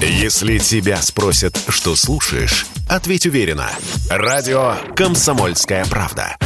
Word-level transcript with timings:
Если 0.00 0.58
тебя 0.58 1.00
спросят, 1.00 1.58
что 1.68 1.96
слушаешь, 1.96 2.66
ответь 2.86 3.24
уверенно. 3.24 3.70
Радио 4.10 4.74
«Комсомольская 4.94 5.86
правда». 5.86 6.36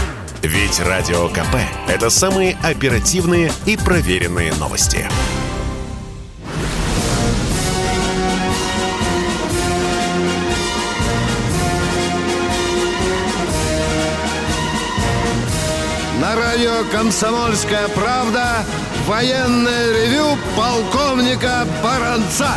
Ведь 0.41 0.79
Радио 0.79 1.29
КП– 1.29 1.57
это 1.89 2.11
самые 2.11 2.57
оперативные 2.63 3.53
и 3.67 3.77
проверенные 3.77 4.55
новости. 4.55 5.05
На 16.21 16.37
радио 16.37 16.85
«Комсомольская 16.93 17.89
правда» 17.89 18.64
военное 19.09 19.93
ревю 19.93 20.39
полковника 20.57 21.67
Баранца. 21.82 22.55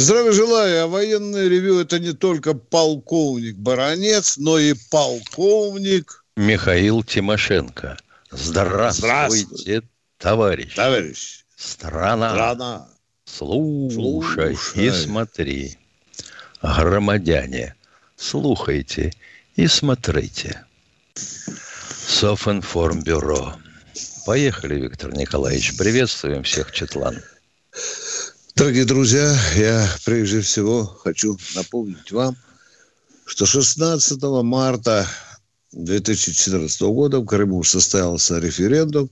Здравия 0.00 0.32
желаю. 0.32 0.84
А 0.84 0.86
военное 0.86 1.46
ревю– 1.46 1.78
это 1.80 1.98
не 1.98 2.14
только 2.14 2.54
полковник 2.54 3.56
Баранец, 3.56 4.38
но 4.38 4.58
и 4.58 4.74
полковник 4.90 6.24
Михаил 6.36 7.02
Тимошенко. 7.02 7.98
Здравствуйте, 8.30 9.02
Здравствуй. 9.02 9.82
товарищ. 10.16 10.74
Товарищ. 10.74 11.44
Страна. 11.54 12.30
Страна. 12.30 12.88
Слушай, 13.26 14.56
Слушай 14.56 14.86
и 14.86 14.90
смотри. 14.90 15.76
Громадяне, 16.62 17.74
слухайте 18.16 19.12
и 19.56 19.66
смотрите. 19.66 20.64
Софинформбюро. 22.06 23.54
Поехали, 24.24 24.76
Виктор 24.80 25.12
Николаевич. 25.12 25.76
Приветствуем 25.76 26.42
всех, 26.42 26.72
Четлан. 26.72 27.20
Дорогие 28.56 28.84
друзья, 28.84 29.38
я 29.56 29.88
прежде 30.04 30.40
всего 30.40 30.84
хочу 30.84 31.38
напомнить 31.54 32.10
вам, 32.10 32.36
что 33.24 33.46
16 33.46 34.22
марта 34.42 35.06
2014 35.72 36.80
года 36.82 37.20
в 37.20 37.26
Крыму 37.26 37.62
состоялся 37.62 38.38
референдум, 38.38 39.10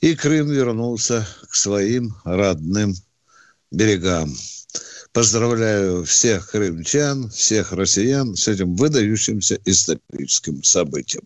и 0.00 0.14
Крым 0.14 0.50
вернулся 0.50 1.26
к 1.48 1.54
своим 1.54 2.14
родным 2.24 2.94
берегам. 3.70 4.32
Поздравляю 5.12 6.04
всех 6.04 6.50
крымчан, 6.50 7.30
всех 7.30 7.72
россиян 7.72 8.36
с 8.36 8.46
этим 8.48 8.76
выдающимся 8.76 9.58
историческим 9.64 10.62
событием. 10.62 11.24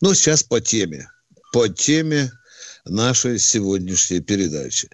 Ну, 0.00 0.14
сейчас 0.14 0.42
по 0.42 0.60
теме. 0.60 1.08
По 1.52 1.68
теме 1.68 2.32
нашей 2.86 3.38
сегодняшней 3.38 4.20
передачи. 4.20 4.88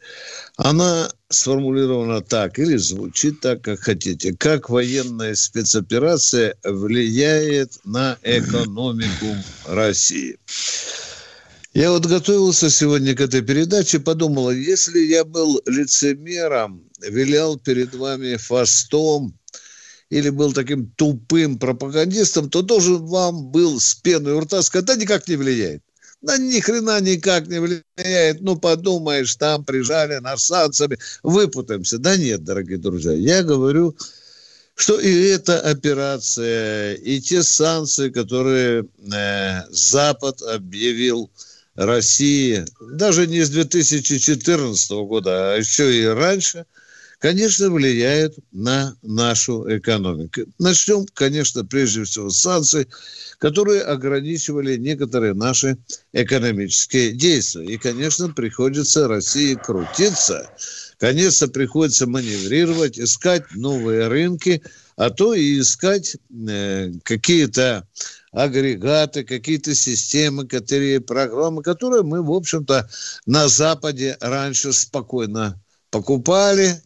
Она 0.57 1.09
сформулирована 1.29 2.21
так 2.21 2.59
или 2.59 2.77
звучит 2.77 3.41
так, 3.41 3.63
как 3.63 3.81
хотите. 3.81 4.35
Как 4.35 4.71
военная 4.71 5.35
спецоперация 5.35 6.55
влияет 6.65 7.79
на 7.85 8.19
экономику 8.23 9.37
России? 9.67 10.39
Я 11.75 11.91
вот 11.91 12.07
готовился 12.07 12.71
сегодня 12.71 13.15
к 13.15 13.21
этой 13.21 13.43
передаче, 13.43 13.99
подумал, 13.99 14.51
если 14.51 15.01
я 15.01 15.25
был 15.25 15.61
лицемером, 15.67 16.83
вилял 17.01 17.59
перед 17.59 17.95
вами 17.95 18.37
фастом, 18.37 19.39
или 20.09 20.31
был 20.31 20.53
таким 20.53 20.91
тупым 20.97 21.59
пропагандистом, 21.59 22.49
то 22.49 22.63
должен 22.63 23.05
вам 23.05 23.51
был 23.51 23.81
с 23.81 23.95
пеной 23.95 24.35
у 24.35 24.41
рта 24.41 24.63
сказать, 24.63 24.87
да 24.87 24.97
никак 24.97 25.29
не 25.29 25.37
влияет. 25.37 25.83
Да 26.23 26.39
ни 26.39 26.61
хрена 26.61 27.01
никак 27.01 27.47
не 27.47 27.61
влияет. 27.61 28.41
Ну, 28.41 28.57
подумаешь, 28.57 29.37
там 29.37 29.65
прижали 29.65 30.19
нас 30.19 30.45
санкциями, 30.45 30.99
выпутаемся. 31.23 31.99
Да 31.99 32.17
нет, 32.17 32.45
дорогие 32.45 32.79
друзья, 32.79 33.13
я 33.13 33.43
говорю, 33.43 33.97
что 34.75 34.99
и 34.99 35.29
эта 35.29 35.61
операция, 35.61 36.95
и 36.95 37.21
те 37.21 37.43
санкции, 37.43 38.11
которые 38.11 38.87
э, 39.13 39.63
Запад 39.71 40.43
объявил 40.43 41.31
России, 41.75 42.65
даже 42.81 43.27
не 43.27 43.43
с 43.43 43.51
2014 43.51 44.91
года, 44.91 45.53
а 45.53 45.57
еще 45.57 45.95
и 45.95 46.05
раньше– 46.07 46.67
конечно, 47.19 47.71
влияет 47.71 48.37
на 48.53 48.97
нашу 49.03 49.65
экономику. 49.77 50.43
Начнем, 50.59 51.07
конечно, 51.15 51.65
прежде 51.65 52.05
всего 52.05 52.31
с 52.31 52.41
санкций, 52.41 52.89
которые 53.39 53.83
ограничивали 53.83 54.77
некоторые 54.77 55.35
наши 55.35 55.77
экономические 56.13 57.13
действия. 57.13 57.65
И, 57.65 57.79
конечно, 57.79 58.29
приходится 58.29 59.09
России 59.09 59.55
крутиться. 59.55 60.51
Конечно, 60.99 61.49
приходится 61.49 62.07
маневрировать, 62.07 62.99
искать 62.99 63.45
новые 63.55 64.09
рынки, 64.09 64.63
а 64.97 65.11
то 65.11 65.35
и 65.35 65.61
искать 65.61 66.17
э, 66.49 66.93
какие-то 67.03 67.87
агрегаты, 68.33 69.25
какие-то 69.25 69.75
системы, 69.75 70.47
которые, 70.47 71.01
программы, 71.01 71.63
которые 71.63 72.03
мы, 72.03 72.23
в 72.23 72.31
общем-то, 72.31 72.89
на 73.27 73.49
Западе 73.49 74.17
раньше 74.21 74.73
спокойно 74.73 75.61
покупали, 75.91 76.81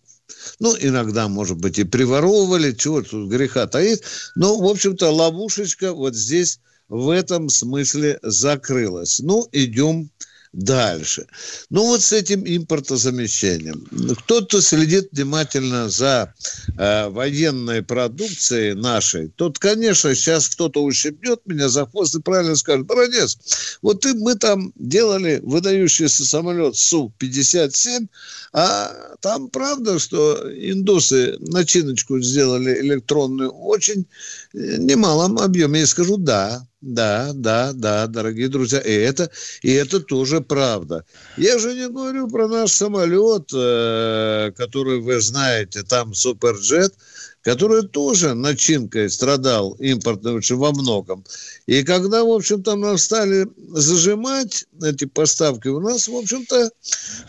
ну, 0.59 0.77
иногда, 0.79 1.29
может 1.29 1.59
быть, 1.59 1.79
и 1.79 1.85
приворовывали, 1.85 2.73
чего 2.73 3.03
тут 3.03 3.31
греха 3.31 3.67
таит. 3.67 4.03
Но, 4.35 4.59
в 4.59 4.67
общем-то, 4.67 5.11
ловушечка 5.11 5.93
вот 5.93 6.15
здесь 6.15 6.61
в 6.89 7.09
этом 7.09 7.49
смысле 7.49 8.19
закрылась. 8.23 9.21
Ну, 9.21 9.49
идем 9.53 10.11
дальше. 10.53 11.27
Ну 11.71 11.87
вот 11.87 12.03
с 12.03 12.13
этим 12.13 12.43
импортозамещением. 12.45 13.87
Кто-то 14.19 14.61
следит 14.61 15.09
внимательно 15.13 15.89
за 15.89 16.35
э, 16.77 17.09
военной 17.09 17.83
продукцией 17.83 18.75
нашей, 18.75 19.29
тот, 19.29 19.59
конечно, 19.59 20.15
сейчас 20.15 20.49
кто-то 20.49 20.83
ущипнет 20.83 21.41
меня 21.47 21.69
за 21.69 21.87
хвост 21.87 22.17
и 22.17 22.21
правильно 22.21 22.57
скажет, 22.57 22.87
Баранец, 22.87 23.39
вот 23.83 24.01
ты, 24.01 24.15
мы 24.15 24.35
там 24.35 24.73
делали 24.75 25.41
выдающийся 25.43 26.25
самолет 26.25 26.77
Су-57, 26.77 28.09
а 28.53 29.17
там 29.21 29.49
правда, 29.51 29.99
что 29.99 30.51
индусы 30.53 31.37
начиночку 31.39 32.21
сделали 32.21 32.81
электронную 32.81 33.51
очень 33.51 34.07
немалом 34.53 35.39
объеме. 35.39 35.81
Я 35.81 35.87
скажу, 35.87 36.17
да, 36.17 36.67
да, 36.81 37.33
да, 37.35 37.73
да, 37.75 38.07
дорогие 38.07 38.49
друзья, 38.49 38.81
и 38.81 38.93
это, 38.93 39.31
и 39.63 39.71
это 39.73 40.01
тоже 40.01 40.41
правда. 40.41 41.05
Я 41.37 41.59
же 41.59 41.75
не 41.75 41.89
говорю 41.89 42.29
про 42.29 42.49
наш 42.49 42.73
самолет, 42.73 43.51
э, 43.55 44.53
который 44.57 45.01
вы 45.01 45.21
знаете, 45.21 45.83
там 45.83 46.15
Суперджет, 46.15 46.95
который 47.43 47.87
тоже 47.87 48.35
начинкой 48.35 49.11
страдал 49.11 49.73
импортной 49.79 50.35
очень 50.35 50.57
во 50.57 50.73
многом. 50.73 51.25
И 51.67 51.83
когда, 51.83 52.25
в 52.25 52.31
общем-то, 52.31 52.77
нам 52.77 52.99
стали 52.99 53.47
зажимать 53.73 54.67
эти 54.83 55.07
поставки, 55.07 55.69
у 55.69 55.81
нас, 55.81 56.09
в 56.09 56.15
общем-то, 56.15 56.71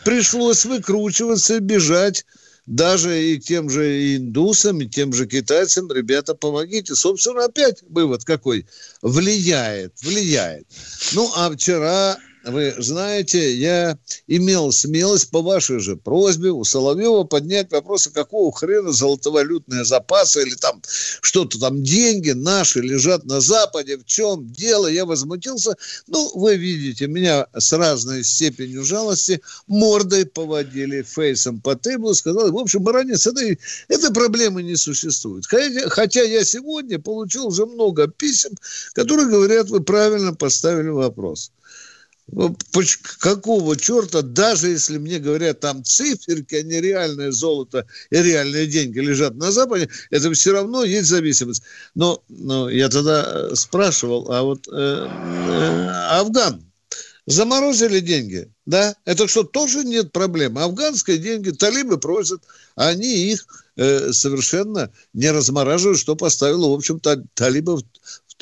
пришлось 0.04 0.66
выкручиваться 0.66 1.58
и 1.58 1.60
бежать 1.60 2.26
даже 2.66 3.24
и 3.24 3.40
тем 3.40 3.70
же 3.70 4.16
индусам, 4.16 4.82
и 4.82 4.88
тем 4.88 5.14
же 5.14 5.26
китайцам, 5.26 5.92
ребята, 5.92 6.36
помогите. 6.36 6.96
Собственно, 6.96 7.46
опять 7.46 7.84
вывод 7.90 8.24
какой? 8.24 8.68
Влияет, 9.02 10.02
влияет. 10.02 10.68
Ну, 11.14 11.30
а 11.36 11.50
вчера 11.52 12.18
вы 12.44 12.74
знаете, 12.80 13.56
я 13.56 13.98
имел 14.28 14.72
смелость 14.72 15.30
по 15.30 15.42
вашей 15.42 15.80
же 15.80 15.96
просьбе 15.96 16.50
у 16.50 16.64
Соловьева 16.64 17.24
поднять 17.24 17.72
вопрос, 17.72 18.08
а 18.08 18.12
какого 18.12 18.52
хрена 18.52 18.92
золотовалютные 18.92 19.86
запасы 19.86 20.42
или 20.42 20.56
там 20.56 20.82
что-то 21.22 21.60
там 21.60 21.84
деньги 21.84 22.32
наши 22.32 22.82
лежат 22.82 23.26
на 23.26 23.42
Западе, 23.42 23.98
в 23.98 24.06
чем 24.06 24.52
дело? 24.52 24.88
Я 24.88 25.06
возмутился. 25.06 25.76
Ну, 26.08 26.32
вы 26.34 26.56
видите, 26.56 27.08
меня 27.08 27.48
с 27.56 27.74
разной 27.74 28.24
степенью 28.24 28.84
жалости 28.84 29.42
мордой 29.68 30.26
поводили, 30.26 31.04
фейсом 31.04 31.62
по 31.62 31.76
тейблу, 31.76 32.16
сказал, 32.16 32.52
в 32.52 32.58
общем, 32.58 32.82
баронец, 32.82 33.28
это, 33.28 33.42
этой 33.88 34.12
проблемы 34.12 34.64
не 34.64 34.76
существует. 34.76 35.46
Хотя, 35.46 35.90
хотя 35.90 36.24
я 36.24 36.44
сегодня 36.44 36.98
получил 36.98 37.48
уже 37.48 37.66
много 37.66 38.08
писем, 38.08 38.52
которые 38.94 39.28
говорят, 39.28 39.70
вы 39.70 39.82
правильно 39.82 40.34
поставили 40.34 40.90
вопрос. 40.90 41.52
Ну, 42.28 42.56
какого 43.20 43.76
черта, 43.76 44.22
даже 44.22 44.70
если 44.70 44.98
мне 44.98 45.20
говорят, 45.20 45.60
там 45.60 45.84
циферки, 45.84 46.56
а 46.56 46.64
не 46.64 46.80
реальное 46.80 47.32
золото 47.32 47.86
и 48.10 48.18
реальные 48.18 48.68
деньги 48.68 49.00
лежат 49.00 49.36
на 49.36 49.52
Западе, 49.52 49.90
это 50.12 50.32
все 50.32 50.54
равно 50.54 50.84
есть 50.84 51.10
зависимость. 51.10 51.64
Но, 51.94 52.24
но 52.30 52.70
я 52.70 52.88
тогда 52.90 53.26
э, 53.26 53.56
спрашивал, 53.56 54.32
а 54.32 54.44
вот 54.44 54.68
э, 54.68 54.72
э, 54.72 55.88
Афган, 56.12 56.64
заморозили 57.26 58.00
деньги, 58.00 58.50
да? 58.66 58.96
Это 59.06 59.28
что, 59.28 59.44
тоже 59.44 59.84
нет 59.84 60.12
проблем? 60.12 60.58
Афганские 60.58 61.18
деньги 61.18 61.52
талибы 61.52 61.98
просят, 61.98 62.44
они 62.76 63.32
их 63.32 63.46
э, 63.76 64.12
совершенно 64.12 64.92
не 65.14 65.30
размораживают, 65.32 66.00
что 66.00 66.16
поставило, 66.16 66.70
в 66.70 66.74
общем-то, 66.74 67.24
талибов 67.34 67.82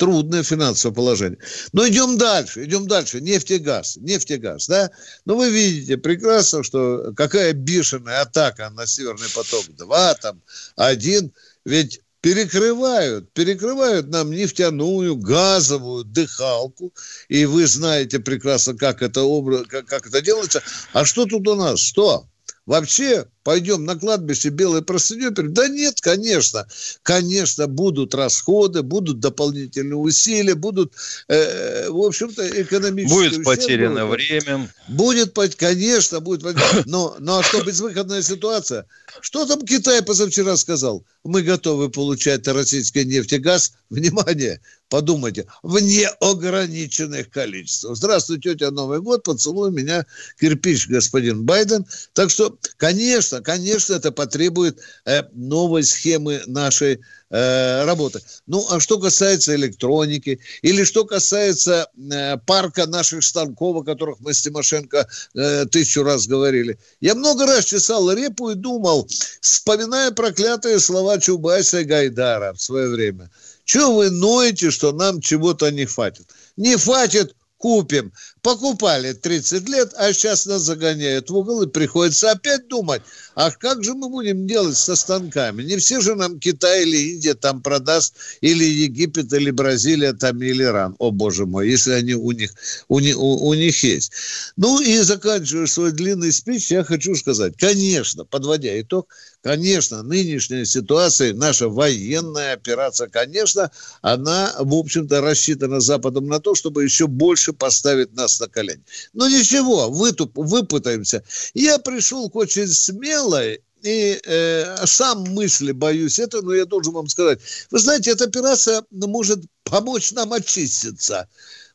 трудное 0.00 0.42
финансовое 0.42 0.94
положение. 0.94 1.38
Но 1.74 1.86
идем 1.86 2.16
дальше, 2.16 2.64
идем 2.64 2.88
дальше. 2.88 3.20
Нефть 3.20 3.50
и 3.50 3.58
газ, 3.58 3.98
нефть 4.00 4.30
и 4.30 4.36
газ, 4.38 4.66
да? 4.66 4.90
Но 5.26 5.36
вы 5.36 5.50
видите 5.50 5.98
прекрасно, 5.98 6.62
что 6.62 7.12
какая 7.14 7.52
бешеная 7.52 8.22
атака 8.22 8.70
на 8.70 8.86
Северный 8.86 9.28
поток-2, 9.28 10.16
там, 10.22 10.40
один. 10.76 11.32
Ведь 11.66 12.00
перекрывают, 12.22 13.30
перекрывают 13.34 14.08
нам 14.08 14.30
нефтяную, 14.30 15.16
газовую 15.16 16.04
дыхалку, 16.04 16.94
и 17.28 17.44
вы 17.44 17.66
знаете 17.66 18.20
прекрасно, 18.20 18.74
как 18.74 19.02
это, 19.02 19.22
как, 19.68 19.84
как 19.84 20.06
это 20.06 20.22
делается. 20.22 20.62
А 20.94 21.04
что 21.04 21.26
тут 21.26 21.46
у 21.46 21.56
нас? 21.56 21.78
Что? 21.78 22.26
Вообще 22.64 23.26
пойдем 23.42 23.84
на 23.84 23.96
кладбище 23.96 24.50
белой 24.50 24.82
простыней? 24.82 25.30
Да 25.30 25.68
нет, 25.68 26.00
конечно. 26.00 26.66
Конечно, 27.02 27.66
будут 27.66 28.14
расходы, 28.14 28.82
будут 28.82 29.20
дополнительные 29.20 29.96
усилия, 29.96 30.54
будут, 30.54 30.94
э, 31.28 31.88
в 31.88 31.98
общем-то, 31.98 32.62
экономические 32.62 33.30
Будет 33.30 33.44
потеряно 33.44 34.06
время. 34.06 34.70
Будет, 34.88 35.34
конечно, 35.56 36.20
будет. 36.20 36.42
Но, 36.86 37.16
но 37.18 37.38
а 37.38 37.42
что 37.42 37.62
безвыходная 37.62 38.22
ситуация? 38.22 38.86
Что 39.20 39.46
там 39.46 39.64
Китай 39.66 40.02
позавчера 40.02 40.56
сказал? 40.56 41.04
Мы 41.24 41.42
готовы 41.42 41.90
получать 41.90 42.46
российский 42.48 43.04
нефть 43.04 43.32
и 43.32 43.38
газ. 43.38 43.72
Внимание, 43.90 44.60
подумайте, 44.88 45.46
в 45.62 45.78
неограниченных 45.80 47.30
количествах. 47.30 47.96
Здравствуй, 47.96 48.40
тетя, 48.40 48.70
Новый 48.70 49.00
год, 49.00 49.24
поцелуй 49.24 49.72
меня, 49.72 50.06
кирпич, 50.38 50.88
господин 50.88 51.44
Байден. 51.44 51.84
Так 52.12 52.30
что, 52.30 52.56
конечно, 52.76 53.39
конечно, 53.40 53.94
это 53.94 54.12
потребует 54.12 54.78
э, 55.04 55.22
новой 55.32 55.84
схемы 55.84 56.42
нашей 56.46 57.00
э, 57.30 57.84
работы. 57.84 58.20
Ну, 58.46 58.66
а 58.70 58.80
что 58.80 58.98
касается 58.98 59.54
электроники, 59.54 60.40
или 60.62 60.84
что 60.84 61.04
касается 61.04 61.88
э, 61.96 62.36
парка 62.46 62.86
наших 62.86 63.24
станков, 63.24 63.76
о 63.76 63.84
которых 63.84 64.20
мы 64.20 64.34
с 64.34 64.42
Тимошенко 64.42 65.08
э, 65.34 65.66
тысячу 65.66 66.02
раз 66.02 66.26
говорили, 66.26 66.78
я 67.00 67.14
много 67.14 67.46
раз 67.46 67.66
чесал 67.66 68.12
репу 68.12 68.50
и 68.50 68.54
думал, 68.54 69.08
вспоминая 69.40 70.10
проклятые 70.10 70.80
слова 70.80 71.18
Чубайса 71.18 71.80
и 71.80 71.84
Гайдара 71.84 72.52
в 72.54 72.60
свое 72.60 72.88
время. 72.88 73.30
Чего 73.64 73.96
вы 73.96 74.10
ноете, 74.10 74.70
что 74.70 74.92
нам 74.92 75.20
чего-то 75.20 75.70
не 75.70 75.86
хватит? 75.86 76.26
Не 76.56 76.76
хватит 76.76 77.34
купим. 77.60 78.12
Покупали 78.42 79.12
30 79.12 79.68
лет, 79.68 79.92
а 79.96 80.12
сейчас 80.14 80.46
нас 80.46 80.62
загоняют 80.62 81.28
в 81.28 81.36
угол, 81.36 81.62
и 81.62 81.66
приходится 81.66 82.30
опять 82.30 82.68
думать, 82.68 83.02
а 83.34 83.50
как 83.50 83.84
же 83.84 83.92
мы 83.92 84.08
будем 84.08 84.46
делать 84.46 84.78
со 84.78 84.96
станками? 84.96 85.62
Не 85.62 85.76
все 85.76 86.00
же 86.00 86.14
нам 86.14 86.40
Китай 86.40 86.84
или 86.84 87.12
Индия 87.12 87.34
там 87.34 87.62
продаст, 87.62 88.14
или 88.40 88.64
Египет, 88.64 89.30
или 89.34 89.50
Бразилия, 89.50 90.14
там, 90.14 90.40
или 90.42 90.64
Иран. 90.64 90.96
О, 90.98 91.10
боже 91.10 91.44
мой, 91.44 91.68
если 91.68 91.92
они 91.92 92.14
у 92.14 92.30
них, 92.32 92.54
у, 92.88 92.98
у, 92.98 93.48
у 93.48 93.54
них 93.54 93.82
есть. 93.82 94.12
Ну, 94.56 94.80
и 94.80 94.98
заканчивая 94.98 95.66
свой 95.66 95.92
длинный 95.92 96.32
спич, 96.32 96.70
я 96.70 96.82
хочу 96.82 97.14
сказать, 97.16 97.54
конечно, 97.58 98.24
подводя 98.24 98.80
итог, 98.80 99.08
конечно, 99.42 100.02
нынешняя 100.02 100.64
ситуация, 100.64 101.34
наша 101.34 101.68
военная 101.68 102.54
операция, 102.54 103.08
конечно, 103.08 103.70
она, 104.00 104.54
в 104.58 104.74
общем-то, 104.74 105.20
рассчитана 105.20 105.80
Западом 105.80 106.26
на 106.26 106.40
то, 106.40 106.54
чтобы 106.54 106.84
еще 106.84 107.06
больше 107.06 107.52
поставить 107.52 108.14
нас 108.14 108.29
на 108.38 108.48
колени. 108.48 108.84
Но 109.12 109.28
ничего, 109.28 109.90
вытуп, 109.90 110.36
выпытаемся. 110.36 111.24
Я 111.54 111.78
пришел 111.78 112.30
к 112.30 112.36
очень 112.36 112.68
смелой 112.68 113.62
и 113.82 114.20
э, 114.24 114.86
сам 114.86 115.24
мысли 115.24 115.72
боюсь 115.72 116.18
это, 116.18 116.42
но 116.42 116.54
я 116.54 116.66
должен 116.66 116.92
вам 116.92 117.08
сказать. 117.08 117.40
Вы 117.70 117.78
знаете, 117.78 118.10
эта 118.10 118.24
операция 118.24 118.84
может 118.90 119.44
помочь 119.64 120.12
нам 120.12 120.32
очиститься. 120.32 121.28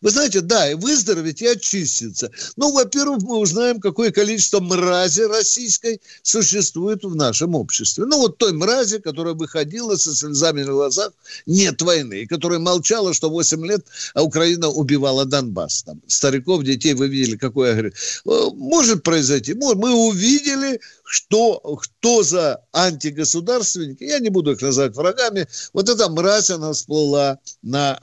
Вы 0.05 0.11
знаете, 0.11 0.41
да, 0.41 0.69
и 0.69 0.75
выздороветь, 0.75 1.41
и 1.41 1.47
очиститься. 1.47 2.29
Ну, 2.57 2.71
во-первых, 2.71 3.23
мы 3.23 3.39
узнаем, 3.39 3.79
какое 3.79 4.11
количество 4.11 4.59
мрази 4.59 5.21
российской 5.21 5.99
существует 6.21 7.03
в 7.03 7.15
нашем 7.15 7.55
обществе. 7.55 8.05
Ну, 8.05 8.19
вот 8.19 8.37
той 8.37 8.53
мрази, 8.53 8.99
которая 8.99 9.33
выходила 9.33 9.95
со 9.95 10.15
слезами 10.15 10.61
на 10.61 10.73
глазах, 10.73 11.11
нет 11.47 11.81
войны, 11.81 12.21
и 12.21 12.27
которая 12.27 12.59
молчала, 12.59 13.15
что 13.15 13.31
8 13.31 13.65
лет 13.65 13.83
а 14.13 14.21
Украина 14.21 14.69
убивала 14.69 15.25
Донбасс. 15.25 15.81
Там, 15.81 15.99
стариков, 16.05 16.63
детей, 16.63 16.93
вы 16.93 17.07
видели, 17.07 17.35
какое... 17.35 17.91
Э, 18.25 18.49
может 18.53 19.01
произойти. 19.01 19.55
Мы 19.55 19.91
увидели, 19.91 20.81
что, 21.05 21.59
кто 21.59 22.23
за 22.23 22.61
антигосударственники, 22.73 24.03
я 24.03 24.19
не 24.19 24.29
буду 24.29 24.51
их 24.51 24.61
называть 24.61 24.95
врагами, 24.95 25.47
вот 25.73 25.87
эта 25.87 26.09
мразь, 26.09 26.49
она 26.49 26.73
всплыла 26.73 27.39
на 27.61 27.97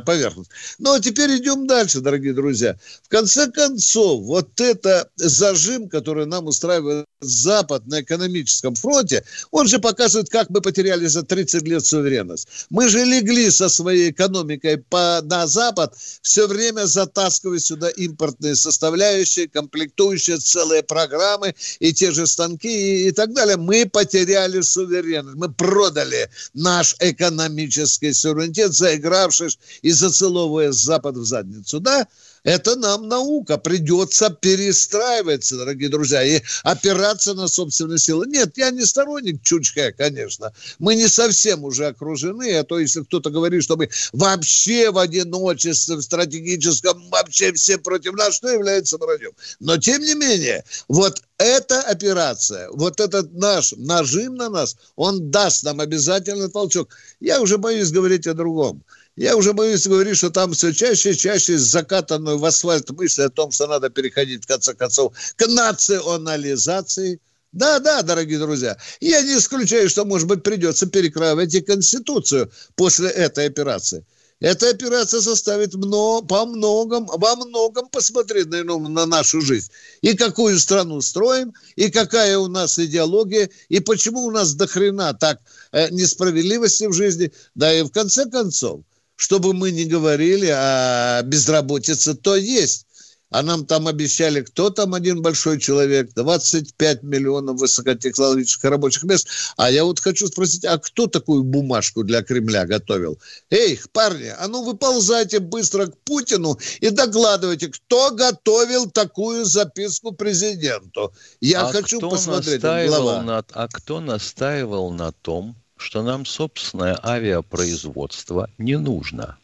э, 0.00 0.04
поверхность. 0.04 0.50
Ну, 0.78 0.92
а 0.92 1.00
теперь 1.00 1.36
идем 1.36 1.66
дальше, 1.66 2.00
дорогие 2.00 2.34
друзья. 2.34 2.76
В 3.02 3.08
конце 3.08 3.50
концов, 3.50 4.22
вот 4.22 4.60
это 4.60 5.08
зажим, 5.16 5.88
который 5.88 6.26
нам 6.26 6.46
устраивает 6.46 7.06
Запад 7.20 7.86
на 7.86 8.02
экономическом 8.02 8.74
фронте, 8.74 9.24
он 9.50 9.66
же 9.66 9.78
показывает, 9.78 10.28
как 10.28 10.50
мы 10.50 10.60
потеряли 10.60 11.06
за 11.06 11.22
30 11.22 11.62
лет 11.64 11.84
суверенность. 11.84 12.48
Мы 12.70 12.88
же 12.88 13.04
легли 13.04 13.50
со 13.50 13.68
своей 13.68 14.10
экономикой 14.10 14.78
по, 14.78 15.20
на 15.24 15.46
Запад, 15.46 15.96
все 16.22 16.46
время 16.46 16.86
затаскивая 16.86 17.58
сюда 17.58 17.88
импортные 17.88 18.54
составляющие, 18.54 19.48
комплектующие 19.48 20.38
целые 20.38 20.82
программы 20.82 21.54
и 21.80 21.92
те 21.92 22.12
же 22.12 22.26
станки 22.26 22.68
и, 22.68 23.08
и 23.08 23.10
так 23.10 23.34
далее. 23.34 23.56
Мы 23.56 23.86
потеряли 23.86 24.60
суверенность, 24.60 25.36
мы 25.36 25.52
продали 25.52 26.30
наш 26.54 26.94
экономический 27.00 28.12
суверенитет, 28.12 28.72
заигравшись 28.74 29.58
и 29.82 29.90
зацеловывая 29.90 30.70
Запад 30.70 31.16
в 31.16 31.24
задницу. 31.24 31.80
Да, 31.80 32.06
это 32.44 32.76
нам 32.76 33.08
наука. 33.08 33.58
Придется 33.58 34.30
перестраиваться, 34.30 35.56
дорогие 35.56 35.88
друзья, 35.88 36.22
и 36.22 36.42
опираться 36.62 37.34
на 37.34 37.48
собственные 37.48 37.98
силы. 37.98 38.26
Нет, 38.26 38.56
я 38.56 38.70
не 38.70 38.84
сторонник 38.84 39.42
Чучхе, 39.42 39.92
конечно. 39.92 40.52
Мы 40.78 40.94
не 40.94 41.08
совсем 41.08 41.64
уже 41.64 41.86
окружены, 41.86 42.56
а 42.56 42.64
то 42.64 42.78
если 42.78 43.02
кто-то 43.02 43.30
говорит, 43.30 43.64
что 43.64 43.76
мы 43.76 43.88
вообще 44.12 44.90
в 44.90 44.98
одиночестве, 44.98 45.96
в 45.96 46.02
стратегическом, 46.02 47.08
вообще 47.10 47.52
все 47.52 47.78
против 47.78 48.14
нас, 48.14 48.34
что 48.34 48.48
является 48.48 48.98
враньем. 48.98 49.32
Но, 49.60 49.76
тем 49.76 50.02
не 50.02 50.14
менее, 50.14 50.64
вот 50.88 51.22
эта 51.38 51.80
операция, 51.82 52.68
вот 52.70 53.00
этот 53.00 53.32
наш 53.32 53.72
нажим 53.76 54.34
на 54.34 54.48
нас, 54.48 54.76
он 54.96 55.30
даст 55.30 55.62
нам 55.64 55.80
обязательно 55.80 56.48
толчок. 56.48 56.90
Я 57.20 57.40
уже 57.40 57.58
боюсь 57.58 57.92
говорить 57.92 58.26
о 58.26 58.34
другом. 58.34 58.82
Я 59.18 59.36
уже 59.36 59.52
боюсь 59.52 59.84
говорить, 59.84 60.16
что 60.16 60.30
там 60.30 60.52
все 60.52 60.72
чаще 60.72 61.10
и 61.10 61.16
чаще 61.16 61.58
закатанную 61.58 62.38
в 62.38 62.44
асфальт 62.44 62.88
мысль 62.90 63.22
о 63.22 63.28
том, 63.28 63.50
что 63.50 63.66
надо 63.66 63.90
переходить, 63.90 64.44
в 64.44 64.46
конце 64.46 64.74
концов, 64.74 65.12
к 65.34 65.44
национализации. 65.48 67.20
Да, 67.50 67.80
да, 67.80 68.02
дорогие 68.02 68.38
друзья. 68.38 68.76
Я 69.00 69.22
не 69.22 69.38
исключаю, 69.38 69.88
что, 69.88 70.04
может 70.04 70.28
быть, 70.28 70.44
придется 70.44 70.86
перекраивать 70.86 71.52
и 71.52 71.60
Конституцию 71.60 72.52
после 72.76 73.08
этой 73.08 73.46
операции. 73.46 74.06
Эта 74.38 74.70
операция 74.70 75.20
составит 75.20 75.74
много, 75.74 76.24
по 76.24 76.46
многом, 76.46 77.06
во 77.06 77.34
многом 77.34 77.88
посмотреть 77.88 78.46
на, 78.46 78.62
на 78.62 79.04
нашу 79.04 79.40
жизнь. 79.40 79.72
И 80.00 80.14
какую 80.14 80.60
страну 80.60 81.00
строим, 81.00 81.54
и 81.74 81.90
какая 81.90 82.38
у 82.38 82.46
нас 82.46 82.78
идеология, 82.78 83.50
и 83.68 83.80
почему 83.80 84.26
у 84.26 84.30
нас 84.30 84.54
дохрена 84.54 85.12
так 85.14 85.40
э, 85.72 85.88
несправедливости 85.90 86.84
в 86.84 86.92
жизни. 86.92 87.32
Да 87.56 87.74
и 87.76 87.82
в 87.82 87.90
конце 87.90 88.26
концов, 88.26 88.82
чтобы 89.18 89.52
мы 89.52 89.72
не 89.72 89.84
говорили, 89.84 90.46
а 90.46 91.22
безработица 91.22 92.14
то 92.14 92.36
есть. 92.36 92.86
А 93.30 93.42
нам 93.42 93.66
там 93.66 93.86
обещали, 93.88 94.40
кто 94.40 94.70
там 94.70 94.94
один 94.94 95.20
большой 95.20 95.60
человек, 95.60 96.14
25 96.14 97.02
миллионов 97.02 97.60
высокотехнологических 97.60 98.70
рабочих 98.70 99.02
мест. 99.02 99.28
А 99.58 99.70
я 99.70 99.84
вот 99.84 100.00
хочу 100.00 100.28
спросить, 100.28 100.64
а 100.64 100.78
кто 100.78 101.08
такую 101.08 101.42
бумажку 101.42 102.04
для 102.04 102.22
Кремля 102.22 102.64
готовил? 102.64 103.18
Эй, 103.50 103.78
парни, 103.92 104.32
а 104.38 104.48
ну 104.48 104.64
выползайте 104.64 105.40
быстро 105.40 105.88
к 105.88 105.98
Путину 105.98 106.58
и 106.80 106.88
докладывайте, 106.88 107.68
кто 107.68 108.12
готовил 108.12 108.90
такую 108.90 109.44
записку 109.44 110.12
президенту. 110.12 111.12
Я 111.42 111.66
а 111.66 111.72
хочу 111.72 112.00
посмотреть. 112.00 112.62
Настаивал 112.62 113.22
на, 113.22 113.44
а 113.52 113.68
кто 113.68 114.00
настаивал 114.00 114.90
на 114.90 115.12
том, 115.12 115.54
что 115.78 116.02
нам 116.02 116.26
собственное 116.26 116.98
авиапроизводство 117.02 118.50
не 118.58 118.78
нужно. 118.78 119.36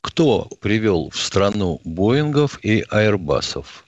Кто 0.00 0.48
привел 0.60 1.10
в 1.10 1.18
страну 1.18 1.80
Боингов 1.84 2.58
и 2.64 2.84
Аэрбасов? 2.88 3.84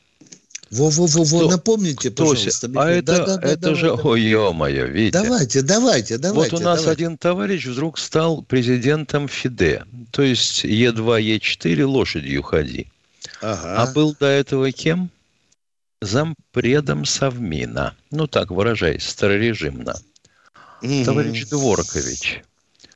Во-во-во, 0.72 1.50
напомните, 1.50 2.10
кто, 2.10 2.28
пожалуйста. 2.28 2.70
А 2.76 2.90
это, 2.90 3.26
да, 3.26 3.36
да, 3.36 3.42
это 3.42 3.60
давай, 3.60 3.78
же, 3.78 3.86
давай. 3.88 4.04
ой, 4.04 4.20
ё-моё, 4.22 4.86
видите. 4.86 5.22
Давайте, 5.22 5.60
давайте, 5.60 6.16
давайте. 6.16 6.50
Вот 6.50 6.60
у 6.60 6.64
нас 6.64 6.80
давайте. 6.80 6.90
один 7.04 7.18
товарищ 7.18 7.66
вдруг 7.66 7.98
стал 7.98 8.42
президентом 8.42 9.28
ФИДЕ. 9.28 9.84
То 10.10 10.22
есть 10.22 10.64
Е2, 10.64 11.38
Е4 11.38 11.84
лошадью 11.84 12.42
ходи. 12.42 12.86
Ага. 13.42 13.82
А 13.82 13.92
был 13.92 14.16
до 14.18 14.26
этого 14.26 14.72
кем? 14.72 15.10
Зампредом 16.00 17.04
Совмина. 17.04 17.94
Ну 18.10 18.26
так 18.26 18.50
выражаясь, 18.50 19.06
старорежимно. 19.06 19.94
Товарищ 21.04 21.46
Дворкович. 21.46 22.42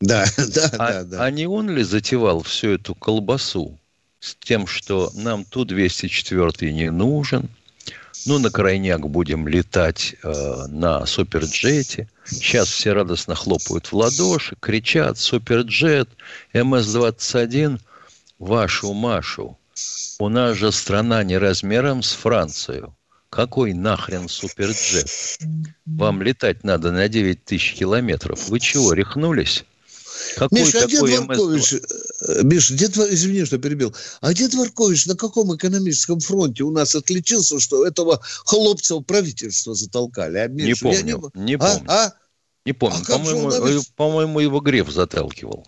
Да, 0.01 0.27
да, 0.37 0.71
а, 0.73 0.79
да, 0.79 1.05
да. 1.05 1.25
А 1.25 1.31
не 1.31 1.47
он 1.47 1.71
ли 1.71 1.83
затевал 1.83 2.43
всю 2.43 2.71
эту 2.71 2.95
колбасу 2.95 3.79
с 4.21 4.35
тем, 4.37 4.67
что 4.67 5.11
нам 5.15 5.45
Ту-204 5.45 6.71
не 6.71 6.91
нужен, 6.91 7.49
ну, 8.27 8.39
на 8.41 8.51
крайняк 8.51 9.09
будем 9.09 9.47
летать 9.47 10.17
э, 10.23 10.67
на 10.69 11.07
суперджете. 11.07 12.09
Сейчас 12.25 12.69
все 12.69 12.93
радостно 12.93 13.37
хлопают 13.37 13.87
в 13.87 13.93
ладоши, 13.97 14.57
кричат 14.59 15.17
«Суперджет! 15.19 16.09
МС-21!» 16.53 17.81
Вашу 18.41 18.93
Машу! 18.93 19.57
У 20.19 20.29
нас 20.29 20.57
же 20.57 20.73
страна 20.73 21.23
не 21.23 21.39
размером 21.39 22.03
с 22.03 22.13
Францию. 22.13 22.95
Какой 23.37 23.75
нахрен 23.75 24.31
суперджет? 24.31 25.11
Вам 25.85 26.23
летать 26.23 26.65
надо 26.65 26.91
на 26.91 27.07
9 27.07 27.45
тысяч 27.45 27.75
километров. 27.75 28.49
Вы 28.49 28.61
чего, 28.61 28.95
рехнулись? 28.95 29.67
Какой 30.37 30.61
Миша, 30.61 30.85
а 30.85 30.87
дед 30.87 31.03
Варкович, 31.03 31.75
э, 31.75 32.43
Миша, 32.45 32.73
дед, 32.73 32.97
извини, 32.97 33.45
что 33.45 33.59
перебил, 33.59 33.95
а 34.23 34.33
дед 34.33 34.55
Варкович 34.55 35.05
на 35.05 35.17
каком 35.17 35.55
экономическом 35.55 36.21
фронте 36.21 36.63
у 36.65 36.71
нас 36.71 36.95
отличился, 36.95 37.61
что 37.61 37.87
этого 37.87 38.23
хлопца 38.47 38.97
в 38.97 39.03
правительство 39.03 39.75
затолкали? 39.75 40.39
А, 40.39 40.49
Миша, 40.49 40.67
не 40.67 40.75
помню, 40.75 41.31
не, 41.35 41.45
не 41.45 41.55
а? 41.57 41.59
помню. 41.59 41.91
А? 41.91 42.13
Не 42.65 42.73
помню. 42.73 43.05
А 43.07 43.13
по-моему, 43.13 43.51
э, 43.51 43.81
по-моему, 43.97 44.41
его 44.41 44.61
Греф 44.61 44.91
заталкивал. 44.91 45.67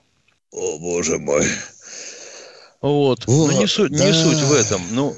О, 0.52 0.78
боже 0.78 1.18
мой. 1.18 1.46
Вот. 2.80 3.26
вот 3.26 3.52
ну, 3.52 3.60
не, 3.60 3.66
суть, 3.66 3.92
да. 3.92 4.06
не 4.06 4.14
суть 4.14 4.40
в 4.40 4.52
этом. 4.52 4.80
Ну, 4.92 5.14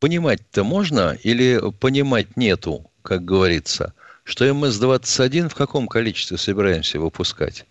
понимать-то 0.00 0.64
можно 0.64 1.16
или 1.22 1.60
понимать 1.78 2.36
нету, 2.36 2.90
как 3.02 3.24
говорится, 3.24 3.94
что 4.24 4.44
МС-21 4.46 5.48
в 5.48 5.54
каком 5.54 5.86
количестве 5.86 6.36
собираемся 6.36 6.98
выпускать? 6.98 7.66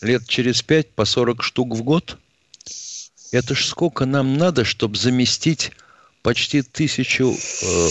лет 0.00 0.26
через 0.26 0.62
пять 0.62 0.90
по 0.90 1.04
40 1.04 1.42
штук 1.42 1.74
в 1.74 1.82
год. 1.82 2.18
Это 3.32 3.54
ж 3.54 3.64
сколько 3.64 4.06
нам 4.06 4.36
надо, 4.36 4.64
чтобы 4.64 4.96
заместить 4.96 5.72
почти 6.22 6.62
тысячу 6.62 7.32
э, 7.32 7.88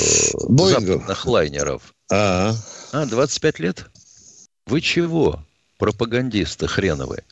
западных 0.49 1.25
лайнеров. 1.25 1.93
А, 2.11 2.53
а, 2.91 3.05
25 3.05 3.59
лет? 3.59 3.85
Вы 4.65 4.81
чего, 4.81 5.43
пропагандисты 5.77 6.67
хреновые? 6.67 7.23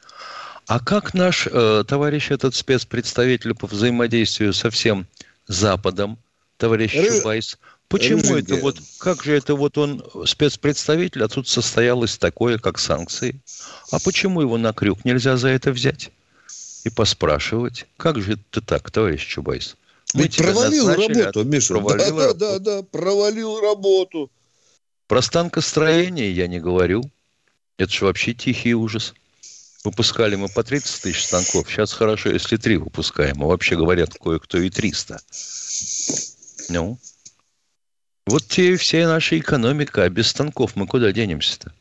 А 0.68 0.80
как 0.80 1.14
наш 1.14 1.48
э, 1.48 1.84
товарищ 1.88 2.32
этот 2.32 2.56
спецпредставитель 2.56 3.54
по 3.54 3.68
взаимодействию 3.68 4.54
со 4.54 4.70
всем 4.70 5.08
Западом, 5.48 6.18
товарищ 6.58 6.96
Ры... 6.96 7.20
Чубайс, 7.20 7.58
Почему 7.94 8.22
Рыженька. 8.22 8.54
это 8.54 8.56
вот, 8.64 8.80
как 8.98 9.24
же 9.24 9.36
это 9.36 9.54
вот 9.54 9.78
он 9.78 10.04
спецпредставитель, 10.26 11.24
а 11.24 11.28
тут 11.28 11.48
состоялось 11.48 12.18
такое, 12.18 12.58
как 12.58 12.80
санкции? 12.80 13.40
А 13.92 14.00
почему 14.00 14.42
его 14.42 14.58
на 14.58 14.74
крюк 14.74 15.06
нельзя 15.06 15.38
за 15.38 15.50
это 15.50 15.72
взять 15.72 16.10
и 16.86 16.90
поспрашивать? 16.90 17.86
Как 17.98 18.20
же 18.20 18.34
это 18.34 18.62
так, 18.62 18.90
товарищ 18.90 19.24
Чубайс? 19.28 19.76
Мы 20.16 20.24
Ведь 20.24 20.38
провалил 20.38 20.90
работу, 20.90 21.40
а 21.42 21.44
Миша. 21.44 21.74
Провалил 21.76 21.98
да, 21.98 22.06
работу. 22.06 22.40
да, 22.40 22.60
да, 22.60 22.60
да, 22.60 22.84
провалил 22.84 23.60
работу. 23.62 24.32
Про 25.08 25.22
станкостроение 25.22 26.32
я 26.32 26.48
не 26.48 26.60
говорю. 26.60 27.04
Это 27.78 27.92
же 27.92 28.06
вообще 28.06 28.34
тихий 28.34 28.74
ужас. 28.74 29.14
Выпускали 29.84 30.36
мы 30.36 30.48
по 30.50 30.64
30 30.64 31.02
тысяч 31.02 31.26
станков. 31.26 31.70
Сейчас 31.70 31.94
хорошо, 31.94 32.30
если 32.30 32.58
три 32.58 32.78
выпускаем. 32.78 33.44
А 33.44 33.46
вообще 33.46 33.76
говорят, 33.76 34.16
кое-кто 34.20 34.60
и 34.60 34.72
300. 34.72 35.20
Ну, 36.70 36.98
вот 38.26 38.48
те 38.48 38.78
вся 38.78 39.08
наша 39.08 39.38
экономика, 39.38 40.04
а 40.04 40.10
без 40.10 40.28
станков 40.28 40.76
мы 40.76 40.88
куда 40.88 41.12
денемся-то? 41.12 41.74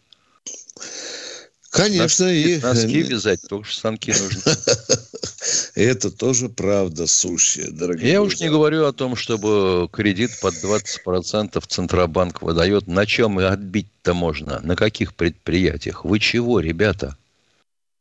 Конечно. 1.71 2.27
Носки, 2.27 2.55
и... 2.57 2.59
носки 2.59 3.03
вязать, 3.03 3.41
только 3.49 3.71
станки 3.71 4.13
нужны. 4.13 4.43
Это 5.75 6.11
тоже 6.11 6.49
правда 6.51 7.07
сущая, 7.07 7.71
дорогие 7.71 8.13
Я 8.13 8.19
друзья. 8.19 8.23
уж 8.23 8.41
не 8.41 8.51
говорю 8.51 8.85
о 8.85 8.93
том, 8.93 9.17
чтобы 9.17 9.89
кредит 9.91 10.33
под 10.43 10.55
20% 10.55 11.65
Центробанк 11.67 12.43
выдает. 12.43 12.89
На 12.89 13.07
чем 13.07 13.41
и 13.41 13.45
отбить-то 13.45 14.13
можно? 14.13 14.61
На 14.61 14.77
каких 14.77 15.15
предприятиях? 15.15 16.05
Вы 16.05 16.19
чего, 16.19 16.61
ребята? 16.61 17.17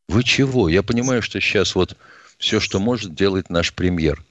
Вы 0.10 0.24
чего? 0.24 0.68
Я 0.68 0.84
понимаю, 0.84 1.22
что 1.22 1.40
сейчас 1.40 1.76
вот 1.76 1.96
все, 2.38 2.60
что 2.60 2.80
может, 2.80 3.16
делает 3.16 3.50
наш 3.50 3.74
премьер– 3.74 4.26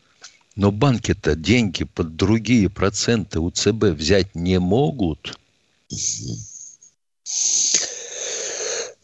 но 0.56 0.70
банки-то 0.72 1.36
деньги 1.36 1.84
под 1.84 2.16
другие 2.16 2.68
проценты 2.68 3.40
у 3.40 3.50
ЦБ 3.50 3.84
взять 3.84 4.34
не 4.34 4.58
могут. 4.58 5.38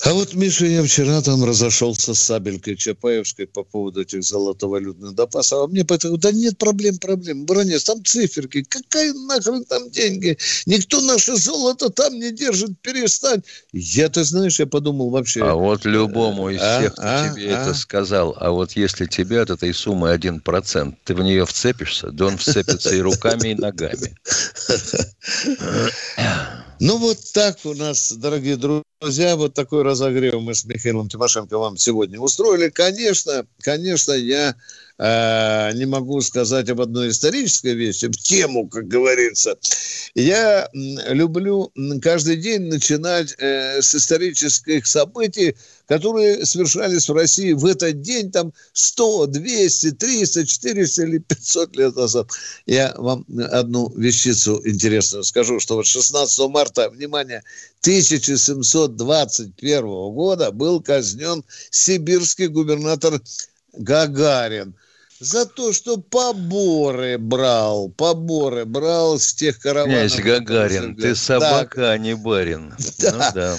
А 0.06 0.12
вот, 0.12 0.34
Миша, 0.34 0.66
я 0.66 0.84
вчера 0.84 1.20
там 1.20 1.42
разошелся 1.42 2.14
с 2.14 2.20
Сабелькой 2.20 2.76
Чапаевской 2.76 3.48
по 3.48 3.64
поводу 3.64 4.02
этих 4.02 4.22
золотовалютных 4.22 5.16
запасов. 5.16 5.64
А 5.64 5.66
мне 5.66 5.84
поэтому, 5.84 6.16
да 6.16 6.30
нет 6.30 6.58
проблем, 6.58 6.98
проблем. 6.98 7.44
Бронец, 7.44 7.82
там 7.82 8.04
циферки. 8.04 8.62
Какая 8.62 9.12
нахрен 9.12 9.64
там 9.64 9.90
деньги? 9.90 10.38
Никто 10.64 11.00
наше 11.00 11.34
золото 11.34 11.90
там 11.90 12.14
не 12.20 12.30
держит, 12.30 12.80
перестань. 12.82 13.42
Я, 13.72 14.08
ты 14.08 14.22
знаешь, 14.22 14.60
я 14.60 14.66
подумал 14.66 15.10
вообще... 15.10 15.42
А 15.42 15.56
вот 15.56 15.84
любому 15.84 16.50
из 16.50 16.60
а, 16.62 16.78
всех, 16.78 16.92
кто 16.92 17.02
а, 17.02 17.28
тебе 17.28 17.52
а? 17.52 17.62
это 17.62 17.74
сказал, 17.74 18.36
а 18.38 18.52
вот 18.52 18.72
если 18.72 19.06
тебе 19.06 19.40
от 19.40 19.50
этой 19.50 19.74
суммы 19.74 20.14
1%, 20.14 20.94
ты 21.02 21.14
в 21.16 21.20
нее 21.20 21.44
вцепишься, 21.46 22.12
да 22.12 22.26
он 22.26 22.38
вцепится 22.38 22.94
и 22.94 23.00
руками, 23.00 23.48
и 23.48 23.54
ногами. 23.56 24.16
Ну, 26.78 26.98
вот 26.98 27.18
так 27.32 27.58
у 27.64 27.72
нас, 27.72 28.12
дорогие 28.12 28.56
друзья, 28.56 29.36
вот 29.36 29.54
такой 29.54 29.82
разогрев 29.82 30.42
мы 30.42 30.54
с 30.54 30.66
Михаилом 30.66 31.08
Тимошенко 31.08 31.56
вам 31.56 31.78
сегодня 31.78 32.20
устроили. 32.20 32.68
Конечно, 32.68 33.46
конечно, 33.60 34.12
я 34.12 34.54
э, 34.98 35.72
не 35.72 35.86
могу 35.86 36.20
сказать 36.20 36.68
об 36.68 36.82
одной 36.82 37.08
исторической 37.08 37.72
вещи, 37.72 38.08
в 38.08 38.18
тему, 38.18 38.68
как 38.68 38.88
говорится. 38.88 39.56
Я 40.14 40.68
люблю 40.74 41.72
каждый 42.02 42.36
день 42.36 42.64
начинать 42.64 43.34
э, 43.38 43.80
с 43.80 43.94
исторических 43.94 44.86
событий, 44.86 45.56
которые 45.86 46.44
совершались 46.44 47.08
в 47.08 47.14
России 47.14 47.52
в 47.52 47.64
этот 47.64 48.02
день, 48.02 48.30
там 48.30 48.52
100, 48.72 49.26
200, 49.26 49.92
300, 49.92 50.46
400 50.46 51.02
или 51.02 51.18
500 51.18 51.76
лет 51.76 51.96
назад. 51.96 52.28
Я 52.66 52.94
вам 52.96 53.24
одну 53.50 53.90
вещицу 53.96 54.60
интересную 54.64 55.24
скажу, 55.24 55.60
что 55.60 55.76
вот 55.76 55.86
16 55.86 56.50
марта, 56.50 56.90
внимание, 56.90 57.42
1721 57.82 59.82
года 59.84 60.50
был 60.50 60.82
казнен 60.82 61.44
сибирский 61.70 62.48
губернатор 62.48 63.22
Гагарин– 63.72 64.74
за 65.20 65.46
то, 65.46 65.72
что 65.72 65.96
поборы 65.96 67.18
брал, 67.18 67.88
поборы 67.88 68.64
брал 68.64 69.18
с 69.18 69.32
тех 69.32 69.58
караванов. 69.58 70.12
Князь 70.12 70.16
Гагарин, 70.16 70.96
ты 70.96 71.14
собака, 71.14 71.80
да. 71.80 71.90
а 71.92 71.98
не 71.98 72.14
барин. 72.14 72.74
Да. 72.98 73.12
Ну, 73.12 73.18
да. 73.34 73.56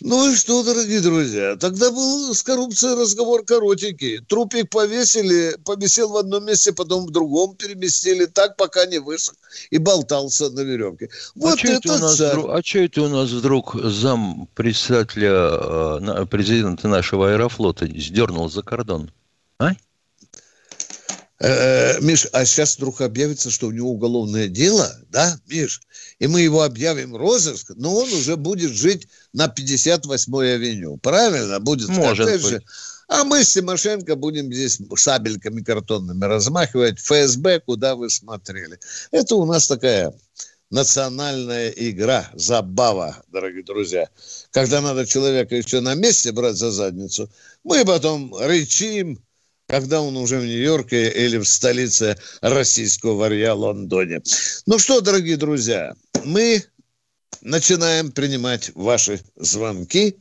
Ну 0.00 0.32
и 0.32 0.36
что, 0.36 0.62
дорогие 0.62 1.00
друзья, 1.00 1.56
тогда 1.56 1.90
был 1.90 2.34
с 2.34 2.42
коррупцией 2.42 3.00
разговор 3.00 3.44
коротенький. 3.44 4.18
Трупик 4.18 4.70
повесили, 4.70 5.56
повисел 5.64 6.10
в 6.10 6.16
одном 6.16 6.46
месте, 6.46 6.72
потом 6.72 7.06
в 7.06 7.10
другом 7.10 7.54
переместили, 7.54 8.26
так 8.26 8.56
пока 8.56 8.86
не 8.86 8.98
высох 8.98 9.34
и 9.70 9.78
болтался 9.78 10.50
на 10.50 10.60
веревке. 10.60 11.06
А 11.06 11.38
вот 11.40 11.58
а 11.64 11.68
это, 11.68 11.92
это 11.94 12.16
царь. 12.16 12.38
Вдруг, 12.38 12.50
а 12.50 12.62
что 12.64 12.78
это 12.78 13.02
у 13.02 13.08
нас 13.08 13.30
вдруг 13.30 13.76
зам 13.82 14.48
председателя, 14.54 15.32
э, 15.32 16.26
президента 16.26 16.88
нашего 16.88 17.30
аэрофлота 17.30 17.86
сдернул 17.86 18.50
за 18.50 18.62
кордон? 18.62 19.10
А? 19.58 19.72
Э, 21.42 21.98
Миш, 22.00 22.26
а 22.32 22.44
сейчас 22.44 22.76
вдруг 22.76 23.00
объявится, 23.00 23.50
что 23.50 23.68
у 23.68 23.70
него 23.70 23.90
уголовное 23.90 24.46
дело, 24.46 24.94
да, 25.08 25.40
Миш? 25.46 25.80
И 26.18 26.26
мы 26.26 26.42
его 26.42 26.62
объявим 26.62 27.16
розыск, 27.16 27.72
но 27.76 27.94
он 27.94 28.12
уже 28.12 28.36
будет 28.36 28.72
жить 28.72 29.08
на 29.32 29.46
58-й 29.46 30.54
авеню. 30.54 30.98
Правильно? 30.98 31.58
Будет 31.58 31.88
Может 31.88 32.26
быть. 32.26 32.42
Же. 32.42 32.62
А 33.08 33.24
мы 33.24 33.42
с 33.42 33.54
Тимошенко 33.54 34.16
будем 34.16 34.52
здесь 34.52 34.80
сабельками 34.96 35.62
картонными 35.62 36.24
размахивать. 36.26 36.98
ФСБ, 37.00 37.60
куда 37.60 37.96
вы 37.96 38.10
смотрели. 38.10 38.78
Это 39.10 39.34
у 39.36 39.46
нас 39.46 39.66
такая 39.66 40.12
национальная 40.70 41.70
игра, 41.70 42.30
забава, 42.34 43.16
дорогие 43.28 43.64
друзья. 43.64 44.08
Когда 44.50 44.82
надо 44.82 45.06
человека 45.06 45.56
еще 45.56 45.80
на 45.80 45.94
месте 45.94 46.32
брать 46.32 46.56
за 46.56 46.70
задницу, 46.70 47.30
мы 47.64 47.84
потом 47.84 48.36
рычим, 48.36 49.18
когда 49.70 50.02
он 50.02 50.16
уже 50.16 50.38
в 50.38 50.44
Нью-Йорке 50.44 51.08
или 51.08 51.38
в 51.38 51.44
столице 51.44 52.18
российского 52.40 53.14
варья 53.14 53.54
Лондоне. 53.54 54.20
Ну 54.66 54.78
что, 54.78 55.00
дорогие 55.00 55.36
друзья, 55.36 55.94
мы 56.24 56.64
начинаем 57.40 58.10
принимать 58.10 58.72
ваши 58.74 59.20
звонки. 59.36 60.16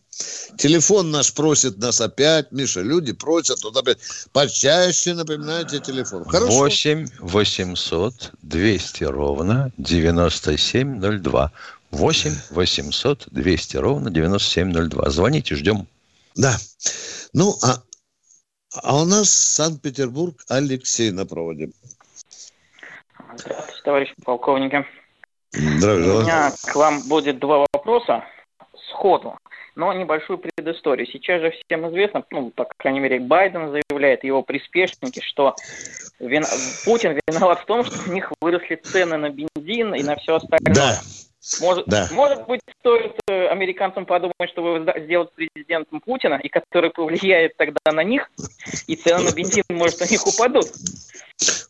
Телефон 0.57 1.11
наш 1.11 1.33
просит 1.33 1.77
нас 1.79 1.99
опять. 1.99 2.51
Миша, 2.51 2.81
люди 2.81 3.13
просят 3.13 3.63
вот 3.63 3.75
опять. 3.75 3.97
Почаще 4.33 5.13
напоминайте 5.13 5.79
телефон. 5.79 6.25
Хорошо? 6.25 6.51
8 6.51 7.07
800 7.19 8.31
200 8.43 9.03
ровно 9.05 9.71
9702. 9.77 11.51
8 11.91 12.35
800 12.51 13.27
200 13.31 13.77
ровно 13.77 14.11
9702. 14.11 15.09
Звоните, 15.09 15.55
ждем. 15.55 15.87
Да. 16.35 16.59
Ну, 17.33 17.57
а, 17.63 17.81
а 18.73 19.01
у 19.01 19.05
нас 19.05 19.29
Санкт-Петербург 19.29 20.35
Алексей 20.47 21.11
на 21.11 21.25
проводе. 21.25 21.69
Здравствуйте, 23.35 23.81
товарищ 23.83 24.13
полковники. 24.23 24.85
Здравия 25.51 26.13
У 26.13 26.21
меня 26.21 26.51
к 26.65 26.75
вам 26.75 27.01
будет 27.07 27.39
два 27.39 27.65
вопроса 27.73 28.23
сходу, 28.89 29.37
но 29.75 29.93
небольшую 29.93 30.37
предысторию. 30.37 31.07
Сейчас 31.07 31.41
же 31.41 31.51
всем 31.51 31.89
известно, 31.89 32.23
ну, 32.31 32.51
по 32.51 32.67
крайней 32.77 32.99
мере, 32.99 33.19
Байден 33.19 33.71
заявляет, 33.71 34.23
его 34.23 34.43
приспешники, 34.43 35.21
что 35.21 35.55
вин... 36.19 36.43
Путин 36.85 37.19
виноват 37.27 37.61
в 37.61 37.65
том, 37.65 37.83
что 37.83 37.97
у 38.09 38.13
них 38.13 38.31
выросли 38.41 38.75
цены 38.75 39.17
на 39.17 39.29
бензин 39.29 39.95
и 39.95 40.03
на 40.03 40.15
все 40.17 40.35
остальное. 40.35 40.75
Да. 40.75 40.99
Может, 41.61 41.87
Да. 41.87 42.07
может 42.11 42.45
быть, 42.47 42.61
стоит 42.79 43.15
э, 43.27 43.47
американцам 43.47 44.05
подумать, 44.05 44.49
чтобы 44.51 44.85
сделать 44.99 45.31
президентом 45.33 45.99
Путина, 46.01 46.35
и 46.35 46.47
который 46.49 46.91
повлияет 46.91 47.57
тогда 47.57 47.91
на 47.91 48.03
них, 48.03 48.29
и 48.87 48.95
цены 48.95 49.23
на 49.23 49.33
бензин, 49.33 49.63
может, 49.69 50.01
у 50.01 50.05
них 50.05 50.25
упадут. 50.27 50.67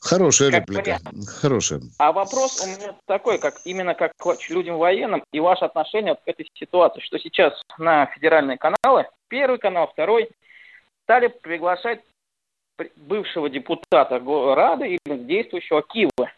Хорошая 0.01 0.51
Как 0.51 0.61
реплика. 0.61 0.97
Хорошая. 1.41 1.81
А 1.97 2.11
вопрос 2.11 2.61
у 2.63 2.67
меня 2.67 2.95
такой, 3.05 3.37
как 3.37 3.59
именно 3.65 3.93
как 3.93 4.13
к 4.17 4.49
людям 4.49 4.77
военным 4.77 5.23
и 5.31 5.39
ваше 5.39 5.65
отношение 5.65 6.13
вот 6.13 6.19
к 6.25 6.27
этой 6.27 6.47
ситуации, 6.55 7.01
что 7.01 7.19
сейчас 7.19 7.53
на 7.77 8.07
федеральные 8.07 8.57
каналы, 8.57 9.05
первый 9.27 9.59
канал, 9.59 9.87
второй, 9.91 10.29
стали 11.03 11.27
приглашать 11.27 11.99
при- 12.75 12.91
бывшего 12.95 13.49
депутата 13.49 14.19
Го- 14.19 14.55
Рады 14.55 14.87
или 15.05 15.17
действующего 15.17 15.81
Киева. 15.83 16.31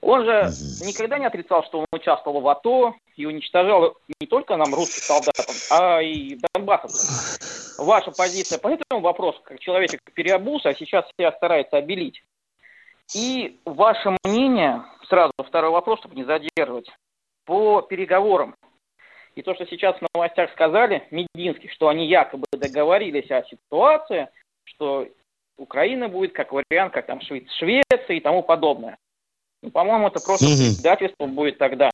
Он 0.00 0.24
же 0.24 0.50
никогда 0.86 1.18
не 1.18 1.26
отрицал, 1.26 1.64
что 1.64 1.80
он 1.80 1.86
участвовал 1.92 2.40
в 2.40 2.48
АТО 2.48 2.94
и 3.16 3.26
уничтожал 3.26 3.96
не 4.20 4.26
только 4.26 4.56
нам, 4.56 4.74
русских 4.74 5.02
солдатов, 5.02 5.46
а 5.70 6.00
и 6.00 6.38
донбассовцев. 6.54 7.78
Ваша 7.84 8.12
позиция 8.12 8.58
по 8.58 8.68
этому 8.68 9.00
вопросу, 9.00 9.40
как 9.42 9.58
человек 9.58 9.90
переобулся, 10.14 10.70
а 10.70 10.74
сейчас 10.74 11.04
себя 11.16 11.32
старается 11.32 11.76
обелить. 11.76 12.22
И 13.14 13.58
ваше 13.64 14.16
мнение, 14.24 14.84
сразу 15.08 15.32
второй 15.38 15.70
вопрос, 15.70 16.00
чтобы 16.00 16.14
не 16.14 16.24
задерживать, 16.24 16.90
по 17.44 17.80
переговорам. 17.82 18.54
И 19.34 19.42
то, 19.42 19.54
что 19.54 19.66
сейчас 19.66 19.96
в 19.96 20.06
новостях 20.14 20.50
сказали, 20.52 21.06
Мединский, 21.10 21.68
что 21.70 21.88
они 21.88 22.06
якобы 22.06 22.44
договорились 22.52 23.30
о 23.30 23.44
ситуации, 23.44 24.28
что 24.64 25.06
Украина 25.56 26.08
будет 26.08 26.32
как 26.32 26.52
вариант, 26.52 26.92
как 26.92 27.06
там 27.06 27.20
Шве- 27.20 27.46
Швеция 27.58 28.16
и 28.16 28.20
тому 28.20 28.42
подобное. 28.42 28.98
Ну, 29.62 29.70
по-моему, 29.70 30.08
это 30.08 30.20
просто 30.20 30.46
Мгм. 30.46 30.74
предательство 30.76 31.26
будет 31.26 31.58
тогда. 31.58 31.90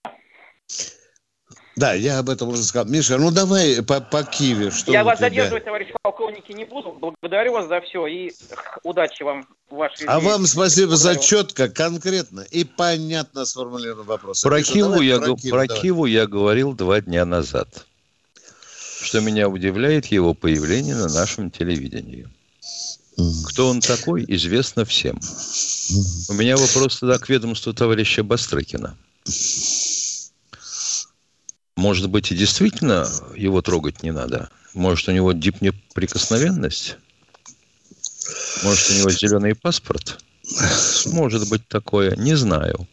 Да, 1.76 1.92
я 1.92 2.20
об 2.20 2.30
этом 2.30 2.50
уже 2.50 2.62
сказал. 2.62 2.86
Миша, 2.88 3.18
ну 3.18 3.32
давай 3.32 3.82
по, 3.82 4.00
по 4.00 4.22
Киеве. 4.22 4.70
Что 4.70 4.92
Я 4.92 5.02
вас 5.02 5.18
тебя? 5.18 5.28
задерживать, 5.28 5.64
товарищ 5.64 5.88
полковники, 6.02 6.52
не 6.52 6.64
буду. 6.64 6.92
Благодарю 6.92 7.52
вас 7.54 7.66
за 7.66 7.80
все 7.80 8.06
и 8.06 8.30
удачи 8.84 9.24
вам 9.24 9.44
в 9.68 9.74
вашей 9.74 10.06
А 10.06 10.14
жизни. 10.20 10.28
вам 10.28 10.46
спасибо 10.46 10.94
за 10.94 11.16
четко, 11.16 11.68
конкретно 11.68 12.42
и 12.42 12.62
понятно 12.62 13.44
сформулированный 13.44 14.06
вопрос. 14.06 14.42
Про, 14.42 14.58
Миша, 14.58 14.72
Киву, 14.72 14.90
давай 14.90 15.06
я, 15.06 15.18
про 15.18 15.34
Киев, 15.34 15.50
про 15.50 15.66
давай. 15.66 15.82
Киву 15.82 16.06
я 16.06 16.26
говорил 16.28 16.74
два 16.74 17.00
дня 17.00 17.24
назад, 17.24 17.86
что 19.02 19.20
меня 19.20 19.48
удивляет 19.48 20.06
его 20.06 20.32
появление 20.32 20.94
на 20.94 21.08
нашем 21.08 21.50
телевидении. 21.50 22.28
Кто 23.46 23.68
он 23.68 23.80
такой, 23.80 24.24
известно 24.28 24.84
всем. 24.84 25.20
У 26.28 26.32
меня 26.34 26.56
вопрос 26.56 26.98
тогда 26.98 27.18
к 27.18 27.28
ведомству 27.28 27.72
товарища 27.72 28.22
Бастрыкина. 28.24 28.96
Может 31.76 32.08
быть, 32.08 32.32
и 32.32 32.36
действительно 32.36 33.08
его 33.36 33.62
трогать 33.62 34.02
не 34.02 34.10
надо? 34.10 34.48
Может, 34.74 35.08
у 35.08 35.12
него 35.12 35.32
дипнеприкосновенность? 35.32 36.96
Может, 38.62 38.90
у 38.90 38.94
него 38.94 39.10
зеленый 39.10 39.54
паспорт? 39.54 40.18
Может 41.06 41.48
быть 41.48 41.66
такое, 41.68 42.16
не 42.16 42.34
знаю. 42.34 42.88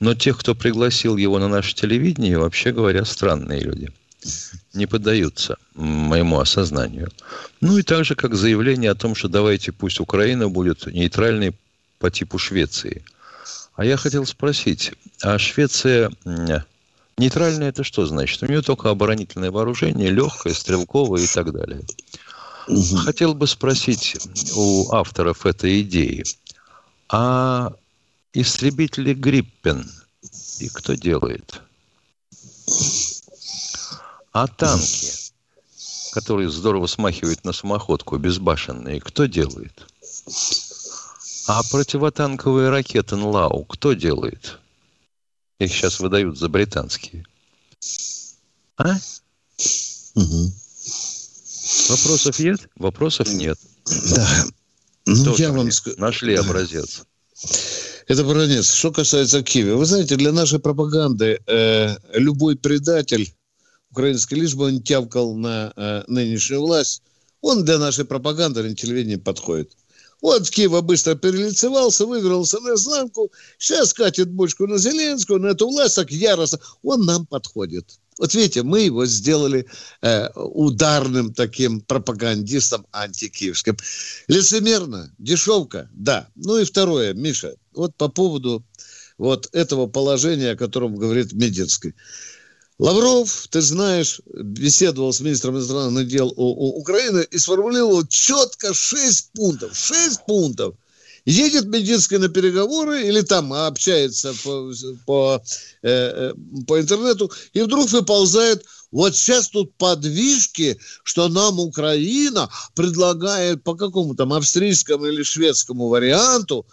Но 0.00 0.14
тех, 0.14 0.38
кто 0.38 0.54
пригласил 0.54 1.16
его 1.16 1.38
на 1.38 1.48
наше 1.48 1.74
телевидение, 1.74 2.38
вообще 2.38 2.72
говоря, 2.72 3.04
странные 3.04 3.60
люди. 3.60 3.90
Не 4.74 4.86
поддаются 4.86 5.56
моему 5.74 6.38
осознанию. 6.38 7.10
Ну 7.60 7.78
и 7.78 7.82
так 7.82 8.04
же, 8.04 8.14
как 8.14 8.34
заявление 8.34 8.90
о 8.90 8.94
том, 8.94 9.14
что 9.14 9.28
давайте 9.28 9.72
пусть 9.72 10.00
Украина 10.00 10.48
будет 10.48 10.86
нейтральной 10.86 11.54
по 11.98 12.10
типу 12.10 12.38
Швеции. 12.38 13.04
А 13.74 13.84
я 13.84 13.96
хотел 13.96 14.26
спросить, 14.26 14.92
а 15.22 15.38
Швеция 15.38 16.10
нейтральная 17.18 17.68
это 17.68 17.84
что 17.84 18.06
значит? 18.06 18.42
У 18.42 18.46
нее 18.46 18.62
только 18.62 18.90
оборонительное 18.90 19.50
вооружение, 19.50 20.10
легкое, 20.10 20.54
стрелковое 20.54 21.22
и 21.22 21.26
так 21.26 21.52
далее. 21.52 21.82
Хотел 23.04 23.34
бы 23.34 23.46
спросить 23.46 24.16
у 24.54 24.92
авторов 24.92 25.46
этой 25.46 25.82
идеи, 25.82 26.24
а 27.08 27.72
истребители 28.32 29.14
Гриппен 29.14 29.88
и 30.58 30.68
кто 30.68 30.94
делает? 30.94 31.60
А 34.36 34.48
танки, 34.48 35.14
которые 36.12 36.50
здорово 36.50 36.86
смахивают 36.88 37.42
на 37.46 37.54
самоходку, 37.54 38.18
безбашенные, 38.18 39.00
кто 39.00 39.24
делает? 39.24 39.86
А 41.46 41.62
противотанковые 41.62 42.68
ракеты 42.68 43.16
НЛАУ 43.16 43.64
кто 43.64 43.94
делает? 43.94 44.58
Их 45.58 45.72
сейчас 45.72 46.00
выдают 46.00 46.38
за 46.38 46.50
британские. 46.50 47.24
А? 48.76 48.96
Мгм. 50.14 50.52
Вопросов 51.88 52.38
нет? 52.38 52.68
Вопросов 52.76 53.28
нет. 53.28 53.58
Да. 53.86 54.44
Ну, 55.06 55.24
Тоже 55.24 55.44
я 55.44 55.52
вам 55.52 55.72
скажу. 55.72 55.96
Нашли 55.98 56.34
образец. 56.34 57.04
Это 58.06 58.22
бронец. 58.22 58.70
Что 58.70 58.92
касается 58.92 59.42
Киева, 59.42 59.78
вы 59.78 59.86
знаете, 59.86 60.16
для 60.16 60.30
нашей 60.30 60.58
пропаганды 60.58 61.40
э, 61.46 61.96
любой 62.12 62.56
предатель 62.56 63.32
украинский, 63.90 64.36
лишь 64.36 64.54
бы 64.54 64.64
он 64.64 64.82
тявкал 64.82 65.34
на 65.34 65.72
э, 65.76 66.02
нынешнюю 66.06 66.62
власть, 66.62 67.02
он 67.40 67.64
для 67.64 67.78
нашей 67.78 68.04
пропаганды 68.04 68.62
на 68.62 68.74
телевидении 68.74 69.16
подходит. 69.16 69.72
Вот 70.22 70.46
в 70.46 70.50
Киева 70.50 70.80
быстро 70.80 71.14
перелицевался, 71.14 72.06
выигрался 72.06 72.58
на 72.60 72.74
изнанку, 72.74 73.30
сейчас 73.58 73.92
катит 73.92 74.30
бочку 74.30 74.66
на 74.66 74.78
Зеленскую, 74.78 75.40
на 75.40 75.48
эту 75.48 75.68
власть 75.68 75.96
так 75.96 76.10
яростно. 76.10 76.58
Он 76.82 77.04
нам 77.04 77.26
подходит. 77.26 77.98
Вот 78.18 78.34
видите, 78.34 78.62
мы 78.62 78.80
его 78.80 79.04
сделали 79.04 79.66
э, 80.00 80.28
ударным 80.34 81.34
таким 81.34 81.82
пропагандистом 81.82 82.86
антикиевским. 82.92 83.76
Лицемерно, 84.26 85.12
дешевка, 85.18 85.90
да. 85.92 86.28
Ну 86.34 86.58
и 86.58 86.64
второе, 86.64 87.12
Миша, 87.12 87.56
вот 87.74 87.94
по 87.96 88.08
поводу 88.08 88.64
вот 89.18 89.50
этого 89.52 89.86
положения, 89.86 90.52
о 90.52 90.56
котором 90.56 90.96
говорит 90.96 91.32
Мединский. 91.34 91.94
Лавров, 92.78 93.46
ты 93.50 93.62
знаешь, 93.62 94.20
беседовал 94.34 95.12
с 95.12 95.20
министром 95.20 95.56
иностранных 95.56 96.08
дел 96.08 96.32
Украины 96.36 97.26
и 97.30 97.38
сформулировал 97.38 98.06
четко 98.06 98.74
6 98.74 99.32
пунктов. 99.32 99.76
6 99.76 100.26
пунктов. 100.26 100.74
Едет 101.24 101.64
Мединский 101.66 102.18
на 102.18 102.28
переговоры 102.28 103.02
или 103.02 103.22
там 103.22 103.52
общается 103.52 104.32
по, 104.44 104.72
по, 105.06 105.42
э, 105.82 105.88
э, 105.88 106.34
по 106.68 106.80
интернету, 106.80 107.32
и 107.52 107.62
вдруг 107.62 107.90
выползает 107.90 108.64
вот 108.92 109.16
сейчас 109.16 109.48
тут 109.48 109.74
подвижки, 109.76 110.78
что 111.02 111.28
нам 111.28 111.58
Украина 111.58 112.48
предлагает 112.74 113.64
по 113.64 113.74
какому 113.74 114.14
там 114.14 114.32
австрийскому 114.32 115.06
или 115.06 115.22
шведскому 115.22 115.88
варианту 115.88 116.64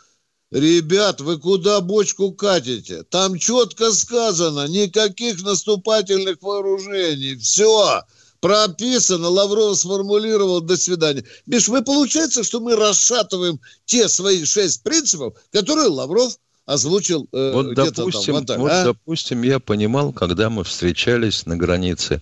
Ребят, 0.53 1.19
вы 1.19 1.39
куда 1.39 1.81
бочку 1.81 2.31
катите? 2.31 3.01
Там 3.09 3.39
четко 3.39 3.91
сказано, 3.91 4.67
никаких 4.67 5.41
наступательных 5.41 6.43
вооружений. 6.43 7.35
Все, 7.37 8.03
прописано, 8.39 9.29
Лавров 9.29 9.75
сформулировал, 9.79 10.61
до 10.61 10.77
свидания. 10.77 11.23
Биш, 11.47 11.67
вы 11.69 11.81
получается, 11.81 12.43
что 12.43 12.59
мы 12.59 12.75
расшатываем 12.75 13.59
те 13.85 14.07
свои 14.07 14.45
шесть 14.45 14.83
принципов, 14.83 15.33
которые 15.51 15.87
Лавров 15.87 16.37
озвучил 16.67 17.27
э, 17.31 17.51
Вот, 17.51 17.71
где-то 17.71 18.05
допустим, 18.05 18.33
там. 18.33 18.35
Вот 18.35 18.47
так, 18.47 18.59
вот, 18.59 18.71
а? 18.71 18.83
допустим, 18.83 19.41
я 19.41 19.59
понимал, 19.59 20.13
когда 20.13 20.51
мы 20.51 20.63
встречались 20.63 21.47
на 21.47 21.57
границе 21.57 22.21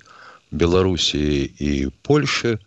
Белоруссии 0.52 1.54
и 1.60 1.90
Польши 2.02 2.62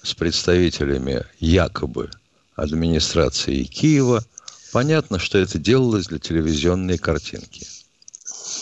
с 0.00 0.14
представителями 0.14 1.24
якобы 1.40 2.08
администрации 2.54 3.64
Киева, 3.64 4.24
понятно, 4.72 5.18
что 5.18 5.38
это 5.38 5.58
делалось 5.58 6.06
для 6.06 6.18
телевизионной 6.18 6.98
картинки. 6.98 7.66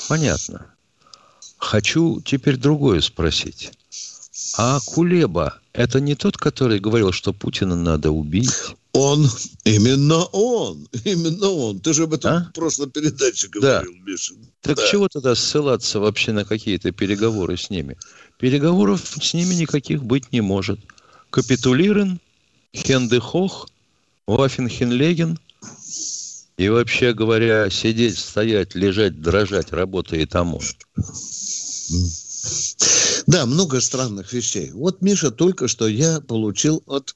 Понятно. 0.09 0.67
Хочу 1.59 2.21
теперь 2.21 2.57
другое 2.57 3.01
спросить. 3.01 3.73
А 4.59 4.79
Кулеба– 4.81 5.59
это 5.73 6.01
не 6.01 6.15
тот, 6.15 6.37
который 6.37 6.79
говорил, 6.79 7.13
что 7.13 7.33
Путина 7.33 7.75
надо 7.75 8.11
убить? 8.11 8.51
Он, 8.93 9.29
именно 9.65 10.25
он, 10.33 10.89
именно 11.05 11.49
он. 11.49 11.81
Ты 11.81 11.93
же 11.93 12.05
об 12.05 12.15
этом 12.15 12.33
А? 12.33 12.41
в 12.51 12.53
прошлой 12.55 12.89
передаче 12.89 13.49
Да. 13.61 13.81
говорил, 13.83 13.93
Миша. 14.07 14.35
Так 14.63 14.77
Да. 14.77 14.89
чего 14.89 15.09
тогда 15.09 15.35
ссылаться 15.35 16.01
вообще 16.01 16.33
на 16.33 16.45
какие-то 16.45 16.93
переговоры 16.93 17.57
с 17.59 17.69
ними? 17.69 17.99
Переговоров 18.39 19.17
с 19.21 19.35
ними 19.35 19.55
никаких 19.55 20.03
быть 20.05 20.33
не 20.33 20.41
может. 20.41 20.81
капитулирован, 21.31 22.21
Хендехох, 22.75 23.69
Вафенхенлеген 24.27 25.39
и 26.57 26.69
вообще 26.69 27.13
говоря, 27.13 27.69
сидеть, 27.71 28.19
стоять, 28.19 28.75
лежать, 28.75 29.21
дрожать, 29.21 29.73
работает 29.73 30.35
ОМОН. 30.35 30.63
Да, 33.27 33.45
много 33.47 33.81
странных 33.81 34.33
вещей. 34.33 34.71
Вот, 34.73 35.03
Миша, 35.03 35.31
только 35.31 35.69
что 35.69 35.87
я 35.89 36.21
получил 36.21 36.83
от 36.87 37.15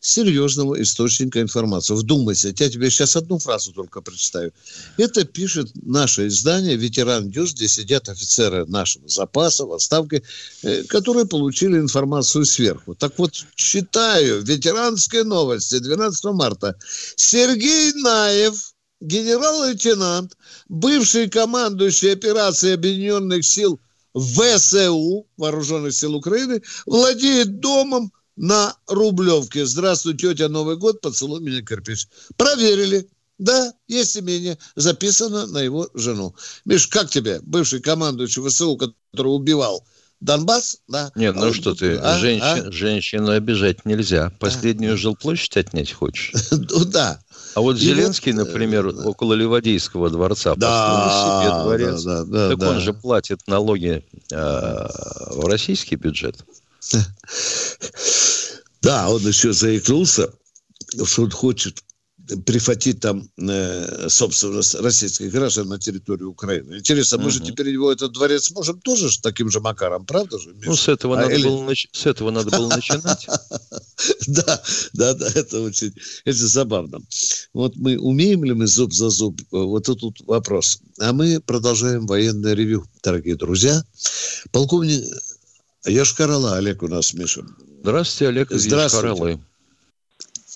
серьезного 0.00 0.80
источника 0.82 1.40
информации. 1.40 1.94
Вдумайся, 1.94 2.48
я 2.48 2.70
тебе 2.70 2.90
сейчас 2.90 3.16
одну 3.16 3.38
фразу 3.38 3.72
только 3.72 4.00
представлю. 4.00 4.52
Это 4.96 5.24
пишет 5.24 5.70
наше 5.74 6.28
издание 6.28 6.76
«Ветеран 6.76 7.30
Дюс», 7.30 7.52
где 7.52 7.68
сидят 7.68 8.08
офицеры 8.08 8.64
нашего 8.66 9.06
запаса 9.08 9.66
в 9.66 9.72
отставке, 9.72 10.22
э, 10.62 10.84
которые 10.84 11.26
получили 11.26 11.78
информацию 11.78 12.46
сверху. 12.46 12.94
Так 12.94 13.18
вот, 13.18 13.34
читаю 13.54 14.42
ветеранские 14.42 15.24
новости 15.24 15.78
12 15.78 16.24
марта. 16.32 16.76
Сергей 17.16 17.92
Наев, 17.92 18.69
генерал-лейтенант, 19.00 20.36
бывший 20.68 21.28
командующий 21.28 22.12
операцией 22.12 22.74
Объединенных 22.74 23.44
сил 23.44 23.80
ВСУ, 24.14 25.26
Вооруженных 25.36 25.94
сил 25.94 26.14
Украины, 26.14 26.62
владеет 26.86 27.60
домом 27.60 28.12
на 28.36 28.74
Рублевке. 28.86 29.66
Здравствуй, 29.66 30.16
тетя, 30.16 30.48
Новый 30.48 30.76
год, 30.76 31.00
поцелуй 31.00 31.40
меня, 31.40 31.62
кирпич. 31.62 32.08
Проверили. 32.36 33.08
Да, 33.38 33.72
есть 33.88 34.18
имение, 34.18 34.58
записано 34.76 35.46
на 35.46 35.58
его 35.62 35.88
жену. 35.94 36.34
Миш, 36.66 36.86
как 36.88 37.08
тебе, 37.08 37.40
бывший 37.42 37.80
командующий 37.80 38.46
ВСУ, 38.46 38.76
который 38.76 39.28
убивал 39.28 39.82
Донбасс, 40.20 40.80
да. 40.86 41.10
Нет, 41.14 41.34
ну 41.34 41.48
а, 41.48 41.54
что 41.54 41.74
ты, 41.74 41.96
а, 41.96 42.18
женщин, 42.18 42.68
а? 42.68 42.70
женщину 42.70 43.30
обижать 43.30 43.86
нельзя. 43.86 44.30
Последнюю 44.38 44.94
а. 44.94 44.96
жилплощадь 44.96 45.56
отнять 45.56 45.92
хочешь? 45.92 46.32
Ну 46.50 46.84
да. 46.84 47.22
А 47.54 47.60
вот 47.60 47.78
Зеленский, 47.78 48.32
вот, 48.32 48.46
например, 48.46 48.86
э, 48.86 49.04
около 49.04 49.34
Ливадийского 49.34 50.10
дворца 50.10 50.54
да, 50.56 51.04
построил 51.04 51.42
себе 51.42 51.62
дворец. 51.62 52.02
Да, 52.02 52.24
да, 52.24 52.48
так 52.50 52.58
да, 52.58 52.70
он 52.70 52.80
же 52.80 52.94
платит 52.94 53.40
налоги 53.46 54.04
э, 54.30 54.36
в 54.36 55.46
российский 55.46 55.96
бюджет. 55.96 56.44
Да, 58.82 59.10
он 59.10 59.20
еще 59.20 59.52
заикнулся, 59.52 60.32
что 61.04 61.24
он 61.24 61.30
хочет 61.30 61.84
прихватить 62.46 63.00
там, 63.00 63.28
э, 63.38 64.08
собственно, 64.08 64.62
российских 64.82 65.30
граждан 65.30 65.68
на 65.68 65.78
территорию 65.78 66.30
Украины. 66.30 66.78
Интересно, 66.78 67.18
мы 67.18 67.24
угу. 67.24 67.30
же 67.30 67.40
теперь 67.40 67.68
его 67.70 67.90
этот 67.92 68.12
дворец 68.12 68.50
можем 68.50 68.80
тоже 68.80 69.08
таким 69.20 69.50
же 69.50 69.60
макаром, 69.60 70.04
правда 70.06 70.38
же? 70.38 70.52
Миша? 70.54 70.70
Ну, 70.70 70.76
с 70.76 70.88
этого, 70.88 71.18
а, 71.18 71.22
надо 71.22 71.34
или... 71.34 71.44
было, 71.44 71.74
с 71.74 72.06
этого 72.06 72.30
надо 72.30 72.50
было 72.50 72.68
начинать. 72.68 73.26
Да, 74.26 74.62
да, 74.92 75.14
да, 75.14 75.28
это 75.34 75.60
очень 75.60 75.92
это 76.24 76.46
забавно. 76.46 77.00
Вот 77.52 77.76
мы 77.76 77.98
умеем 77.98 78.44
ли 78.44 78.54
мы 78.54 78.66
зуб 78.66 78.92
за 78.92 79.10
зуб? 79.10 79.40
Вот 79.50 79.84
тут 79.84 80.20
вопрос. 80.26 80.80
А 80.98 81.12
мы 81.12 81.40
продолжаем 81.40 82.06
военное 82.06 82.54
ревю, 82.54 82.86
дорогие 83.02 83.36
друзья. 83.36 83.84
Полковник 84.52 85.04
Яшкарала 85.84 86.56
Олег 86.56 86.82
у 86.82 86.88
нас, 86.88 87.12
Миша. 87.14 87.44
Здравствуйте, 87.82 88.28
Олег 88.28 88.52
из 88.52 88.62
Здравствуйте. 88.64 89.40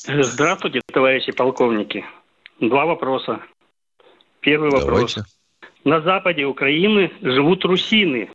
Здравствуйте, 0.07 0.83
товарищи 0.93 1.33
полковники. 1.33 2.05
Два 2.61 2.85
вопроса. 2.85 3.40
Первый 4.40 4.71
вопрос. 4.71 5.14
Давайте. 5.14 5.23
На 5.85 6.03
западе 6.03 6.45
Украины 6.45 7.11
живут 7.23 7.64
русины. 7.64 8.31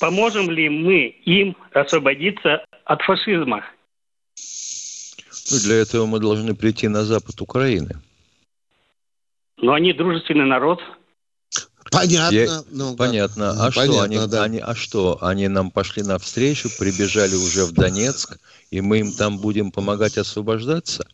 Поможем 0.00 0.50
ли 0.50 0.70
мы 0.70 1.06
им 1.06 1.56
освободиться 1.72 2.64
от 2.84 3.02
фашизма? 3.02 3.64
Ну, 5.50 5.58
для 5.64 5.76
этого 5.76 6.06
мы 6.06 6.18
должны 6.18 6.54
прийти 6.54 6.88
на 6.88 7.04
запад 7.04 7.40
Украины. 7.42 8.00
Но 9.58 9.74
они 9.74 9.92
дружественный 9.92 10.46
народ. 10.46 10.82
Понятно. 11.90 12.34
Я... 12.36 12.64
Ну, 12.70 12.96
Понятно. 12.96 13.50
А 13.50 13.70
Понятно, 13.70 13.84
что 13.84 14.00
они, 14.02 14.18
да. 14.26 14.42
они, 14.44 14.58
а 14.58 14.74
что 14.74 15.18
они 15.22 15.48
нам 15.48 15.70
пошли 15.70 16.02
навстречу, 16.02 16.70
прибежали 16.78 17.34
уже 17.34 17.64
в 17.64 17.72
Донецк, 17.72 18.38
и 18.70 18.80
мы 18.80 19.00
им 19.00 19.12
там 19.12 19.38
будем 19.38 19.70
помогать 19.70 20.18
освобождаться? 20.18 21.06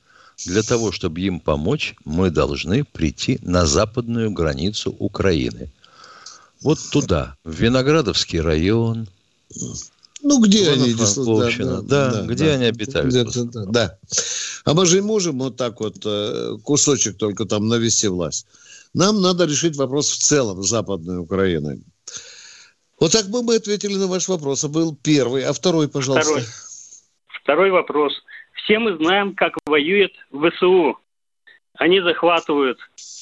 Для 0.47 0.63
того, 0.63 0.91
чтобы 0.91 1.21
им 1.21 1.39
помочь, 1.39 1.95
мы 2.05 2.31
должны 2.31 2.85
прийти 2.85 3.39
на 3.43 3.67
западную 3.67 4.31
границу 4.31 4.95
Украины. 4.99 5.71
Вот 6.63 6.79
туда, 6.91 7.37
в 7.45 7.53
Виноградовский 7.53 8.41
район. 8.41 9.09
Ну, 10.23 10.41
где 10.43 10.71
они? 10.71 10.95
Да, 10.95 11.81
да, 11.83 12.11
да, 12.11 12.23
где 12.27 12.47
да, 12.47 12.53
они 12.53 12.65
обитают? 12.67 13.13
Да, 13.13 13.65
да. 13.67 13.99
А 14.65 14.75
мы 14.75 14.87
же 14.87 15.03
можем 15.03 15.39
вот 15.39 15.57
так 15.57 15.81
вот 15.81 15.97
э, 16.05 16.57
кусочек 16.63 17.17
только 17.17 17.47
там 17.47 17.69
навести 17.69 18.09
власть. 18.09 18.47
Нам 18.95 19.21
надо 19.21 19.45
решить 19.45 19.77
вопрос 19.77 20.11
в 20.11 20.19
целом 20.19 20.63
Западной 20.63 21.19
Украины. 21.19 21.83
Вот 22.99 23.13
так 23.13 23.27
бы 23.27 23.43
мы 23.43 23.57
ответили 23.57 23.95
на 23.95 24.07
ваш 24.07 24.29
вопрос. 24.29 24.65
А 24.65 24.69
был 24.69 24.97
первый. 24.97 25.45
А 25.45 25.53
второй, 25.53 25.89
пожалуйста. 25.89 26.41
Второй, 26.41 26.47
второй 27.43 27.71
вопрос. 27.71 28.13
Все 28.53 28.79
мы 28.79 28.97
знаем, 28.97 29.35
как 29.35 29.55
воюет 29.65 30.13
ВСУ. 30.31 30.99
Они 31.75 32.01
захватывают 32.01 32.79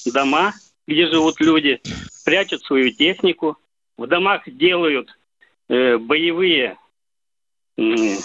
дома, 0.07 0.53
где 0.87 1.07
живут 1.07 1.41
люди, 1.41 1.81
прячут 2.25 2.63
свою 2.63 2.91
технику, 2.91 3.57
в 3.97 4.07
домах 4.07 4.43
делают 4.47 5.09
э, 5.69 5.99
боевые 5.99 6.77
э, 7.77 8.17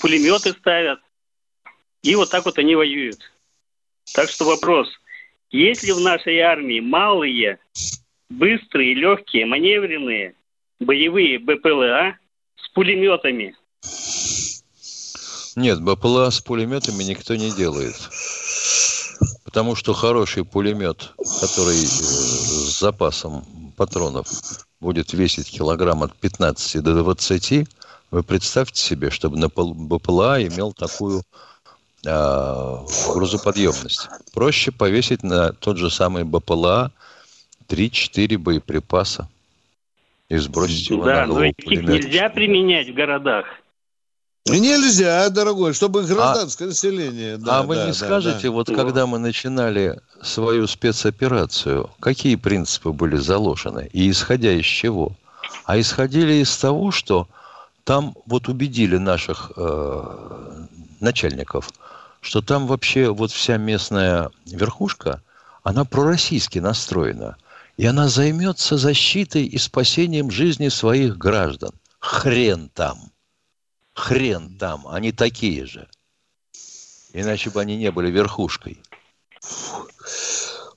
пулеметы 0.00 0.52
ставят, 0.52 1.00
и 2.02 2.14
вот 2.14 2.30
так 2.30 2.44
вот 2.44 2.58
они 2.58 2.76
воюют. 2.76 3.18
Так 4.14 4.28
что 4.28 4.44
вопрос, 4.44 4.88
есть 5.52 5.84
ли 5.84 5.92
в 5.92 6.00
нашей 6.00 6.40
армии 6.40 6.80
малые, 6.80 7.58
быстрые, 8.30 8.94
легкие, 8.94 9.46
маневренные, 9.46 10.34
боевые 10.80 11.38
БПЛА 11.38 12.16
с 12.56 12.68
пулеметами? 12.70 13.54
Нет, 15.54 15.82
БПЛА 15.82 16.30
с 16.30 16.40
пулеметами 16.40 17.02
никто 17.02 17.36
не 17.36 17.50
делает. 17.50 17.96
Потому 19.44 19.74
что 19.76 19.92
хороший 19.92 20.46
пулемет, 20.46 21.12
который 21.40 21.76
э, 21.76 21.84
с 21.84 22.80
запасом 22.80 23.44
патронов 23.76 24.26
будет 24.80 25.12
весить 25.12 25.50
килограмм 25.50 26.02
от 26.02 26.14
15 26.14 26.82
до 26.82 26.94
20, 26.94 27.68
вы 28.10 28.22
представьте 28.22 28.80
себе, 28.80 29.10
чтобы 29.10 29.36
на 29.36 29.48
БПЛА 29.48 30.42
имел 30.46 30.72
такую 30.72 31.22
грузоподъемность. 32.04 34.08
Проще 34.32 34.72
повесить 34.72 35.22
на 35.22 35.52
тот 35.52 35.76
же 35.76 35.90
самый 35.90 36.24
БПЛА 36.24 36.90
3-4 37.68 38.38
боеприпаса 38.38 39.28
и 40.28 40.36
сбросить 40.36 40.90
его 40.90 41.04
да, 41.04 41.22
на 41.22 41.26
голову. 41.26 41.40
Да, 41.40 41.40
но 41.40 41.46
их 41.46 41.82
нельзя 41.82 42.28
применять 42.28 42.88
в 42.88 42.94
городах. 42.94 43.46
Нельзя, 44.46 45.28
дорогой, 45.30 45.72
чтобы 45.72 46.02
гражданское 46.02 46.64
а, 46.64 46.68
население. 46.68 47.36
Да, 47.36 47.60
а 47.60 47.62
вы 47.62 47.76
да, 47.76 47.82
не 47.82 47.92
да, 47.92 47.94
скажете, 47.94 48.48
да. 48.48 48.50
вот 48.50 48.66
да. 48.66 48.74
когда 48.74 49.06
мы 49.06 49.18
начинали 49.18 50.00
свою 50.20 50.66
спецоперацию, 50.66 51.90
какие 52.00 52.34
принципы 52.34 52.90
были 52.90 53.16
заложены 53.16 53.88
и 53.92 54.10
исходя 54.10 54.52
из 54.52 54.64
чего? 54.64 55.12
А 55.64 55.78
исходили 55.78 56.34
из 56.34 56.56
того, 56.56 56.90
что 56.90 57.28
там 57.84 58.16
вот 58.26 58.48
убедили 58.48 58.96
наших 58.96 59.52
э, 59.56 60.66
начальников, 60.98 61.70
что 62.22 62.40
там 62.40 62.68
вообще 62.68 63.12
вот 63.12 63.32
вся 63.32 63.56
местная 63.58 64.30
верхушка, 64.46 65.20
она 65.64 65.84
пророссийски 65.84 66.60
настроена. 66.60 67.36
И 67.76 67.84
она 67.84 68.08
займется 68.08 68.78
защитой 68.78 69.44
и 69.44 69.58
спасением 69.58 70.30
жизни 70.30 70.68
своих 70.68 71.18
граждан. 71.18 71.72
Хрен 71.98 72.70
там. 72.74 73.10
Хрен 73.94 74.56
там. 74.56 74.86
Они 74.86 75.10
такие 75.10 75.66
же. 75.66 75.88
Иначе 77.12 77.50
бы 77.50 77.60
они 77.60 77.76
не 77.76 77.90
были 77.90 78.10
верхушкой. 78.10 78.80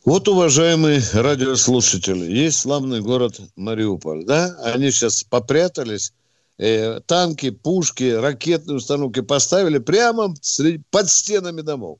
Вот, 0.04 0.28
уважаемые 0.28 1.02
радиослушатели, 1.14 2.26
есть 2.26 2.60
славный 2.60 3.02
город 3.02 3.40
Мариуполь, 3.56 4.26
да? 4.26 4.58
Они 4.64 4.90
сейчас 4.90 5.24
попрятались 5.24 6.12
э, 6.58 7.00
танки, 7.02 7.50
пушки, 7.50 8.12
ракетные 8.12 8.78
установки 8.78 9.22
поставили 9.22 9.80
прямо 9.80 10.34
среди, 10.42 10.84
под 10.90 11.10
стенами 11.10 11.62
домов. 11.62 12.00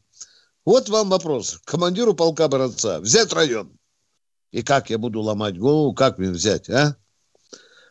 Вот 0.66 0.90
вам 0.90 1.10
вопрос. 1.10 1.60
Командиру 1.66 2.14
полка 2.14 2.48
Бородца. 2.48 3.00
Взять 3.00 3.34
район. 3.34 3.72
И 4.52 4.64
как 4.64 4.90
я 4.90 4.98
буду 4.98 5.22
ломать 5.22 5.60
голову, 5.60 5.94
как 5.94 6.18
мне 6.18 6.30
взять, 6.30 6.70
а? 6.70 6.96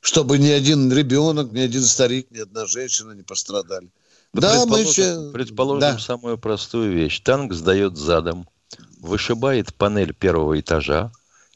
Чтобы 0.00 0.38
ни 0.38 0.48
один 0.48 0.92
ребенок, 0.92 1.52
ни 1.52 1.60
один 1.60 1.82
старик, 1.82 2.30
ни 2.30 2.38
одна 2.38 2.66
женщина 2.66 3.12
не 3.12 3.22
пострадали. 3.22 3.90
Да, 4.32 4.54
да 4.54 4.66
мы 4.66 4.80
еще... 4.80 5.30
Предположим 5.32 5.80
да. 5.80 5.98
самую 5.98 6.36
простую 6.38 6.92
вещь. 6.92 7.20
Танк 7.20 7.54
сдает 7.54 7.96
задом, 7.96 8.48
вышибает 8.98 9.74
панель 9.74 10.12
первого 10.12 10.58
этажа 10.58 11.12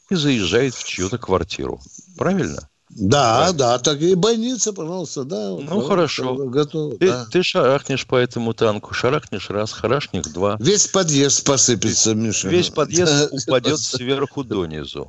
и 0.09 0.15
заезжает 0.15 0.73
в 0.73 0.83
чью-то 0.83 1.17
квартиру. 1.17 1.81
Правильно? 2.17 2.69
Да, 2.89 3.51
да, 3.53 3.77
так 3.77 4.01
и 4.01 4.15
больница, 4.15 4.73
пожалуйста, 4.73 5.23
да. 5.23 5.51
Ну, 5.51 5.81
хорошо. 5.81 6.35
Готов, 6.35 6.97
ты, 6.97 7.07
да. 7.07 7.25
ты 7.31 7.43
шарахнешь 7.43 8.07
по 8.07 8.15
этому 8.15 8.53
танку, 8.53 8.93
шарахнешь 8.93 9.49
раз, 9.49 9.73
шарахнешь 9.73 10.25
два. 10.25 10.57
Весь 10.59 10.87
подъезд 10.87 11.43
посыпется, 11.45 12.15
Миша. 12.15 12.49
Весь 12.49 12.69
подъезд 12.69 13.29
упадет 13.31 13.79
сверху 13.79 14.43
донизу. 14.43 15.07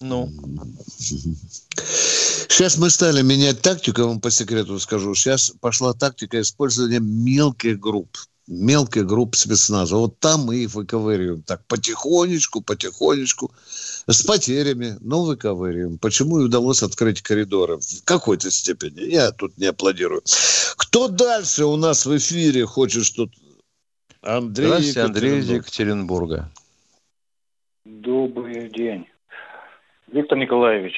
Ну. 0.00 0.32
Сейчас 2.48 2.78
мы 2.78 2.88
стали 2.88 3.20
менять 3.20 3.60
тактику, 3.60 4.00
я 4.00 4.06
вам 4.06 4.20
по 4.20 4.30
секрету 4.30 4.80
скажу. 4.80 5.14
Сейчас 5.14 5.52
пошла 5.60 5.92
тактика 5.92 6.40
использования 6.40 7.00
мелких 7.00 7.78
групп 7.78 8.16
мелких 8.46 9.06
групп 9.06 9.36
спецназа. 9.36 9.96
Вот 9.96 10.18
там 10.18 10.44
мы 10.44 10.56
их 10.56 10.74
выковыриваем. 10.74 11.42
Так, 11.42 11.64
потихонечку, 11.66 12.60
потихонечку, 12.60 13.52
с 14.06 14.22
потерями, 14.22 14.96
но 15.00 15.24
выковыриваем. 15.24 15.98
Почему 15.98 16.40
и 16.40 16.44
удалось 16.44 16.82
открыть 16.82 17.22
коридоры? 17.22 17.78
В 17.78 18.04
какой-то 18.04 18.50
степени. 18.50 19.10
Я 19.10 19.30
тут 19.32 19.56
не 19.58 19.66
аплодирую. 19.66 20.22
Кто 20.76 21.08
дальше 21.08 21.64
у 21.64 21.76
нас 21.76 22.06
в 22.06 22.16
эфире 22.16 22.66
хочет 22.66 23.04
что-то? 23.04 23.32
Андрей 24.22 24.66
Здравствуйте, 24.66 25.00
Андрей 25.02 25.38
из 25.38 25.50
Екатеринбурга. 25.50 26.50
Добрый 27.84 28.70
день. 28.70 29.06
Виктор 30.10 30.38
Николаевич, 30.38 30.94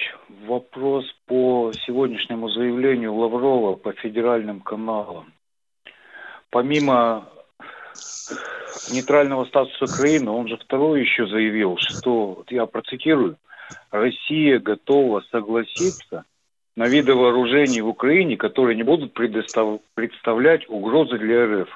вопрос 0.47 1.05
по 1.27 1.73
сегодняшнему 1.87 2.51
заявлению 2.51 3.14
Лаврова 3.14 3.75
по 3.75 3.92
федеральным 3.95 4.61
каналам. 4.61 5.33
Помимо 6.51 7.29
нейтрального 8.91 9.45
статуса 9.47 9.85
Украины, 9.85 10.31
он 10.31 10.49
же 10.49 10.57
второй 10.57 11.01
еще 11.01 11.27
заявил, 11.27 11.77
что, 11.79 12.45
я 12.49 12.67
процитирую, 12.67 13.37
Россия 13.91 14.59
готова 14.59 15.23
согласиться 15.31 16.25
на 16.77 16.87
виды 16.87 17.15
вооружений 17.15 17.81
в 17.81 17.89
Украине, 17.89 18.37
которые 18.37 18.77
не 18.77 18.83
будут 18.83 19.15
представлять 19.15 20.69
угрозы 20.69 21.19
для 21.19 21.47
РФ. 21.47 21.69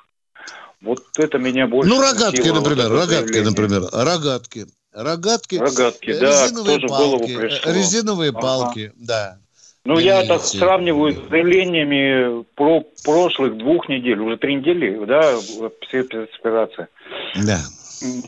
Вот 0.82 1.00
это 1.18 1.38
меня 1.38 1.66
больше... 1.66 1.90
Ну, 1.90 2.00
рогатки, 2.00 2.48
например, 2.48 2.88
вот 2.88 3.00
рогатки, 3.00 3.38
например, 3.38 3.82
рогатки. 3.92 4.66
Рогатки, 4.92 5.54
рогатки 5.56 6.18
да, 6.18 6.46
резиновые 6.46 6.80
палки, 6.80 7.02
голову 7.02 7.24
пришло. 7.24 7.72
резиновые 7.72 8.30
ага. 8.30 8.40
палки, 8.40 8.92
да. 8.96 9.38
Ну, 9.84 9.98
я 9.98 10.24
так 10.24 10.42
сравниваю 10.42 11.12
с 11.12 11.28
заявлениями 11.30 12.44
про 12.54 12.84
прошлых 13.04 13.56
двух 13.56 13.88
недель, 13.88 14.20
уже 14.20 14.36
три 14.36 14.56
недели, 14.56 15.04
да, 15.06 15.38
спецоперация. 15.38 16.88
Да. 17.34 17.58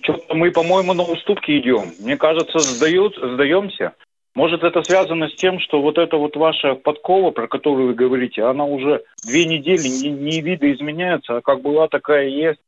Что-то 0.03 0.35
мы, 0.35 0.51
по-моему, 0.51 0.95
на 0.95 1.03
уступки 1.03 1.59
идем. 1.59 1.93
Мне 2.01 2.17
кажется, 2.17 2.59
сдают, 2.59 3.17
сдаемся. 3.17 3.93
Может, 4.35 4.63
это 4.63 4.83
связано 4.83 5.29
с 5.29 5.35
тем, 5.35 5.61
что 5.61 5.83
вот 5.83 5.99
эта 5.99 6.17
вот 6.17 6.37
ваша 6.37 6.75
подкова, 6.75 7.33
про 7.33 7.49
которую 7.49 7.89
вы 7.89 7.95
говорите, 7.95 8.43
она 8.45 8.65
уже 8.65 9.03
две 9.27 9.45
недели 9.45 9.89
не, 9.89 10.11
не 10.11 10.41
видоизменяется, 10.41 11.37
а 11.37 11.43
как 11.43 11.61
была, 11.61 11.87
такая 11.89 12.29
и 12.29 12.33
есть. 12.33 12.61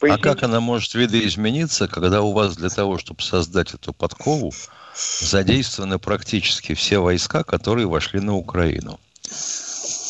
Поясните? 0.00 0.28
А 0.28 0.32
как 0.32 0.42
она 0.42 0.60
может 0.60 0.94
видоизмениться, 0.94 1.86
когда 1.86 2.22
у 2.22 2.32
вас 2.32 2.56
для 2.56 2.70
того, 2.70 2.98
чтобы 2.98 3.22
создать 3.22 3.74
эту 3.74 3.92
подкову, 3.92 4.50
задействованы 5.20 5.98
практически 5.98 6.74
все 6.74 6.98
войска, 6.98 7.42
которые 7.42 7.86
вошли 7.86 8.20
на 8.20 8.34
Украину. 8.34 8.98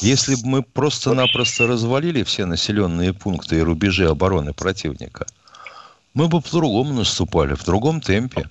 Если 0.01 0.35
бы 0.37 0.47
мы 0.47 0.63
просто-напросто 0.63 1.67
развалили 1.67 2.23
все 2.23 2.47
населенные 2.47 3.13
пункты 3.13 3.59
и 3.59 3.63
рубежи 3.63 4.09
обороны 4.09 4.53
противника, 4.53 5.27
мы 6.15 6.29
бы 6.29 6.41
по-другому 6.41 6.95
наступали, 6.95 7.55
в 7.55 7.65
другом 7.65 8.01
темпе. 8.01 8.49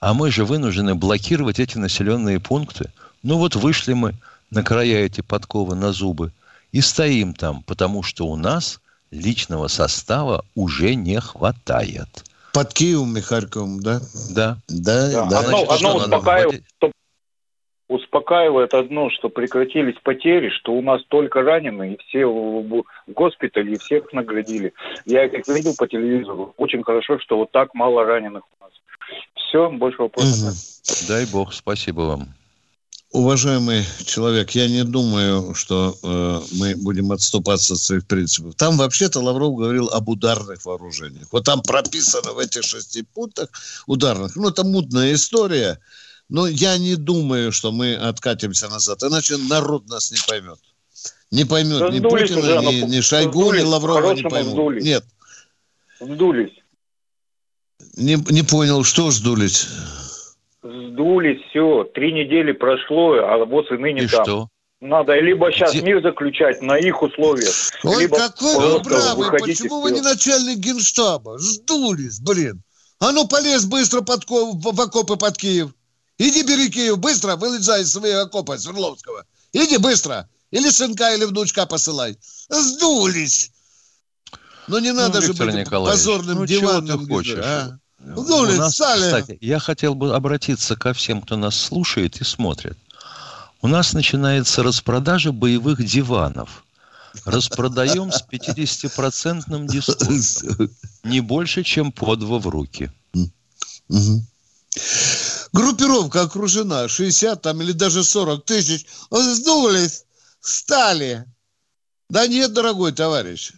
А 0.00 0.14
мы 0.14 0.30
же 0.30 0.44
вынуждены 0.44 0.94
блокировать 0.94 1.60
эти 1.60 1.78
населенные 1.78 2.40
пункты. 2.40 2.90
Ну 3.22 3.38
вот 3.38 3.54
вышли 3.54 3.92
мы 3.92 4.14
на 4.50 4.62
края 4.62 5.04
эти 5.04 5.20
подковы 5.20 5.74
на 5.74 5.92
зубы 5.92 6.32
и 6.72 6.80
стоим 6.80 7.34
там, 7.34 7.62
потому 7.62 8.02
что 8.02 8.26
у 8.26 8.36
нас 8.36 8.80
личного 9.10 9.68
состава 9.68 10.44
уже 10.54 10.94
не 10.94 11.20
хватает. 11.20 12.24
Под 12.52 12.72
Киевом 12.72 13.16
и 13.16 13.20
Харьковом, 13.20 13.80
да? 13.80 14.00
Да. 14.34 14.56
Да, 14.68 15.10
да. 15.10 15.26
да. 15.30 15.38
Одно, 15.40 15.70
одно 15.70 15.96
успокаивает, 15.96 16.64
что, 16.76 16.92
успокаивает 17.88 18.74
одно, 18.74 19.10
что 19.10 19.28
прекратились 19.28 19.96
потери, 20.02 20.50
что 20.50 20.72
у 20.72 20.82
нас 20.82 21.02
только 21.08 21.42
раненые, 21.42 21.94
и 21.94 21.98
все 21.98 22.26
в 22.26 22.84
госпитале, 23.06 23.74
и 23.74 23.78
всех 23.78 24.12
наградили. 24.12 24.72
Я 25.04 25.28
как 25.28 25.46
видел 25.48 25.74
по 25.76 25.86
телевизору, 25.86 26.54
очень 26.56 26.82
хорошо, 26.82 27.18
что 27.18 27.38
вот 27.38 27.50
так 27.52 27.74
мало 27.74 28.04
раненых 28.04 28.44
у 28.58 28.64
нас. 28.64 28.72
Все, 29.34 29.70
больше 29.70 30.02
вопросов 30.02 30.38
нет. 30.42 30.54
Дай 31.08 31.26
бог, 31.26 31.52
спасибо 31.52 32.02
вам. 32.02 32.28
Уважаемый 33.12 33.84
человек, 34.06 34.52
я 34.52 34.68
не 34.68 34.84
думаю, 34.84 35.54
что 35.54 35.98
э, 36.02 36.40
мы 36.52 36.74
будем 36.76 37.12
отступаться 37.12 37.74
от 37.74 37.80
своих 37.80 38.06
принципов. 38.06 38.54
Там 38.54 38.78
вообще-то 38.78 39.20
Лавров 39.20 39.54
говорил 39.54 39.88
об 39.88 40.08
ударных 40.08 40.64
вооружениях. 40.64 41.26
Вот 41.30 41.44
там 41.44 41.60
прописано 41.60 42.32
в 42.32 42.38
этих 42.38 42.64
шести 42.64 43.02
пунктах 43.02 43.50
ударных. 43.86 44.34
Ну, 44.34 44.48
это 44.48 44.64
мутная 44.64 45.12
история. 45.12 45.78
Но 46.30 46.46
я 46.46 46.78
не 46.78 46.96
думаю, 46.96 47.52
что 47.52 47.70
мы 47.70 47.94
откатимся 47.94 48.70
назад. 48.70 49.02
Иначе 49.02 49.36
народ 49.36 49.86
нас 49.88 50.10
не 50.10 50.18
поймет. 50.26 50.58
Не 51.30 51.44
поймет 51.44 51.80
да 51.80 51.90
ни 51.90 52.00
Путина, 52.00 52.38
уже, 52.38 52.58
ни, 52.60 52.96
ни 52.96 53.00
Шойгу, 53.02 53.52
ни 53.52 53.60
Лаврова 53.60 54.14
не 54.14 54.22
поймут. 54.22 54.52
Сдулись. 54.52 54.84
Нет. 54.84 55.04
Сдулись. 56.00 56.58
Не, 57.96 58.16
не 58.30 58.42
понял, 58.42 58.84
что 58.84 59.10
сдулись? 59.10 59.68
Сдулись, 60.62 61.40
все, 61.50 61.84
три 61.94 62.12
недели 62.12 62.52
прошло, 62.52 63.14
а 63.14 63.44
вот 63.44 63.70
и 63.70 63.76
ныне 63.76 64.02
и 64.02 64.06
там. 64.06 64.24
Что? 64.24 64.48
Надо 64.80 65.18
либо 65.20 65.52
сейчас 65.52 65.72
Где... 65.72 65.82
мир 65.82 66.02
заключать 66.02 66.60
на 66.60 66.76
их 66.76 67.02
условиях, 67.02 67.54
Ой, 67.84 68.02
либо 68.02 68.16
какой 68.16 68.56
вы 68.56 68.80
бравый, 68.80 69.30
почему 69.30 69.80
вы 69.80 69.92
не 69.92 70.00
начальник 70.00 70.58
генштаба? 70.58 71.38
Сдулись, 71.38 72.18
блин. 72.20 72.62
А 72.98 73.12
ну 73.12 73.26
полез 73.28 73.64
быстро 73.64 74.00
под, 74.00 74.24
в 74.28 74.80
окопы 74.80 75.16
под 75.16 75.36
Киев. 75.36 75.70
Иди 76.18 76.42
бери 76.42 76.68
Киев, 76.68 76.98
быстро 76.98 77.36
вылезай 77.36 77.82
из 77.82 77.92
своих 77.92 78.16
окопов 78.16 78.60
Свердловского. 78.60 79.24
Иди 79.52 79.78
быстро. 79.78 80.28
Или 80.50 80.68
сынка, 80.68 81.14
или 81.14 81.24
внучка 81.24 81.66
посылай. 81.66 82.16
Сдулись. 82.48 83.52
Но 84.68 84.78
не 84.78 84.92
ну, 84.92 85.00
надо 85.00 85.20
ну, 85.20 85.26
же 85.26 85.32
быть 85.32 85.68
позорным 85.70 86.38
ну, 86.38 86.46
диванным. 86.46 86.86
Чего 86.86 86.98
ты 86.98 87.06
хочешь? 87.08 87.38
А? 87.38 87.78
Ну, 88.04 88.20
у 88.22 88.46
нас, 88.46 88.74
кстати, 88.74 89.38
я 89.40 89.58
хотел 89.58 89.94
бы 89.94 90.14
обратиться 90.14 90.76
ко 90.76 90.92
всем, 90.92 91.22
кто 91.22 91.36
нас 91.36 91.56
слушает 91.56 92.20
и 92.20 92.24
смотрит. 92.24 92.76
У 93.60 93.68
нас 93.68 93.92
начинается 93.92 94.62
распродажа 94.62 95.30
боевых 95.32 95.84
диванов. 95.84 96.64
Распродаем 97.24 98.10
с 98.10 98.24
50-процентным 98.28 99.66
дисконтом. 99.66 100.70
Не 101.04 101.20
больше, 101.20 101.62
чем 101.62 101.92
по 101.92 102.16
два 102.16 102.38
в 102.38 102.48
руки. 102.48 102.90
Группировка 105.52 106.22
окружена. 106.22 106.88
60 106.88 107.40
там 107.40 107.62
или 107.62 107.72
даже 107.72 108.02
40 108.02 108.44
тысяч. 108.44 108.86
Сдулись, 109.10 110.04
стали. 110.40 111.24
Да 112.08 112.26
нет, 112.26 112.52
дорогой 112.52 112.92
товарищ. 112.92 113.52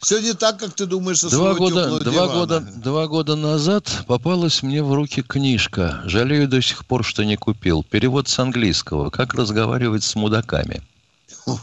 Все 0.00 0.20
не 0.20 0.32
так, 0.32 0.58
как 0.58 0.74
ты 0.74 0.86
думаешь, 0.86 1.20
два 1.20 1.54
года, 1.54 2.00
два 2.00 2.26
года, 2.28 2.60
два 2.60 3.06
года 3.06 3.36
назад 3.36 4.04
попалась 4.06 4.62
мне 4.62 4.82
в 4.82 4.94
руки 4.94 5.22
книжка. 5.22 6.00
Жалею 6.06 6.48
до 6.48 6.62
сих 6.62 6.86
пор, 6.86 7.04
что 7.04 7.22
не 7.22 7.36
купил. 7.36 7.82
Перевод 7.82 8.26
с 8.28 8.38
английского. 8.38 9.10
Как 9.10 9.34
разговаривать 9.34 10.02
с 10.02 10.14
мудаками. 10.14 10.82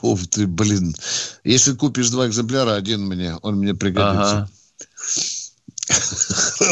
Ух 0.02 0.28
ты, 0.28 0.46
блин. 0.46 0.96
Если 1.44 1.74
купишь 1.74 2.10
два 2.10 2.28
экземпляра, 2.28 2.76
один 2.76 3.06
мне, 3.06 3.36
он 3.42 3.56
мне 3.56 3.74
пригодится. 3.74 4.38
Ага. 4.38 4.50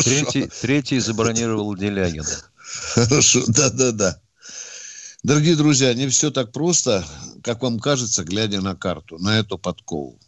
Третий, 0.03 0.49
третий 0.61 0.99
забронировал 0.99 1.75
Делягин. 1.75 2.25
Хорошо, 2.93 3.43
да-да-да. 3.47 4.19
Дорогие 5.23 5.55
друзья, 5.55 5.93
не 5.95 6.07
все 6.09 6.29
так 6.29 6.51
просто, 6.51 7.03
как 7.41 7.63
вам 7.63 7.79
кажется, 7.79 8.23
глядя 8.23 8.61
на 8.61 8.75
карту, 8.75 9.17
на 9.17 9.39
эту 9.39 9.57
подкову. 9.57 10.19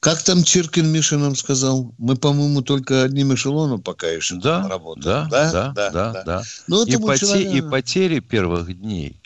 Как 0.00 0.22
там 0.22 0.44
Чиркин 0.44 0.86
Миша 0.86 1.18
нам 1.18 1.34
сказал? 1.34 1.92
Мы, 1.98 2.16
по-моему, 2.16 2.62
только 2.62 3.02
одним 3.02 3.34
эшелоном 3.34 3.82
пока 3.82 4.06
еще 4.08 4.36
да, 4.36 4.68
работаем. 4.68 5.04
Да, 5.04 5.28
да, 5.28 5.50
да, 5.50 5.72
да. 5.72 6.12
да, 6.12 6.22
да. 6.22 6.42
Ну, 6.68 6.84
и, 6.84 6.96
поте- 6.96 7.18
человек... 7.26 7.52
и 7.52 7.60
потери 7.68 8.20
первых 8.20 8.78
дней, 8.80 9.16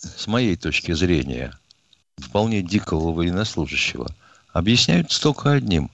с 0.00 0.26
моей 0.26 0.56
точки 0.56 0.92
зрения, 0.92 1.58
вполне 2.18 2.60
дикого 2.60 3.12
военнослужащего, 3.12 4.14
объясняются 4.52 5.20
только 5.22 5.52
одним. 5.52 5.90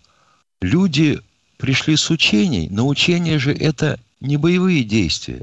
Люди 0.60 1.20
пришли 1.56 1.96
с 1.96 2.10
учений, 2.10 2.68
но 2.70 2.88
учения 2.88 3.38
же 3.38 3.52
это 3.52 4.00
не 4.20 4.36
боевые 4.36 4.82
действия. 4.82 5.42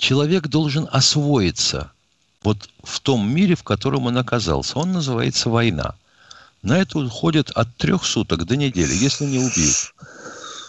Человек 0.00 0.48
должен 0.48 0.88
освоиться 0.90 1.92
вот 2.42 2.70
в 2.82 2.98
том 3.00 3.30
мире, 3.32 3.54
в 3.54 3.62
котором 3.62 4.06
он 4.06 4.18
оказался. 4.18 4.78
Он 4.78 4.92
называется 4.92 5.48
война. 5.48 5.94
На 6.62 6.78
это 6.78 6.98
уходит 6.98 7.50
от 7.50 7.74
трех 7.76 8.04
суток 8.04 8.44
до 8.44 8.56
недели, 8.56 8.92
если 8.92 9.24
не 9.24 9.38
убьют 9.38 9.94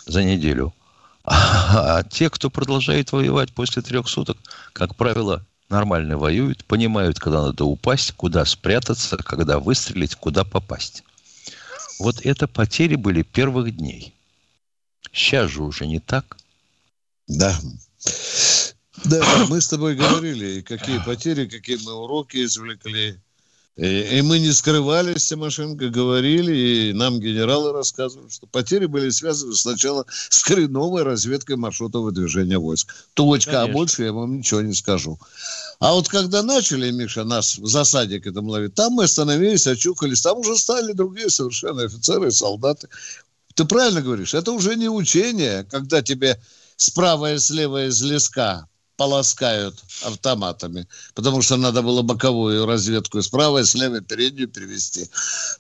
за 0.06 0.24
неделю. 0.24 0.74
А 1.24 2.04
те, 2.04 2.30
кто 2.30 2.50
продолжает 2.50 3.12
воевать 3.12 3.52
после 3.54 3.82
трех 3.82 4.08
суток, 4.08 4.38
как 4.74 4.96
правило, 4.96 5.46
нормально 5.70 6.18
воюют, 6.18 6.66
понимают, 6.66 7.20
когда 7.20 7.44
надо 7.44 7.66
упасть, 7.66 8.14
куда 8.14 8.46
спрятаться, 8.46 9.18
когда 9.18 9.60
выстрелить, 9.60 10.16
куда 10.16 10.44
попасть. 10.44 11.04
Вот 12.00 12.26
это 12.26 12.48
потери 12.48 12.96
были 12.96 13.22
первых 13.22 13.76
дней. 13.76 14.14
Сейчас 15.12 15.52
же 15.52 15.62
уже 15.62 15.86
не 15.86 16.00
так. 16.00 16.38
Да. 17.28 17.60
Да, 19.06 19.46
мы 19.50 19.62
с 19.62 19.68
тобой 19.68 19.96
говорили, 19.96 20.62
какие 20.62 21.00
потери, 21.00 21.48
какие 21.48 21.78
мы 21.84 21.94
уроки 21.94 22.44
извлекли. 22.44 23.20
И, 23.78 24.18
и 24.18 24.22
мы 24.22 24.40
не 24.40 24.52
скрывались, 24.52 25.28
Тимошенко, 25.28 25.90
говорили, 25.90 26.54
и 26.54 26.94
нам 26.94 27.22
генералы 27.22 27.72
рассказывали, 27.72 28.30
что 28.30 28.46
потери 28.46 28.86
были 28.86 29.10
связаны 29.10 29.56
сначала 29.56 30.06
с 30.30 30.44
хреновой 30.44 31.04
разведкой 31.04 31.56
маршрута 31.56 32.00
выдвижения 32.00 32.60
войск. 32.60 32.94
Точка, 33.14 33.52
Конечно. 33.52 33.72
а 33.72 33.74
больше 33.74 34.04
я 34.04 34.12
вам 34.12 34.40
ничего 34.40 34.62
не 34.62 34.74
скажу. 34.74 35.18
А 35.80 35.94
вот 35.94 36.10
когда 36.10 36.44
начали, 36.44 36.92
Миша, 36.92 37.24
нас 37.24 37.58
в 37.58 37.66
засаде 37.66 38.20
к 38.20 38.28
этому 38.28 38.50
ловить, 38.50 38.76
там 38.76 38.94
мы 38.94 39.06
остановились, 39.06 39.66
очухались, 39.68 40.22
там 40.22 40.40
уже 40.40 40.58
стали 40.58 40.92
другие 40.92 41.30
совершенно 41.30 41.84
офицеры 41.84 42.28
и 42.28 42.32
солдаты. 42.32 42.90
Ты 43.56 43.64
правильно 43.64 44.02
говоришь, 44.02 44.34
это 44.34 44.52
уже 44.52 44.76
не 44.76 44.90
учение, 44.90 45.66
когда 45.72 46.02
тебе 46.02 46.42
справа 46.76 47.34
и 47.34 47.38
слева 47.38 47.88
из 47.88 48.02
леска 48.02 48.68
полоскают 49.02 49.74
автоматами, 50.06 50.86
потому 51.16 51.42
что 51.42 51.58
надо 51.58 51.82
было 51.82 52.04
боковую 52.04 52.68
разведку 52.68 53.20
справа 53.24 53.58
и 53.58 53.64
слева 53.64 54.00
переднюю 54.00 54.48
перевести. 54.48 55.06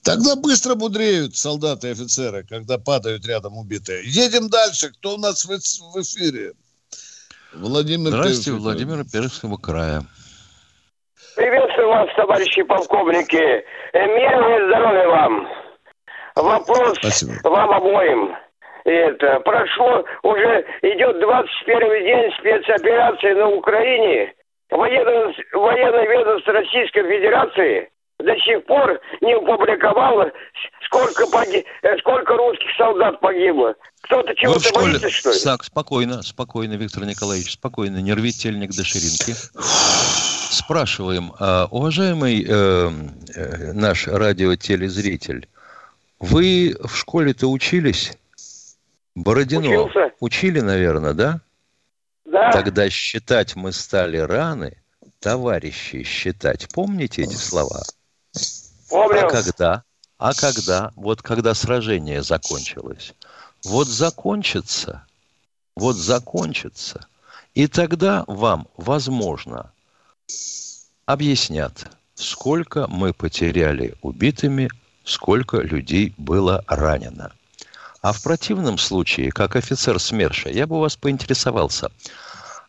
Тогда 0.03 0.35
быстро 0.35 0.75
мудреют 0.75 1.35
солдаты 1.35 1.87
и 1.87 1.91
офицеры, 1.91 2.45
когда 2.47 2.77
падают 2.77 3.25
рядом 3.25 3.57
убитые. 3.57 4.03
Едем 4.05 4.47
дальше. 4.47 4.91
Кто 4.91 5.15
у 5.15 5.17
нас 5.17 5.43
в, 5.43 5.49
в 5.49 6.01
эфире? 6.03 6.53
Владимир 7.55 8.09
Здравствуйте, 8.09 8.51
Пермского. 8.51 8.63
Владимир 8.63 9.05
Пермского 9.11 9.57
края. 9.57 10.05
Приветствую 11.35 11.87
вас, 11.87 12.09
товарищи 12.15 12.61
полковники. 12.61 13.65
Мира 13.93 14.55
и 14.55 14.67
здоровья 14.67 15.07
вам. 15.07 15.47
Вопрос 16.35 16.95
Спасибо. 16.99 17.31
вам 17.43 17.71
обоим 17.71 18.35
это, 18.83 19.39
прошло, 19.41 20.03
уже 20.23 20.65
идет 20.81 21.19
21 21.19 22.03
день 22.03 22.31
спецоперации 22.39 23.33
на 23.33 23.49
Украине. 23.49 24.33
Военное, 24.69 25.33
военное 25.53 26.07
ведомство 26.07 26.53
Российской 26.53 27.03
Федерации 27.03 27.89
до 28.19 28.35
сих 28.37 28.65
пор 28.65 28.99
не 29.21 29.33
опубликовало, 29.33 30.31
сколько, 30.85 31.27
поги... 31.27 31.65
Э, 31.81 31.97
сколько 31.99 32.35
русских 32.35 32.69
солдат 32.77 33.19
погибло. 33.19 33.75
Кто-то 34.01 34.33
чего-то 34.35 34.59
школе... 34.59 34.85
боится, 34.91 35.09
что 35.09 35.31
ли? 35.31 35.39
Так, 35.43 35.63
спокойно, 35.63 36.21
спокойно, 36.21 36.73
Виктор 36.73 37.05
Николаевич, 37.05 37.53
спокойно, 37.53 37.97
не 37.97 38.13
рви 38.13 38.31
тельник 38.31 38.71
до 38.71 38.83
ширинки. 38.83 39.33
Спрашиваем, 40.51 41.33
а, 41.39 41.67
уважаемый 41.71 42.45
э, 42.47 42.89
э, 43.35 43.73
наш 43.73 44.07
радиотелезритель, 44.07 45.47
вы 46.19 46.75
в 46.83 46.95
школе-то 46.95 47.47
учились? 47.47 48.17
Бородино 49.15 49.67
Учился. 49.67 50.13
учили, 50.19 50.59
наверное, 50.61 51.13
да? 51.13 51.41
Да. 52.25 52.51
Тогда 52.51 52.89
считать 52.89 53.55
мы 53.55 53.71
стали 53.71 54.17
раны, 54.17 54.77
товарищи 55.19 56.03
считать. 56.03 56.69
Помните 56.73 57.23
эти 57.23 57.35
слова? 57.35 57.83
Помню. 58.89 59.27
А 59.27 59.29
когда? 59.29 59.83
А 60.17 60.33
когда? 60.33 60.91
Вот 60.95 61.21
когда 61.21 61.53
сражение 61.53 62.23
закончилось. 62.23 63.13
Вот 63.65 63.87
закончится, 63.87 65.05
вот 65.75 65.95
закончится. 65.95 67.05
И 67.53 67.67
тогда 67.67 68.23
вам, 68.27 68.67
возможно, 68.77 69.71
объяснят, 71.05 71.91
сколько 72.15 72.87
мы 72.87 73.13
потеряли 73.13 73.95
убитыми, 74.01 74.69
сколько 75.03 75.57
людей 75.57 76.13
было 76.17 76.63
ранено. 76.67 77.33
А 78.01 78.13
в 78.13 78.21
противном 78.23 78.79
случае, 78.79 79.31
как 79.31 79.55
офицер 79.55 79.99
СМЕРШа, 79.99 80.49
я 80.49 80.65
бы 80.65 80.77
у 80.77 80.79
вас 80.79 80.95
поинтересовался, 80.95 81.91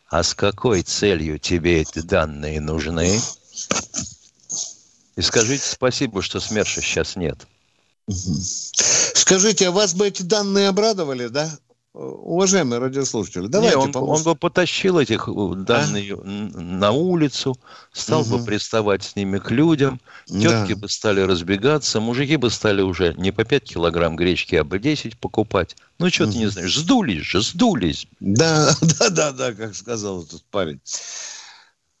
а 0.07 0.21
с 0.21 0.35
какой 0.35 0.83
целью 0.83 1.39
тебе 1.39 1.81
эти 1.81 1.99
данные 1.99 2.61
нужны? 2.61 3.19
И 5.15 5.21
скажите 5.21 5.63
спасибо, 5.65 6.21
что 6.21 6.39
СМЕРШа 6.39 6.81
сейчас 6.81 7.15
нет. 7.15 7.47
Скажите, 8.07 9.69
а 9.69 9.71
вас 9.71 9.95
бы 9.95 10.07
эти 10.07 10.21
данные 10.21 10.67
обрадовали, 10.67 11.27
да? 11.27 11.49
Уважаемые 11.93 12.79
радиослушатели, 12.79 13.45
давайте 13.45 13.77
Не, 13.77 13.83
он, 13.83 13.95
он 13.95 14.23
бы 14.23 14.35
потащил 14.35 14.97
этих 14.97 15.27
э, 15.27 15.55
данных 15.57 16.03
а? 16.11 16.23
на 16.25 16.91
улицу, 16.91 17.55
стал 17.91 18.21
угу. 18.21 18.37
бы 18.39 18.45
приставать 18.45 19.03
с 19.03 19.15
ними 19.15 19.37
к 19.37 19.51
людям, 19.51 20.01
тетки 20.25 20.73
да. 20.73 20.75
бы 20.75 20.89
стали 20.89 21.21
разбегаться, 21.21 21.99
мужики 21.99 22.35
бы 22.35 22.49
стали 22.49 22.81
уже 22.81 23.13
не 23.13 23.29
по 23.31 23.43
5 23.43 23.63
килограмм 23.63 24.15
гречки, 24.15 24.55
а 24.55 24.65
по 24.65 24.79
10 24.79 25.19
покупать. 25.19 25.75
Ну, 25.99 26.09
что 26.09 26.23
угу. 26.23 26.31
ты 26.31 26.37
не 26.39 26.47
знаешь, 26.47 26.75
сдулись 26.75 27.21
же, 27.21 27.43
сдулись. 27.43 28.07
Да, 28.19 28.75
да, 28.81 29.09
да, 29.11 29.31
да, 29.31 29.53
как 29.53 29.75
сказал 29.75 30.23
этот 30.23 30.43
парень. 30.45 30.79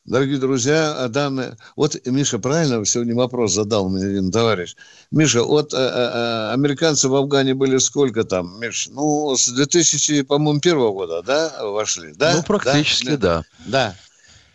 Дорогие 0.05 0.37
друзья, 0.37 1.07
данные... 1.07 1.57
Вот 1.77 1.95
Миша 2.05 2.37
правильно 2.37 2.83
сегодня 2.85 3.15
вопрос 3.15 3.53
задал 3.53 3.87
мне 3.87 4.03
один 4.05 4.31
товарищ. 4.31 4.75
Миша, 5.11 5.43
вот 5.43 5.73
э, 5.73 5.77
э, 5.77 5.79
э, 5.79 6.51
американцы 6.51 7.07
в 7.07 7.15
Афгане 7.15 7.53
были 7.53 7.77
сколько 7.77 8.25
там, 8.25 8.59
Миш? 8.59 8.89
Ну, 8.91 9.33
с 9.37 9.47
2000, 9.47 10.23
по-моему, 10.23 10.59
первого 10.59 10.91
года, 10.91 11.21
да, 11.21 11.65
вошли, 11.65 12.11
да? 12.15 12.35
Ну, 12.35 12.43
практически, 12.43 13.15
да. 13.15 13.15
Да. 13.15 13.45
да. 13.65 13.95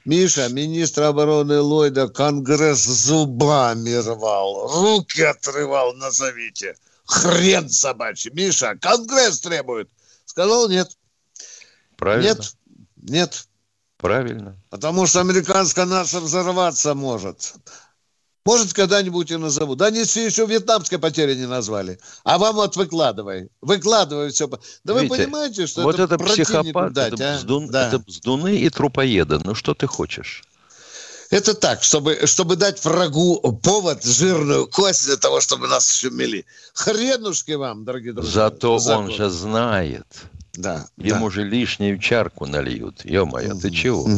Миша, 0.05 0.49
министр 0.51 1.05
обороны 1.05 1.61
Ллойда 1.61 2.09
Конгресс 2.09 2.85
зубами 2.85 3.95
рвал, 3.95 4.69
руки 4.69 5.23
отрывал, 5.23 5.95
назовите. 5.95 6.77
Хрен 7.07 7.71
собачий. 7.71 8.31
Миша, 8.35 8.77
Конгресс 8.79 9.41
требует. 9.41 9.89
Сказал 10.27 10.69
нет. 10.69 10.91
Правильно. 11.97 12.29
Нет, 12.29 12.53
нет. 12.97 13.48
Правильно. 13.99 14.57
Потому 14.71 15.07
что 15.07 15.21
американская 15.21 15.85
наша 15.85 16.21
взорваться 16.21 16.95
может. 16.95 17.55
Может, 18.45 18.73
когда-нибудь 18.73 19.31
и 19.31 19.37
назову. 19.37 19.75
Да 19.75 19.87
они 19.87 20.05
все 20.05 20.25
еще 20.25 20.47
вьетнамской 20.47 20.99
потери 20.99 21.35
не 21.35 21.47
назвали. 21.47 21.99
А 22.25 22.39
вам 22.39 22.55
вот 22.55 22.77
выкладывай. 22.77 23.51
Выкладывай 23.61 24.31
все. 24.31 24.49
Да 24.85 24.95
Видите, 24.95 25.09
вы 25.09 25.17
понимаете, 25.19 25.67
что 25.67 25.83
вот 25.83 25.99
это, 25.99 26.15
это 26.15 26.25
психопат, 26.25 26.93
дать, 26.95 27.13
это, 27.13 27.35
а? 27.35 27.37
бздун, 27.37 27.69
да. 27.69 27.89
это 27.89 27.99
бздуны 27.99 28.57
и 28.57 28.71
трупоеды. 28.71 29.41
Ну, 29.45 29.55
что 29.55 29.75
ты 29.75 29.87
хочешь? 29.87 30.45
Это 31.31 31.53
так, 31.53 31.83
чтобы, 31.83 32.27
чтобы 32.27 32.57
дать 32.57 32.83
врагу 32.83 33.37
повод, 33.63 34.03
жирную 34.03 34.67
кость 34.67 35.05
для 35.05 35.17
того, 35.19 35.43
чтобы 35.43 35.69
нас 35.69 35.91
шумели. 35.93 36.47
Хренушки 36.73 37.53
вам, 37.53 37.85
дорогие 37.85 38.15
друзья. 38.15 38.33
Зато 38.33 38.79
закон. 38.79 39.05
он 39.05 39.13
же 39.13 39.29
знает, 39.29 40.07
да. 40.59 40.89
Ему 40.97 41.29
да. 41.29 41.35
же 41.35 41.45
лишнюю 41.45 41.99
чарку 41.99 42.45
нальют. 42.45 43.05
Ё-моё, 43.05 43.55
ты 43.55 43.71
чего? 43.71 44.09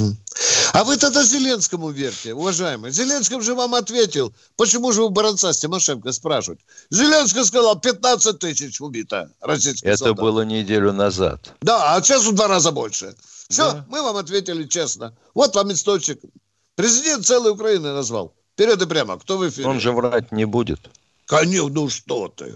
А 0.73 0.85
вы 0.85 0.97
тогда 0.97 1.23
Зеленскому 1.23 1.91
верьте, 1.91 2.33
уважаемый. 2.33 2.91
Зеленский 2.91 3.41
же 3.43 3.55
вам 3.55 3.75
ответил. 3.75 4.33
Почему 4.57 4.93
же 4.93 5.03
вы 5.03 5.11
Баранца 5.11 5.53
с 5.53 5.59
Тимошенко 5.59 6.13
спрашивать? 6.13 6.61
Зеленский 6.91 7.45
сказал, 7.45 7.79
15 7.79 8.39
тысяч 8.39 8.81
убито 8.81 9.31
российских 9.41 9.87
Это 9.87 9.99
солдат. 9.99 10.17
было 10.17 10.41
неделю 10.43 10.93
назад. 10.93 11.53
Да, 11.61 11.95
а 11.95 12.03
сейчас 12.03 12.25
в 12.25 12.35
два 12.35 12.49
раза 12.49 12.71
больше. 12.71 13.15
Все, 13.51 13.73
да. 13.73 13.87
мы 13.91 14.03
вам 14.03 14.17
ответили 14.17 14.65
честно. 14.65 15.15
Вот 15.35 15.55
вам 15.55 15.73
источник. 15.73 16.21
Президент 16.75 17.27
целой 17.27 17.53
Украины 17.53 17.93
назвал. 17.93 18.33
Вперед 18.55 18.81
и 18.81 18.87
прямо. 18.87 19.19
Кто 19.19 19.37
в 19.37 19.47
эфире? 19.47 19.69
Он 19.69 19.79
же 19.79 19.93
врать 19.93 20.33
не 20.33 20.47
будет. 20.47 20.81
Конечно, 21.27 21.69
ну 21.69 21.91
что 21.91 22.29
ты. 22.29 22.55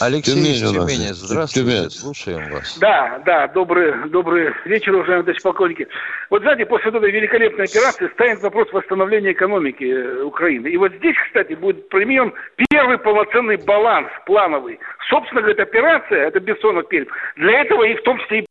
Алексей 0.00 0.34
Тюмень 0.34 0.52
из 0.52 0.60
Тюмени, 0.60 1.12
здравствуйте, 1.12 1.70
Тюмень. 1.70 1.90
слушаем 1.90 2.50
вас. 2.52 2.78
Да, 2.78 3.20
да, 3.24 3.48
добрый, 3.48 4.08
добрый 4.10 4.52
вечер, 4.64 4.94
уважаемые 4.94 5.24
товарищи 5.24 5.42
полковники. 5.42 5.88
Вот 6.30 6.42
знаете, 6.42 6.66
после 6.66 6.90
этой 6.90 7.10
великолепной 7.10 7.64
операции 7.64 8.08
станет 8.14 8.40
вопрос 8.40 8.72
восстановления 8.72 9.32
экономики 9.32 9.84
э, 9.84 10.22
Украины. 10.22 10.68
И 10.68 10.76
вот 10.76 10.92
здесь, 10.94 11.16
кстати, 11.26 11.54
будет 11.54 11.88
применен 11.88 12.32
первый 12.70 12.98
полноценный 12.98 13.56
баланс 13.56 14.08
плановый. 14.26 14.78
Собственно 15.10 15.42
говоря, 15.42 15.62
операция, 15.62 16.28
это 16.28 16.38
Бессонов 16.38 16.88
Пермь, 16.88 17.08
для 17.36 17.62
этого 17.62 17.82
и 17.82 17.94
в 17.96 18.02
том 18.02 18.18
числе 18.20 18.40
и 18.40 18.46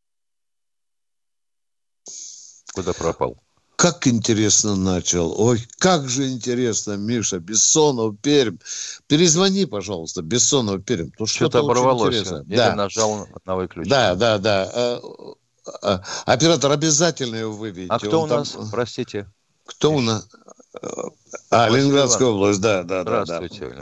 Куда 2.74 2.91
пропал? 2.93 3.38
Как 3.78 4.07
интересно 4.07 4.75
начал. 4.75 5.39
Ой, 5.39 5.59
как 5.78 6.09
же 6.09 6.28
интересно, 6.28 6.97
Миша. 6.97 7.38
Бессонов, 7.38 8.15
Пермь. 8.23 8.57
Перезвони, 9.07 9.65
пожалуйста, 9.65 10.23
Бессонов, 10.23 10.84
Пермь. 10.84 11.11
Тут 11.15 11.30
что-то, 11.30 11.59
что 11.59 11.59
оборвалось. 11.59 12.15
Интересно. 12.15 12.43
Я 12.47 12.69
да. 12.69 12.75
нажал 12.75 13.28
на 13.45 13.55
выключение. 13.55 13.89
Да, 13.91 14.15
да, 14.15 14.38
да. 14.39 14.71
А, 14.73 14.99
а, 15.84 16.01
оператор, 16.25 16.71
обязательно 16.71 17.36
его 17.36 17.53
выведите. 17.53 17.93
А 17.93 17.99
кто 17.99 18.21
Он 18.21 18.32
у 18.32 18.36
нас, 18.38 18.49
там... 18.49 18.67
простите? 18.71 19.28
Кто 19.67 19.91
у 19.91 20.01
нас? 20.01 20.28
А, 21.51 21.69
Ленинградская 21.69 22.30
область, 22.30 22.59
да, 22.59 22.82
да, 22.82 23.03
да. 23.03 23.25
Здравствуйте. 23.25 23.75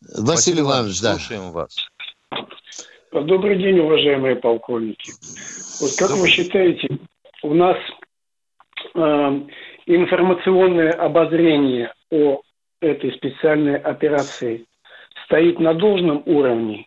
Да. 0.00 0.22
Василий 0.22 0.62
Иванович, 0.62 1.00
да. 1.00 1.12
Слушаем 1.12 1.52
вас. 1.52 1.76
Добрый 3.12 3.56
день, 3.56 3.78
уважаемые 3.78 4.34
полковники. 4.34 5.12
Вот 5.80 5.92
как 5.96 6.08
Добрый. 6.08 6.22
вы 6.22 6.28
считаете, 6.28 6.88
у 7.44 7.54
нас 7.54 7.76
э, 8.94 9.40
информационное 9.86 10.92
обозрение 10.92 11.92
о 12.10 12.40
этой 12.80 13.12
специальной 13.14 13.76
операции 13.76 14.66
стоит 15.24 15.58
на 15.58 15.74
должном 15.74 16.22
уровне 16.26 16.86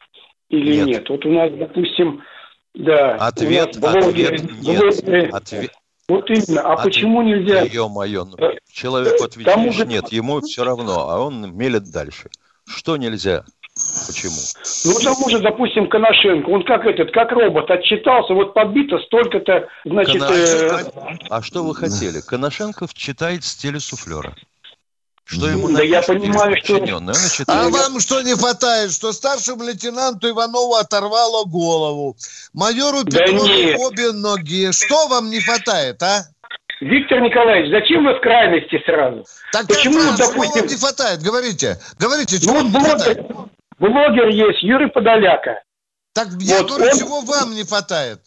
или 0.50 0.76
нет? 0.76 0.88
нет? 0.88 1.10
Вот 1.10 1.26
у 1.26 1.32
нас, 1.32 1.52
допустим, 1.54 2.22
да. 2.74 3.16
Ответ, 3.16 3.80
блогеры, 3.80 4.36
ответ 4.36 4.42
нет. 4.62 4.80
Блогеры, 4.80 5.30
ответ. 5.30 5.72
Вот 6.08 6.30
именно. 6.30 6.62
А 6.62 6.74
ответ, 6.74 6.84
почему 6.84 7.22
нельзя? 7.24 7.62
Ё-моё, 7.64 8.26
ну, 8.26 8.38
человеку 8.72 9.24
отвечаешь, 9.24 9.78
Тому... 9.78 9.90
нет, 9.90 10.12
ему 10.12 10.42
все 10.42 10.64
равно, 10.64 11.10
а 11.10 11.20
он 11.20 11.56
мелет 11.56 11.92
дальше. 11.92 12.30
Что 12.68 12.98
нельзя? 12.98 13.46
Почему? 14.08 14.36
Ну, 14.86 15.00
тому 15.00 15.30
же, 15.30 15.40
допустим, 15.40 15.88
Коношенко, 15.88 16.50
он 16.50 16.64
как 16.64 16.86
этот, 16.86 17.12
как 17.12 17.32
робот, 17.32 17.70
отчитался, 17.72 18.34
вот 18.34 18.54
подбито 18.54 19.00
столько-то, 19.00 19.68
значит... 19.86 20.22
Кона... 20.22 20.34
Э... 20.34 21.18
А 21.30 21.42
что 21.42 21.64
вы 21.64 21.76
хотели? 21.76 22.22
Коношенков 22.22 22.94
читает 22.94 23.44
в 23.44 23.48
стиле 23.48 23.80
суфлера. 23.80 24.36
Что 25.28 25.50
ему 25.50 25.70
да 25.70 25.82
я 25.82 26.04
понимаю, 26.04 26.56
что... 26.64 26.76
А 27.48 27.70
вам 27.70 28.00
что 28.00 28.22
не 28.22 28.36
хватает? 28.36 28.92
Что 28.92 29.12
старшему 29.12 29.64
лейтенанту 29.64 30.30
Иванову 30.30 30.76
оторвало 30.76 31.46
голову, 31.46 32.16
майору 32.54 33.04
Петрову 33.04 33.44
да 33.44 33.78
обе 33.80 34.12
ноги. 34.12 34.72
Что 34.72 35.08
вам 35.08 35.32
не 35.32 35.40
хватает, 35.40 36.02
а? 36.04 36.26
Виктор 36.82 37.22
Николаевич, 37.22 37.72
зачем 37.72 38.04
вы 38.04 38.14
в 38.14 38.22
крайности 38.22 38.80
сразу? 38.86 39.26
Так 39.52 39.68
Почему, 39.68 39.98
как, 40.10 40.18
допустим... 40.18 40.68
Не 40.68 40.76
хватает? 40.76 41.22
Говорите, 41.22 41.80
говорите, 41.98 42.40
чего 42.40 42.62
ну, 42.62 42.70
блогер, 42.70 43.26
блогер 43.80 44.28
есть, 44.30 44.64
Юрий 44.64 44.90
Подоляка. 44.90 45.64
Так 46.14 46.30
вот, 46.30 46.42
я 46.42 46.64
говорю, 46.64 46.92
он... 46.92 46.98
чего 46.98 47.22
вам 47.22 47.54
не 47.54 47.64
хватает? 47.64 48.22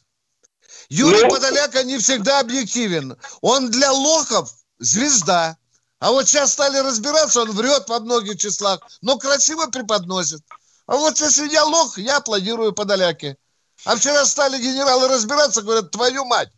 Юрий 0.88 1.22
ну... 1.22 1.30
Подоляка 1.30 1.82
не 1.84 1.98
всегда 1.98 2.40
объективен. 2.40 3.16
Он 3.40 3.70
для 3.70 3.92
лохов 3.92 4.50
звезда. 4.78 5.56
А 6.00 6.12
вот 6.12 6.28
сейчас 6.28 6.52
стали 6.52 6.78
разбираться, 6.78 7.42
он 7.42 7.50
врет 7.50 7.88
во 7.88 7.98
многих 7.98 8.38
числах, 8.38 8.80
но 9.00 9.18
красиво 9.18 9.66
преподносит. 9.66 10.40
А 10.86 10.96
вот 10.96 11.20
если 11.20 11.48
я 11.48 11.64
лох, 11.64 11.98
я 11.98 12.18
аплодирую 12.18 12.72
Подоляке. 12.72 13.36
А 13.84 13.96
вчера 13.96 14.24
стали 14.24 14.58
генералы 14.58 15.08
разбираться, 15.08 15.62
говорят, 15.62 15.90
твою 15.90 16.24
мать, 16.24 16.50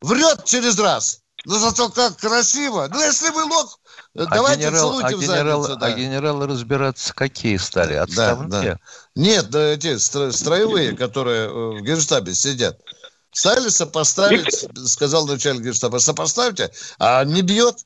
врет 0.00 0.44
через 0.44 0.78
раз. 0.78 1.20
Но 1.44 1.58
зато 1.58 1.88
как 1.90 2.16
красиво. 2.18 2.88
Ну, 2.90 3.00
если 3.00 3.30
вы 3.30 3.44
лох, 3.44 3.79
а 4.16 4.26
давайте 4.26 4.62
генерал, 4.62 4.90
целуйте 4.90 5.14
а 5.14 5.16
в 5.16 5.20
генерал, 5.20 5.62
задницу. 5.62 5.80
Да. 5.80 5.86
А 5.86 5.92
генералы 5.92 6.46
разбираться 6.46 7.14
какие 7.14 7.56
стали? 7.56 7.94
Отставники? 7.94 8.50
Да, 8.50 8.62
да. 8.62 8.78
Нет, 9.14 9.50
да, 9.50 9.68
эти 9.68 9.96
строевые, 9.98 10.96
которые 10.96 11.46
э, 11.46 11.50
в 11.50 11.82
генштабе 11.82 12.34
сидят. 12.34 12.78
Стали 13.32 13.68
сопоставить, 13.68 14.66
сказал 14.88 15.26
начальник 15.26 15.62
генштаба, 15.62 15.98
сопоставьте, 15.98 16.70
а 16.98 17.24
не 17.24 17.42
бьет. 17.42 17.76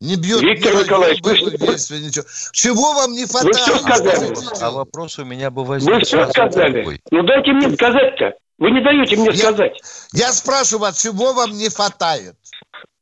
Не 0.00 0.16
бьет. 0.16 0.42
Виктор 0.42 0.74
Николаевич, 0.74 1.22
вы, 1.22 1.56
действия, 1.56 2.00
ничего. 2.00 2.26
Чего 2.52 2.92
вам 2.92 3.12
не 3.12 3.26
хватает? 3.26 3.54
Вы 3.54 3.62
все 3.62 3.78
сказали. 3.78 4.36
А 4.60 4.70
вопрос 4.70 5.18
у 5.18 5.24
меня 5.24 5.50
бы 5.50 5.64
возник. 5.64 5.94
Вы 5.94 6.00
все 6.00 6.28
сказали. 6.28 6.80
Такой. 6.80 7.00
Ну 7.10 7.22
дайте 7.22 7.52
мне 7.52 7.74
сказать-то. 7.74 8.34
Вы 8.58 8.70
не 8.70 8.82
даете 8.82 9.16
мне 9.16 9.30
я, 9.32 9.36
сказать. 9.36 9.80
Я 10.12 10.32
спрашиваю 10.32 10.82
вас, 10.82 11.00
чего 11.00 11.32
вам 11.32 11.52
не 11.52 11.70
хватает? 11.70 12.36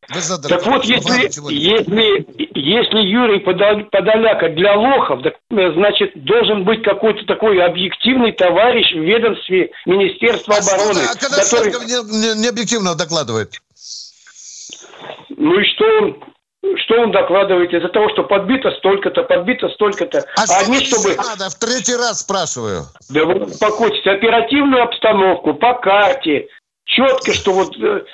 Вы 0.09 0.21
задали 0.21 0.53
так 0.53 0.67
вот, 0.67 0.85
если, 0.85 1.31
если, 1.53 2.27
если 2.55 2.99
Юрий 2.99 3.39
Подоляка 3.39 4.49
для 4.49 4.77
лохов, 4.77 5.23
так, 5.23 5.35
э, 5.51 5.73
значит, 5.75 6.13
должен 6.25 6.65
быть 6.65 6.83
какой-то 6.83 7.25
такой 7.27 7.63
объективный 7.63 8.33
товарищ 8.33 8.93
в 8.95 9.01
ведомстве 9.01 9.71
Министерства 9.87 10.57
а 10.57 10.59
обороны. 10.59 11.01
Что, 11.05 11.13
а 11.13 11.15
когда 11.15 11.37
который... 11.39 11.73
не, 11.87 12.35
не, 12.35 12.43
не 12.43 12.49
объективно 12.49 12.97
докладывает? 12.97 13.61
Ну 15.31 15.59
и 15.59 15.65
что 15.65 15.85
он 15.85 16.25
что 16.85 16.95
он 17.01 17.11
докладывает 17.11 17.73
из-за 17.73 17.89
того, 17.89 18.09
что 18.11 18.23
подбито 18.23 18.71
столько-то, 18.79 19.25
подбито 19.25 19.69
столько-то. 19.71 20.25
А, 20.37 20.45
а 20.49 20.65
они, 20.65 20.79
чтобы... 20.85 21.17
надо? 21.17 21.51
В 21.51 21.59
третий 21.59 21.97
раз 21.97 22.21
спрашиваю. 22.21 22.85
Да 23.11 23.25
вы 23.25 23.35
успокойтесь. 23.45 24.07
Оперативную 24.07 24.85
обстановку 24.85 25.55
по 25.55 25.75
карте, 25.75 26.49
четко, 26.85 27.33
что 27.33 27.53
вот, 27.53 27.77
э, 27.77 28.05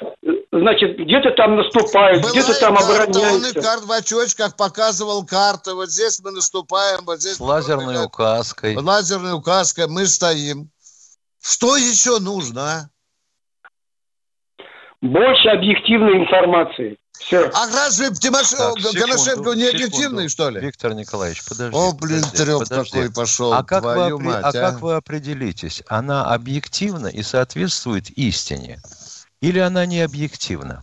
значит, 0.53 0.99
где-то 0.99 1.31
там 1.33 1.57
наступают, 1.57 2.25
где-то 2.25 2.59
там 2.61 2.77
обороняются. 2.77 3.61
Карт 3.61 3.85
в 3.85 3.93
очочках 3.93 4.57
показывал 4.57 5.25
карты. 5.25 5.75
Вот 5.75 5.91
здесь 5.91 6.21
мы 6.23 6.31
наступаем, 6.31 7.01
вот 7.05 7.21
здесь... 7.21 7.37
С 7.37 7.41
лазерной 7.41 8.05
указкой. 8.05 8.77
Лазерной 8.77 9.33
указкой 9.33 9.89
мы 9.89 10.07
стоим. 10.07 10.71
Что 11.43 11.77
еще 11.77 12.19
нужно, 12.19 12.62
а? 12.62 12.89
Больше 15.01 15.49
объективной 15.49 16.19
информации. 16.19 16.99
Все. 17.19 17.51
А 17.53 17.66
разве 17.66 18.11
Тимошенко, 18.11 18.93
Коношенко 18.99 19.53
не 19.53 19.69
объективный, 19.69 20.29
что 20.29 20.51
ли? 20.51 20.61
Виктор 20.61 20.95
Николаевич, 20.95 21.45
подожди. 21.45 21.77
О, 21.77 21.93
блин, 21.93 22.23
треп 22.23 22.64
такой 22.69 23.12
пошел, 23.12 23.53
а 23.53 23.64
как 23.64 23.83
твою 23.83 24.19
вы, 24.19 24.25
мать, 24.25 24.45
а, 24.45 24.49
а 24.49 24.53
как 24.53 24.81
вы 24.81 24.95
определитесь? 24.95 25.83
Она 25.89 26.33
объективна 26.33 27.09
и 27.09 27.23
соответствует 27.23 28.11
истине? 28.11 28.79
Или 29.41 29.59
она 29.59 29.85
не 29.87 30.01
объективна? 30.01 30.81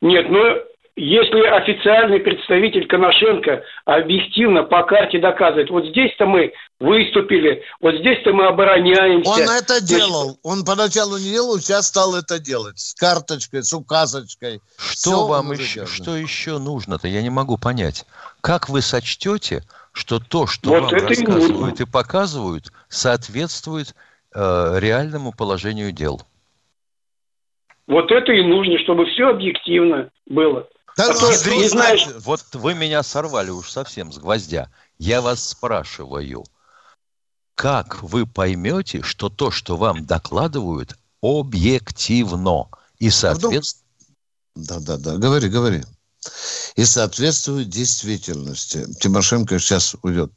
Нет, 0.00 0.26
ну 0.28 0.73
если 0.96 1.40
официальный 1.40 2.20
представитель 2.20 2.86
Коношенко 2.86 3.64
объективно 3.84 4.62
по 4.62 4.84
карте 4.84 5.18
доказывает, 5.18 5.68
вот 5.70 5.86
здесь-то 5.86 6.24
мы 6.26 6.52
выступили, 6.78 7.64
вот 7.80 7.96
здесь-то 7.96 8.32
мы 8.32 8.46
обороняемся. 8.46 9.28
Он 9.28 9.40
это 9.40 9.84
делал. 9.84 10.38
Он 10.44 10.64
поначалу 10.64 11.18
не 11.18 11.32
делал, 11.32 11.58
сейчас 11.58 11.88
стал 11.88 12.14
это 12.14 12.38
делать. 12.38 12.78
С 12.78 12.94
карточкой, 12.94 13.64
с 13.64 13.72
указочкой. 13.72 14.60
Что 14.78 15.10
Все 15.10 15.26
вам 15.26 15.50
еще, 15.50 15.86
что 15.86 16.16
еще 16.16 16.58
нужно-то? 16.58 17.08
Я 17.08 17.22
не 17.22 17.30
могу 17.30 17.58
понять. 17.58 18.06
Как 18.40 18.68
вы 18.68 18.80
сочтете, 18.80 19.62
что 19.92 20.20
то, 20.20 20.46
что 20.46 20.70
вот 20.70 20.92
вам 20.92 20.92
рассказывают 20.92 21.80
и, 21.80 21.82
и 21.82 21.86
показывают, 21.86 22.72
соответствует 22.88 23.96
э, 24.32 24.78
реальному 24.78 25.32
положению 25.32 25.90
дел? 25.90 26.22
Вот 27.88 28.12
это 28.12 28.32
и 28.32 28.42
нужно, 28.42 28.78
чтобы 28.78 29.06
все 29.06 29.28
объективно 29.28 30.10
было. 30.26 30.68
Да, 30.96 31.10
а 31.10 31.14
то, 31.14 31.30
не 31.54 31.68
знаешь... 31.68 32.06
Вот 32.20 32.44
вы 32.52 32.74
меня 32.74 33.02
сорвали 33.02 33.50
уж 33.50 33.70
совсем 33.70 34.12
с 34.12 34.18
гвоздя. 34.18 34.70
Я 34.98 35.20
вас 35.20 35.42
спрашиваю, 35.42 36.44
как 37.54 38.02
вы 38.02 38.26
поймете, 38.26 39.02
что 39.02 39.28
то, 39.28 39.50
что 39.50 39.76
вам 39.76 40.06
докладывают, 40.06 40.96
объективно 41.20 42.68
и 42.98 43.10
соответствует... 43.10 43.84
Да, 44.54 44.78
да, 44.78 44.96
да, 44.96 45.16
говори, 45.16 45.48
говори. 45.48 45.82
И 46.76 46.84
соответствует 46.84 47.68
действительности. 47.68 48.86
Тимошенко 49.00 49.58
сейчас 49.58 49.96
уйдет. 50.02 50.32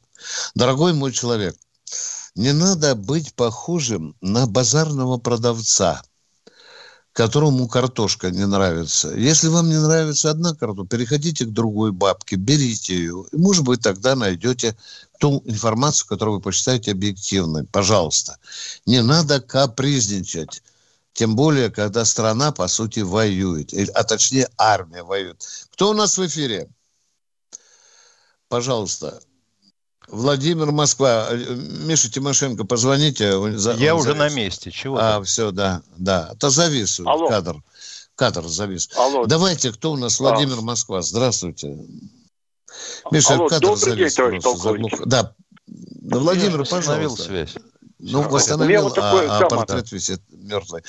Дорогой 0.54 0.92
мой 0.92 1.12
человек, 1.12 1.56
не 2.34 2.52
надо 2.52 2.96
быть 2.96 3.32
похожим 3.34 4.16
на 4.20 4.46
базарного 4.46 5.18
продавца– 5.18 6.02
которому 7.18 7.66
картошка 7.66 8.30
не 8.30 8.46
нравится. 8.46 9.12
Если 9.12 9.48
вам 9.48 9.68
не 9.68 9.80
нравится 9.80 10.30
одна 10.30 10.54
картошка, 10.54 10.96
переходите 10.96 11.46
к 11.46 11.52
другой 11.52 11.90
бабке, 11.90 12.36
берите 12.36 12.94
ее. 12.94 13.24
И, 13.32 13.36
может 13.36 13.64
быть, 13.64 13.80
тогда 13.80 14.14
найдете 14.14 14.76
ту 15.18 15.42
информацию, 15.44 16.06
которую 16.06 16.36
вы 16.36 16.40
посчитаете 16.40 16.92
объективной. 16.92 17.64
Пожалуйста. 17.64 18.38
Не 18.86 19.02
надо 19.02 19.40
капризничать. 19.40 20.62
Тем 21.12 21.34
более, 21.34 21.70
когда 21.70 22.04
страна, 22.04 22.52
по 22.52 22.68
сути, 22.68 23.00
воюет. 23.00 23.74
А 23.94 24.04
точнее, 24.04 24.48
армия 24.56 25.02
воюет. 25.02 25.44
Кто 25.72 25.90
у 25.90 25.94
нас 25.94 26.18
в 26.18 26.24
эфире? 26.24 26.68
Пожалуйста. 28.48 29.20
Владимир 30.10 30.72
Москва. 30.72 31.28
Миша 31.32 32.10
Тимошенко, 32.10 32.64
позвоните. 32.64 33.24
Я 33.76 33.94
уже 33.94 34.14
завис. 34.14 34.18
на 34.18 34.28
месте. 34.30 34.70
Чего? 34.70 34.98
А, 34.98 35.22
все, 35.22 35.50
да, 35.50 35.82
да. 35.96 36.30
Это 36.32 36.50
завис 36.50 37.00
Алло. 37.00 37.28
кадр. 37.28 37.56
Кадр 38.14 38.46
завис. 38.46 38.90
Алло. 38.96 39.26
Давайте, 39.26 39.72
кто 39.72 39.92
у 39.92 39.96
нас? 39.96 40.18
Владимир 40.18 40.60
Москва. 40.60 41.02
Здравствуйте. 41.02 41.78
Миша, 43.10 43.34
Алло, 43.34 43.48
кадр 43.48 43.76
завис. 43.76 44.14
День, 44.14 44.40
заглух... 44.40 44.92
Да. 45.06 45.34
Владимир, 45.66 46.60
Я 46.60 46.64
пожалуйста. 46.64 47.22
связь. 47.22 47.54
Ну, 47.98 48.22
восстановил, 48.22 48.84
вот 48.84 48.94
такой, 48.94 49.26
а, 49.26 49.38
а 49.38 49.48
портрет 49.48 49.90
висит 49.90 50.22
мертвый. 50.30 50.82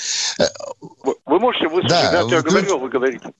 Вы, 1.03 1.15
вы 1.25 1.39
можете 1.39 1.67
выслушать, 1.67 1.89
да, 1.89 2.23
да, 2.23 2.35
я 2.35 2.41
говорил, 2.43 2.77
вы 2.77 2.89
говорите. 2.89 3.33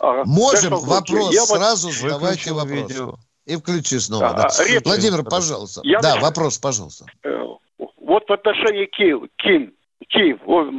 Ага. 0.00 0.24
Можем, 0.24 0.74
вопрос, 0.80 1.32
я 1.32 1.46
сразу 1.46 1.92
задавайте 1.92 2.52
вопрос. 2.52 2.90
Видео. 2.90 3.18
И 3.46 3.56
включи 3.56 3.98
снова. 3.98 4.34
Да. 4.34 4.48
Да. 4.48 4.64
Речь, 4.64 4.84
Владимир, 4.84 5.22
пожалуйста. 5.24 5.80
Я 5.84 6.00
да, 6.00 6.16
вопрос, 6.16 6.58
пожалуйста. 6.58 7.06
Э, 7.22 7.44
вот 7.78 8.28
в 8.28 8.32
отношении 8.32 8.86
Киев, 8.86 9.22
Ким, 9.36 9.72
Киев, 10.08 10.38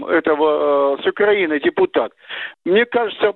этого 0.09 0.97
э, 0.97 1.03
с 1.03 1.07
Украины 1.07 1.59
депутат. 1.61 2.11
Мне 2.65 2.86
кажется, 2.86 3.34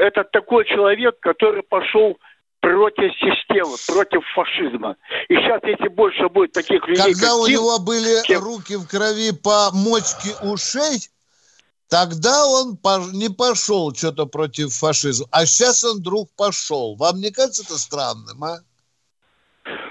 это 0.00 0.24
такой 0.24 0.64
человек, 0.64 1.20
который 1.20 1.62
пошел 1.62 2.16
против 2.60 3.12
системы, 3.14 3.76
против 3.86 4.22
фашизма. 4.34 4.96
И 5.28 5.34
сейчас, 5.34 5.60
если 5.62 5.88
больше 5.88 6.28
будет 6.28 6.52
таких 6.52 6.86
людей, 6.88 7.12
Когда 7.12 7.36
у 7.36 7.44
Ким, 7.44 7.54
него 7.54 7.78
были 7.78 8.22
Ким... 8.24 8.42
руки 8.42 8.76
в 8.76 8.88
крови 8.88 9.32
по 9.32 9.70
мочке 9.72 10.30
ушей, 10.42 10.98
Тогда 11.88 12.46
он 12.46 12.78
не 13.12 13.28
пошел 13.28 13.94
что-то 13.94 14.26
против 14.26 14.72
фашизма, 14.72 15.26
а 15.30 15.46
сейчас 15.46 15.84
он 15.84 15.98
вдруг 15.98 16.28
пошел. 16.36 16.96
Вам 16.96 17.20
не 17.20 17.30
кажется 17.30 17.62
это 17.62 17.78
странным, 17.78 18.42
а? 18.42 18.58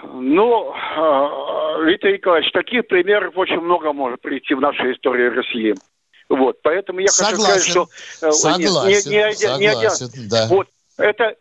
Ну, 0.04 0.74
а, 0.74 1.80
Виктор 1.84 2.12
Николаевич, 2.12 2.52
таких 2.52 2.88
примеров 2.88 3.38
очень 3.38 3.60
много 3.60 3.93
может 3.93 4.22
прийти 4.22 4.54
в 4.54 4.62
нашей 4.62 4.93
истории 4.93 5.30
России. 5.30 5.76
Вот, 6.28 6.62
поэтому 6.64 7.00
я 7.00 7.08
согласен, 7.08 7.38
хочу 7.38 7.43
сказать, 7.43 7.70
что... 7.70 8.32
Согласен, 8.32 9.12
не, 9.12 9.18
не, 9.18 9.28
не, 9.28 9.34
согласен, 9.34 10.22
не, 10.22 10.30
да. 10.30 10.48
Вот, 10.50 10.68
это, 10.98 11.36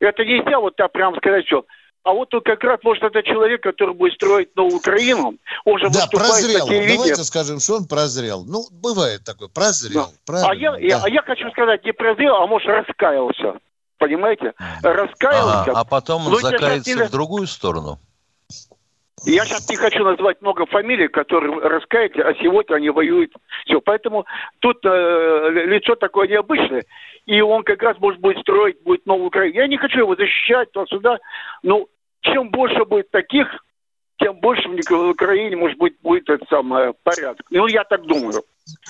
это 0.00 0.24
нельзя 0.24 0.60
вот 0.60 0.76
так 0.76 0.92
прямо 0.92 1.16
сказать, 1.16 1.46
что 1.46 1.64
а 2.06 2.12
вот 2.12 2.28
тут 2.28 2.44
как 2.44 2.62
раз, 2.62 2.78
может, 2.84 3.02
это 3.02 3.20
человек, 3.24 3.64
который 3.64 3.92
будет 3.92 4.14
строить 4.14 4.54
новую 4.54 4.76
Украину, 4.76 5.34
он 5.64 5.78
же 5.80 5.90
да, 5.90 6.06
прозрел. 6.06 6.64
Давайте 6.64 7.24
скажем, 7.24 7.58
что 7.58 7.78
он 7.78 7.86
прозрел. 7.86 8.44
Ну, 8.46 8.62
бывает 8.70 9.24
такое, 9.24 9.48
прозрел. 9.48 10.12
Да. 10.28 10.50
А, 10.50 10.54
я, 10.54 10.70
да. 10.70 10.78
я, 10.78 11.00
а 11.02 11.08
я 11.08 11.22
хочу 11.22 11.50
сказать, 11.50 11.84
не 11.84 11.92
прозрел, 11.92 12.36
а 12.36 12.46
может, 12.46 12.68
раскаялся. 12.68 13.58
Понимаете? 13.98 14.52
Раскаялся. 14.84 15.72
А, 15.72 15.80
а 15.80 15.84
потом 15.84 16.28
он 16.28 16.36
закается 16.36 16.96
не... 16.96 17.04
в 17.06 17.10
другую 17.10 17.48
сторону. 17.48 17.98
Я 19.24 19.44
сейчас 19.44 19.68
не 19.68 19.76
хочу 19.76 20.04
назвать 20.04 20.40
много 20.42 20.66
фамилий, 20.66 21.08
которые 21.08 21.58
раскаялись, 21.58 22.14
а 22.18 22.34
сегодня 22.34 22.76
они 22.76 22.90
воюют. 22.90 23.32
Все, 23.64 23.80
поэтому 23.80 24.26
тут 24.60 24.78
э, 24.84 25.50
лицо 25.50 25.96
такое 25.96 26.28
необычное. 26.28 26.84
И 27.24 27.40
он 27.40 27.64
как 27.64 27.82
раз, 27.82 27.98
может, 27.98 28.20
будет 28.20 28.38
строить, 28.38 28.80
будет 28.84 29.04
новую 29.06 29.26
Украину. 29.26 29.56
Я 29.56 29.66
не 29.66 29.78
хочу 29.78 29.98
его 29.98 30.14
защищать 30.14 30.70
туда-сюда, 30.70 31.18
но 31.64 31.86
чем 32.32 32.50
больше 32.50 32.84
будет 32.84 33.10
таких, 33.10 33.46
тем 34.18 34.40
больше 34.40 34.68
в 34.68 35.10
Украине, 35.10 35.56
может 35.56 35.78
быть, 35.78 36.00
будет 36.00 36.28
этот 36.28 36.48
самый 36.48 36.92
порядок. 37.02 37.46
Ну, 37.50 37.66
я 37.66 37.84
так 37.84 38.02
думаю. 38.06 38.42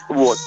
Вот. 0.08 0.38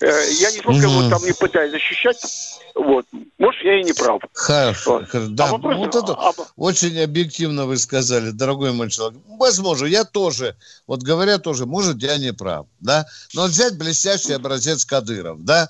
Э, 0.00 0.06
я 0.06 0.50
нисколько 0.50 0.86
его 0.86 1.08
там 1.08 1.22
не 1.24 1.32
пытаюсь 1.32 1.72
защищать. 1.72 2.60
Вот. 2.74 3.06
Может, 3.38 3.62
я 3.62 3.80
и 3.80 3.84
не 3.84 3.92
прав. 3.92 4.22
Хорошо. 4.32 5.04
Вот. 5.12 5.34
Да, 5.34 5.48
а 5.48 5.52
вопрос, 5.52 5.76
вот 5.76 5.94
это 5.94 6.12
а... 6.12 6.32
очень 6.56 6.98
объективно 7.00 7.66
вы 7.66 7.76
сказали, 7.76 8.30
дорогой 8.30 8.72
мой 8.72 8.90
человек. 8.90 9.20
Возможно, 9.38 9.86
я 9.86 10.04
тоже, 10.04 10.56
вот 10.86 11.02
говоря 11.02 11.38
тоже, 11.38 11.66
может, 11.66 12.02
я 12.02 12.18
не 12.18 12.32
прав, 12.32 12.66
да. 12.80 13.06
Но 13.34 13.44
взять 13.44 13.76
блестящий 13.76 14.32
образец 14.32 14.84
Кадыров, 14.84 15.44
да. 15.44 15.68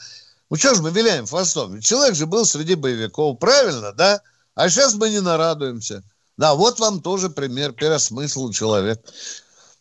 Ну, 0.51 0.57
что 0.57 0.75
ж 0.75 0.81
мы 0.81 0.91
виляем 0.91 1.27
хвостом? 1.27 1.81
Человек 1.81 2.15
же 2.15 2.27
был 2.27 2.45
среди 2.45 2.75
боевиков, 2.75 3.39
правильно, 3.39 3.93
да? 3.93 4.21
А 4.55 4.69
сейчас 4.69 4.95
мы 4.95 5.09
не 5.09 5.21
нарадуемся. 5.21 6.03
Да, 6.37 6.55
вот 6.55 6.81
вам 6.81 7.01
тоже 7.01 7.31
пример 7.31 7.73
переосмысл 7.73 8.51
человек. 8.51 9.01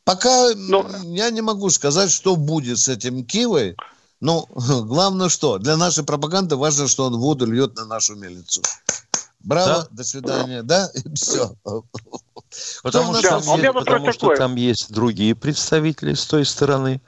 Пока 0.04 0.54
Но... 0.56 0.86
я 1.04 1.30
не 1.30 1.42
могу 1.42 1.70
сказать, 1.70 2.12
что 2.12 2.36
будет 2.36 2.80
с 2.80 2.90
этим 2.90 3.26
Кивой. 3.26 3.76
Но 4.20 4.48
главное 4.56 5.30
что? 5.30 5.58
Для 5.58 5.78
нашей 5.78 6.04
пропаганды 6.04 6.56
важно, 6.56 6.88
что 6.88 7.06
он 7.06 7.18
воду 7.18 7.46
льет 7.46 7.76
на 7.76 7.86
нашу 7.86 8.16
милицу. 8.16 8.62
Браво, 9.40 9.68
да? 9.68 9.88
до 9.92 10.04
свидания, 10.04 10.62
да, 10.62 10.92
и 10.94 11.16
все. 11.16 11.56
Потому, 12.84 13.16
что, 13.16 13.40
там, 13.40 13.60
есть, 13.60 13.74
потому 13.74 14.12
что 14.12 14.36
там 14.36 14.56
есть 14.56 14.92
другие 14.92 15.36
представители 15.36 16.14
с 16.14 16.26
той 16.26 16.46
стороны, 16.46 17.02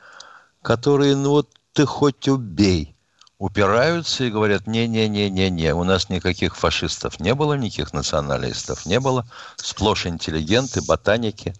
которые, 0.61 1.15
ну 1.15 1.31
вот 1.31 1.49
ты 1.73 1.85
хоть 1.85 2.27
убей 2.27 2.92
упираются 3.37 4.23
и 4.23 4.29
говорят, 4.29 4.67
не-не-не-не-не, 4.67 5.73
у 5.73 5.83
нас 5.83 6.09
никаких 6.09 6.55
фашистов 6.55 7.19
не 7.19 7.33
было, 7.35 7.53
никаких 7.55 7.93
националистов 7.93 8.85
не 8.85 8.99
было, 8.99 9.25
сплошь 9.57 10.05
интеллигенты, 10.05 10.81
ботаники. 10.81 11.53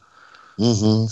Угу. 0.57 1.09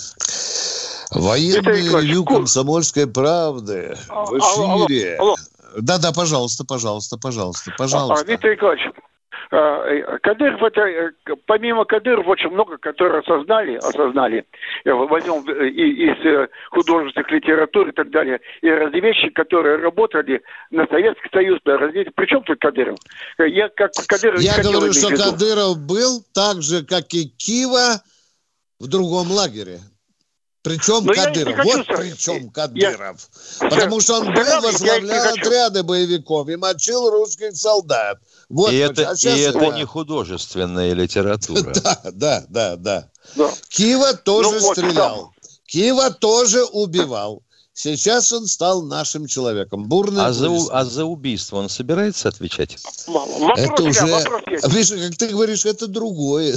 Военный 1.12 1.82
ревью 1.82 2.24
комсомольской 2.24 3.08
правды 3.08 3.98
в 4.08 4.38
эфире. 4.38 5.20
Да-да, 5.78 6.12
пожалуйста, 6.12 6.66
пожалуйста, 6.66 7.18
пожалуйста, 7.18 7.72
пожалуйста. 7.78 8.26
А, 8.26 8.30
Виктор 8.30 8.52
Николаевич, 8.52 8.94
Кадыров 9.52 10.64
это, 10.64 10.82
э, 10.82 11.12
помимо 11.46 11.84
Кадыров 11.84 12.26
очень 12.26 12.52
много, 12.52 12.78
которые 12.78 13.20
осознали, 13.20 13.76
осознали, 13.76 14.46
э, 14.86 14.92
возьмем 14.94 15.42
из 15.42 16.50
художественных 16.70 17.30
литератур 17.32 17.90
и 17.90 17.92
так 17.92 18.10
далее, 18.12 18.40
и 18.62 18.68
вещи, 19.02 19.30
которые 19.30 19.76
работали 19.78 20.42
на 20.70 20.88
Советский 20.88 21.30
Союз, 21.34 21.60
на 21.66 21.78
развитие. 21.78 22.14
Причем 22.16 22.44
тут 22.44 22.60
Кадыров? 22.62 22.98
Я, 23.40 23.68
как 23.68 23.92
Кадыров, 24.08 24.40
Я 24.40 24.64
говорю, 24.64 24.94
что 24.94 25.10
Кадыров 25.10 25.78
был 25.86 26.24
так 26.34 26.62
же, 26.62 26.86
как 26.86 27.14
и 27.14 27.28
Кива 27.28 28.02
в 28.80 28.88
другом 28.88 29.32
лагере. 29.32 29.80
Причем 30.64 31.06
Но 31.06 31.14
Кадыров. 31.14 31.66
Вот 31.66 31.88
причем 31.88 32.50
Кадыров. 32.52 33.30
Я... 33.62 33.70
Потому 33.70 34.00
что 34.00 34.20
он 34.20 34.34
был, 34.34 34.62
возглавлял 34.62 35.34
отряды 35.34 35.82
боевиков 35.82 36.48
и 36.50 36.56
мочил 36.56 37.10
русских 37.10 37.56
солдат. 37.56 38.20
Вот, 38.48 38.72
и 38.72 38.78
это, 38.78 39.10
а 39.10 39.14
и 39.16 39.40
это 39.40 39.72
не 39.72 39.86
художественная 39.86 40.94
литература. 40.94 41.74
Да, 41.82 42.00
да, 42.04 42.46
да, 42.50 42.76
да. 42.76 43.10
да. 43.36 43.52
Кива 43.70 44.14
тоже 44.14 44.60
ну, 44.60 44.72
стрелял. 44.72 45.34
Кива 45.66 46.12
тоже 46.12 46.64
убивал. 46.66 47.42
Сейчас 47.74 48.32
он 48.34 48.48
стал 48.48 48.84
нашим 48.84 49.28
человеком. 49.28 49.86
Бурный 49.88 50.26
а, 50.26 50.32
за, 50.32 50.50
а 50.72 50.84
за 50.84 51.06
убийство 51.06 51.58
он 51.58 51.70
собирается 51.70 52.28
отвечать? 52.28 52.78
Вопрос 53.08 53.60
это 53.60 53.84
уже... 53.84 54.06
Вопрос 54.06 54.42
есть. 54.48 54.68
Видишь, 54.74 55.10
как 55.10 55.18
ты 55.18 55.28
говоришь, 55.30 55.66
это 55.66 55.88
другое. 55.88 56.54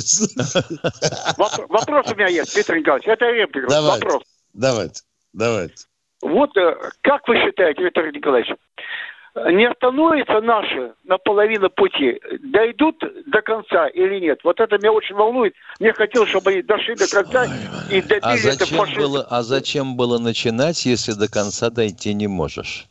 Вопрос 1.69 2.11
у 2.11 2.15
меня 2.17 2.29
есть, 2.29 2.57
Виктор 2.57 2.77
Николаевич. 2.77 3.09
Это 3.09 3.27
реплика. 3.27 3.69
Давайте, 3.69 4.05
вопрос. 4.07 4.23
Давайте, 4.55 5.03
давайте. 5.33 5.75
Вот 6.21 6.57
э, 6.57 6.91
как 7.03 7.29
вы 7.29 7.37
считаете, 7.45 7.83
Виктор 7.83 8.11
Николаевич, 8.11 8.51
не 9.35 9.69
остановятся 9.69 10.41
наши 10.41 10.93
на 11.05 11.19
половину 11.19 11.69
пути, 11.71 12.21
дойдут 12.41 13.03
до 13.27 13.43
конца 13.43 13.89
или 13.89 14.21
нет? 14.21 14.41
Вот 14.45 14.61
это 14.61 14.79
меня 14.79 14.93
очень 14.93 15.17
волнует. 15.17 15.55
Мне 15.81 15.93
хотелось, 15.93 16.31
чтобы 16.31 16.53
они 16.53 16.63
дошли 16.63 16.95
до 16.95 17.09
конца 17.09 17.43
Ой, 17.43 17.99
и 17.99 18.01
добили 18.01 18.21
а 18.23 18.37
зачем 18.37 18.81
это 18.81 19.01
было, 19.01 19.27
А 19.29 19.43
зачем 19.43 19.97
было 19.97 20.19
начинать, 20.19 20.87
если 20.87 21.13
до 21.13 21.29
конца 21.29 21.71
дойти 21.71 22.15
не 22.15 22.29
можешь? 22.29 22.87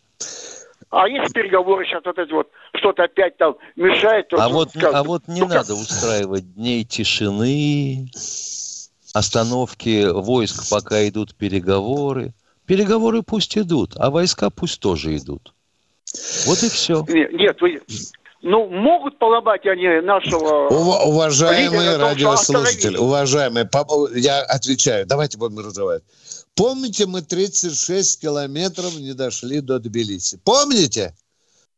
А 0.89 1.07
если 1.07 1.31
переговоры 1.33 1.85
сейчас 1.85 2.03
вот 2.05 2.19
эти 2.19 2.31
вот 2.31 2.49
что-то 2.75 3.03
опять 3.03 3.37
там 3.37 3.55
мешает, 3.75 4.27
то 4.27 4.37
а 4.37 4.49
вот, 4.49 4.69
скажут, 4.69 4.95
а 4.95 5.03
вот 5.03 5.27
не 5.27 5.41
ну, 5.41 5.47
надо 5.47 5.73
устраивать 5.73 6.53
дней 6.53 6.83
тишины, 6.83 8.09
остановки 9.13 10.11
войск, 10.11 10.69
пока 10.69 11.07
идут 11.07 11.35
переговоры. 11.35 12.33
Переговоры 12.67 13.23
пусть 13.23 13.57
идут, 13.57 13.93
а 13.95 14.11
войска 14.11 14.49
пусть 14.49 14.81
тоже 14.81 15.17
идут. 15.17 15.53
Вот 16.45 16.61
и 16.63 16.69
все. 16.69 17.05
Нет, 17.07 17.59
вы, 17.61 17.81
ну, 18.41 18.67
могут 18.67 19.17
поломать 19.19 19.65
они 19.65 20.01
нашего... 20.01 20.67
Ув- 20.69 21.05
уважаемые 21.05 21.95
радиослушатели, 21.97 22.97
уважаемые, 22.97 23.69
я 24.15 24.41
отвечаю, 24.41 25.05
давайте 25.05 25.37
будем 25.37 25.59
разговаривать. 25.59 26.03
Помните, 26.53 27.05
мы 27.05 27.21
36 27.21 28.21
километров 28.21 28.95
не 28.95 29.13
дошли 29.13 29.61
до 29.61 29.79
Тбилиси? 29.79 30.39
Помните? 30.43 31.15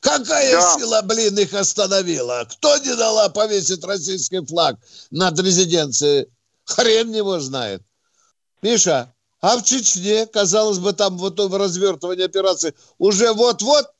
Какая 0.01 0.51
да. 0.51 0.75
сила, 0.77 1.01
блин, 1.03 1.37
их 1.37 1.53
остановила? 1.53 2.45
Кто 2.49 2.77
не 2.77 2.95
дала 2.95 3.29
повесить 3.29 3.83
российский 3.85 4.45
флаг 4.45 4.77
над 5.11 5.39
резиденцией? 5.39 6.27
Хрен 6.65 7.13
его 7.13 7.39
знает. 7.39 7.83
Миша, 8.61 9.13
а 9.39 9.57
в 9.57 9.63
Чечне, 9.63 10.25
казалось 10.25 10.79
бы, 10.79 10.93
там 10.93 11.17
вот 11.17 11.39
в 11.39 11.55
развертывании 11.55 12.25
операции 12.25 12.73
уже 12.97 13.31
вот-вот 13.33 13.94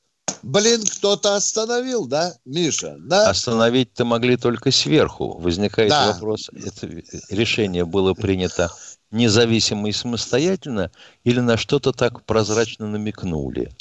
Блин, 0.46 0.84
кто-то 0.86 1.36
остановил, 1.36 2.06
да, 2.06 2.36
Миша? 2.46 2.98
Да? 3.00 3.30
Остановить-то 3.30 4.06
могли 4.06 4.38
только 4.38 4.72
сверху. 4.72 5.40
Возникает 5.40 5.90
да. 5.90 6.14
вопрос, 6.14 6.52
это 6.54 6.88
решение 7.30 7.84
было 7.84 8.14
принято 8.14 8.72
независимо 9.12 9.90
и 9.90 9.92
самостоятельно, 9.92 10.92
или 11.24 11.40
на 11.40 11.58
что-то 11.58 11.94
так 11.94 12.24
прозрачно 12.26 12.88
намекнули? 12.88 13.72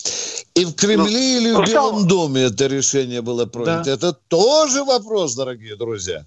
И 0.54 0.64
в 0.64 0.72
Кремле 0.74 1.10
ну, 1.10 1.18
или 1.18 1.52
в 1.52 1.66
Белом 1.68 2.06
доме 2.06 2.42
это 2.42 2.66
решение 2.66 3.20
было 3.20 3.44
принято? 3.44 3.82
Да. 3.84 3.90
Это 3.90 4.12
тоже 4.28 4.84
вопрос, 4.84 5.34
дорогие 5.34 5.76
друзья. 5.76 6.24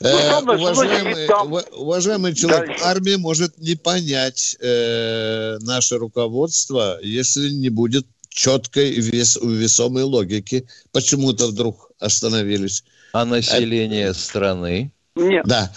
Ну, 0.00 0.08
э, 0.08 0.40
уважаемый, 0.40 1.26
уважаемый 1.72 2.34
человек, 2.34 2.68
Дальше. 2.68 2.84
армия 2.84 3.16
может 3.16 3.58
не 3.58 3.74
понять 3.74 4.56
э, 4.60 5.58
наше 5.62 5.96
руководство, 5.96 7.00
если 7.02 7.50
не 7.50 7.68
будет 7.68 8.06
четкой 8.38 8.92
вес, 8.92 9.36
весомой 9.42 10.04
логики 10.04 10.64
почему-то 10.92 11.48
вдруг 11.48 11.90
остановились. 11.98 12.84
А 13.12 13.24
население 13.24 14.10
а, 14.10 14.14
страны? 14.14 14.92
Нет. 15.16 15.44
Да. 15.44 15.72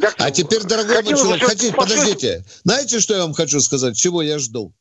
Так, 0.00 0.14
а 0.18 0.30
теперь, 0.30 0.62
дорогой 0.62 1.02
мой 1.02 1.14
человек, 1.14 1.46
хотите, 1.46 1.74
подождите. 1.74 2.44
Знаете, 2.64 3.00
что 3.00 3.14
я 3.14 3.22
вам 3.22 3.34
хочу 3.34 3.60
сказать? 3.60 3.96
Чего 3.98 4.22
я 4.22 4.38
жду? 4.38 4.72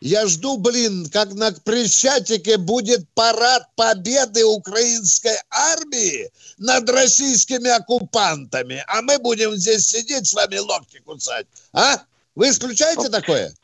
Я 0.00 0.26
жду, 0.26 0.56
блин, 0.56 1.08
как 1.10 1.32
на 1.32 1.52
Крещатике 1.52 2.56
будет 2.56 3.08
парад 3.14 3.68
победы 3.76 4.44
украинской 4.44 5.36
армии 5.48 6.30
над 6.58 6.90
российскими 6.90 7.70
оккупантами, 7.70 8.82
а 8.88 9.00
мы 9.02 9.18
будем 9.18 9.54
здесь 9.54 9.86
сидеть 9.86 10.26
с 10.26 10.34
вами 10.34 10.56
локти 10.56 10.98
кусать. 11.04 11.46
А? 11.72 12.00
Вы 12.34 12.50
исключаете 12.50 13.08
такое? 13.10 13.54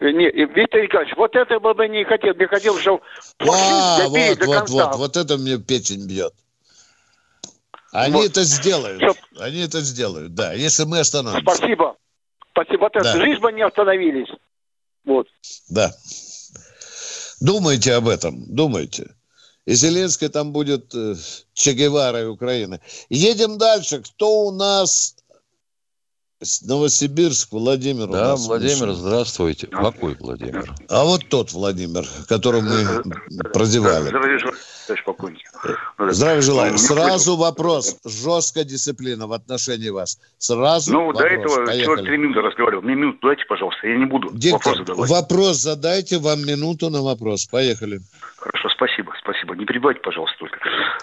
Не, 0.00 0.30
Виктор 0.30 0.82
Николаевич, 0.82 1.16
вот 1.16 1.34
это 1.34 1.58
бы 1.58 1.88
не 1.88 2.04
хотел, 2.04 2.34
не 2.34 2.46
хотел, 2.46 2.78
чтобы... 2.78 3.00
А, 3.38 4.06
вот, 4.08 4.44
вот, 4.44 4.68
вот, 4.68 4.96
вот 4.96 5.16
это 5.16 5.38
мне 5.38 5.58
печень 5.58 6.06
бьет. 6.06 6.34
Они 7.92 8.12
вот. 8.12 8.26
это 8.26 8.42
сделают. 8.44 9.00
Все. 9.00 9.14
Они 9.40 9.60
это 9.60 9.80
сделают, 9.80 10.34
да, 10.34 10.52
если 10.52 10.84
мы 10.84 10.98
остановимся. 10.98 11.42
Спасибо. 11.42 11.96
Спасибо. 12.50 12.80
Вот 12.80 12.92
да. 12.92 13.16
лишь 13.16 13.38
бы 13.38 13.52
не 13.52 13.62
остановились. 13.62 14.28
Вот. 15.04 15.28
Да. 15.70 15.92
Думайте 17.40 17.94
об 17.94 18.08
этом, 18.08 18.44
думайте. 18.54 19.14
И 19.64 19.74
Зеленский 19.74 20.28
там 20.28 20.52
будет 20.52 20.94
э, 20.94 21.14
Че 21.54 21.72
Геварой 21.72 22.28
Украины. 22.28 22.80
Едем 23.08 23.58
дальше. 23.58 24.00
Кто 24.00 24.46
у 24.46 24.52
нас 24.52 25.15
Новосибирск, 26.66 27.52
Владимир. 27.52 28.08
Да, 28.08 28.36
Владимир, 28.36 28.76
слушает. 28.76 28.98
здравствуйте. 28.98 29.66
Какой 29.68 30.14
Владимир? 30.20 30.70
А 30.90 31.04
вот 31.04 31.26
тот 31.30 31.52
Владимир, 31.52 32.04
которого 32.28 32.60
мы 32.60 33.02
продевали. 33.54 34.08
Здравия 36.12 36.42
желаю. 36.42 36.72
Ну, 36.72 36.78
Сразу 36.78 37.36
вопрос. 37.36 37.96
Жесткая 38.04 38.64
дисциплина 38.64 39.26
в 39.26 39.32
отношении 39.32 39.88
вас. 39.88 40.18
Сразу 40.36 40.92
Ну, 40.92 41.06
вопрос. 41.06 41.22
до 41.22 41.26
этого 41.26 41.72
человек 41.72 42.04
три 42.06 42.18
минуты 42.18 42.40
разговаривал. 42.42 42.82
Мне 42.82 42.94
минуту 42.96 43.18
дайте, 43.22 43.44
пожалуйста. 43.48 43.86
Я 43.86 43.96
не 43.96 44.04
буду 44.04 44.28
Диктор, 44.32 44.58
вопрос 44.58 44.76
задавать. 44.78 45.10
Вопрос 45.10 45.56
задайте, 45.56 46.18
вам 46.18 46.44
минуту 46.44 46.90
на 46.90 47.00
вопрос. 47.00 47.46
Поехали. 47.46 48.00
Хорошо, 48.36 48.68
спасибо, 48.68 49.14
спасибо. 49.22 49.56
Не 49.56 49.64
перебивайте, 49.64 50.00
пожалуйста, 50.02 50.36
только. 50.38 50.58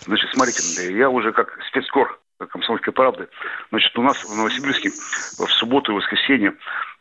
Значит, 0.06 0.30
смотрите, 0.32 0.96
я 0.96 1.10
уже 1.10 1.32
как 1.34 1.58
спецкор 1.70 2.20
комсомольской 2.48 2.94
правды. 2.94 3.28
Значит, 3.70 3.98
у 3.98 4.02
нас 4.02 4.18
в 4.24 4.36
Новосибирске 4.36 4.90
в 4.90 5.52
субботу 5.52 5.92
и 5.92 5.96
воскресенье 5.96 6.54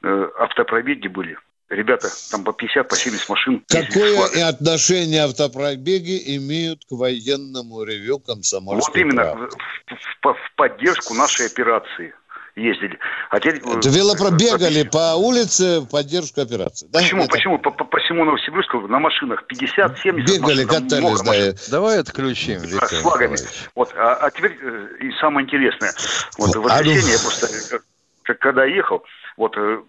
э, 0.03 0.28
автопробеги 0.38 1.09
были. 1.09 1.38
Ребята, 1.72 2.09
там 2.30 2.45
по 2.45 2.53
50, 2.53 2.86
по 2.86 2.95
70 2.97 3.28
машин. 3.30 3.64
Какое 3.66 4.49
отношение 4.49 5.22
автопробеги 5.22 6.36
имеют 6.36 6.84
к 6.84 6.93
военному 6.93 7.82
ревю 7.84 8.18
комсомольской 8.18 9.05
Вот 9.05 9.11
именно 9.11 9.34
в, 9.34 9.49
в, 9.88 10.34
в 10.34 10.55
поддержку 10.57 11.14
нашей 11.14 11.47
операции 11.47 12.14
ездили. 12.57 12.98
А 13.30 13.40
теперь... 13.40 13.61
Э, 13.64 13.80
велопробегали 13.84 14.82
по 14.82 15.14
улице 15.16 15.80
в 15.80 15.86
поддержку 15.86 16.40
операции. 16.40 16.86
Да? 16.92 17.00
Почему? 17.00 17.22
Это... 17.22 17.30
Почему? 17.30 17.59
По, 17.59 17.70
по, 17.70 17.84
по 17.84 17.98
всему 17.98 18.24
Новосибирску 18.24 18.80
на 18.88 18.98
машинах 18.98 19.44
50-70 19.50 20.12
Бегали, 20.12 20.64
машин, 20.64 20.68
катались, 20.68 21.20
да. 21.20 21.26
Машин. 21.26 21.55
Давай 21.70 21.98
отключим, 21.98 22.61
Виктор 22.61 22.88
С 22.88 23.00
флагами. 23.00 23.36
Вот, 23.74 23.92
а, 23.96 24.14
а 24.14 24.30
теперь 24.30 24.59
э, 24.61 24.88
и 25.00 25.12
самое 25.20 25.46
интересное. 25.46 25.92
Вот, 26.38 26.55
в 26.55 26.61
воскресенье 26.61 27.12
я 27.12 27.18
просто, 27.18 27.80
как, 28.22 28.38
когда 28.38 28.64
ехал, 28.64 29.03
вот, 29.36 29.57
э, 29.57 29.82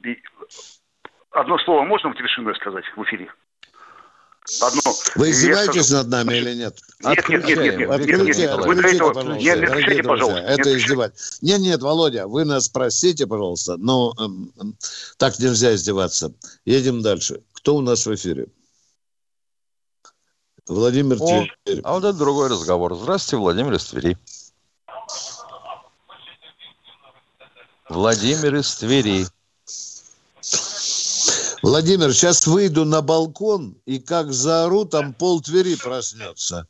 одно 1.32 1.58
слово 1.60 1.84
можно 1.84 2.12
в 2.12 2.16
Твершино 2.16 2.54
сказать 2.54 2.86
в 2.96 3.04
эфире? 3.04 3.30
Одно. 4.62 4.82
Вы 5.16 5.32
издеваетесь 5.32 5.90
над 5.90 6.08
нами 6.10 6.36
или 6.36 6.54
нет? 6.56 6.78
Нет, 7.00 7.30
нет, 7.30 7.46
нет, 7.46 7.58
нет, 7.58 7.58
нет, 7.58 7.66
нет, 7.68 7.78
нет, 7.80 7.88
Вы 7.88 7.96
отключите, 7.96 8.50
пожалуйста, 8.50 9.24
не 9.38 9.50
отключайте, 9.50 10.04
пожалуйста. 10.04 10.40
Это 10.40 10.78
издевать. 10.78 11.14
Нет, 11.42 11.62
нет, 11.62 11.82
Володя, 11.82 12.28
вы 12.28 12.44
нас 12.44 12.66
спросите, 12.66 13.26
пожалуйста, 13.26 13.78
но 13.78 14.14
эм, 14.20 14.52
эм, 14.60 14.78
так 15.18 15.40
нельзя 15.40 15.74
издеваться. 15.74 16.34
Едем 16.66 17.02
дальше. 17.02 17.42
Кто 17.54 17.78
у 17.78 17.82
нас 17.82 18.06
в 18.06 18.14
эфире? 18.14 18.48
Владимир 20.68 21.18
О, 21.22 21.46
Тверь. 21.64 21.82
А 21.84 21.94
вот 21.94 22.04
это 22.04 22.18
другой 22.18 22.50
разговор. 22.50 22.96
Здравствуйте, 22.96 23.38
Владимир 23.38 23.74
из 23.74 23.86
Твери. 23.86 24.18
Владимир 27.90 28.56
из 28.56 28.76
Твери. 28.76 29.26
Владимир, 31.64 32.12
сейчас 32.12 32.46
выйду 32.46 32.84
на 32.84 33.02
балкон, 33.02 33.76
и 33.86 33.98
как 33.98 34.34
заору, 34.34 34.84
там 34.84 35.14
пол 35.14 35.42
Твери 35.42 35.76
проснется. 35.82 36.68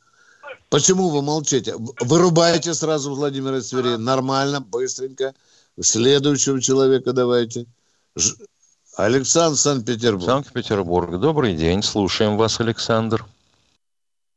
Почему 0.70 1.08
вы 1.08 1.20
молчите? 1.20 1.74
Вырубайте 2.00 2.74
сразу 2.74 3.12
Владимира 3.12 3.58
из 3.58 3.70
Твери. 3.70 3.96
Нормально, 3.96 4.60
быстренько. 4.60 5.34
Следующего 5.80 6.60
человека 6.60 7.12
давайте. 7.12 7.66
Ж... 8.14 8.34
Александр 8.96 9.56
Санкт-Петербург. 9.56 10.24
Санкт-Петербург. 10.24 11.18
Добрый 11.18 11.54
день. 11.54 11.82
Слушаем 11.82 12.36
вас, 12.36 12.60
Александр. 12.60 13.24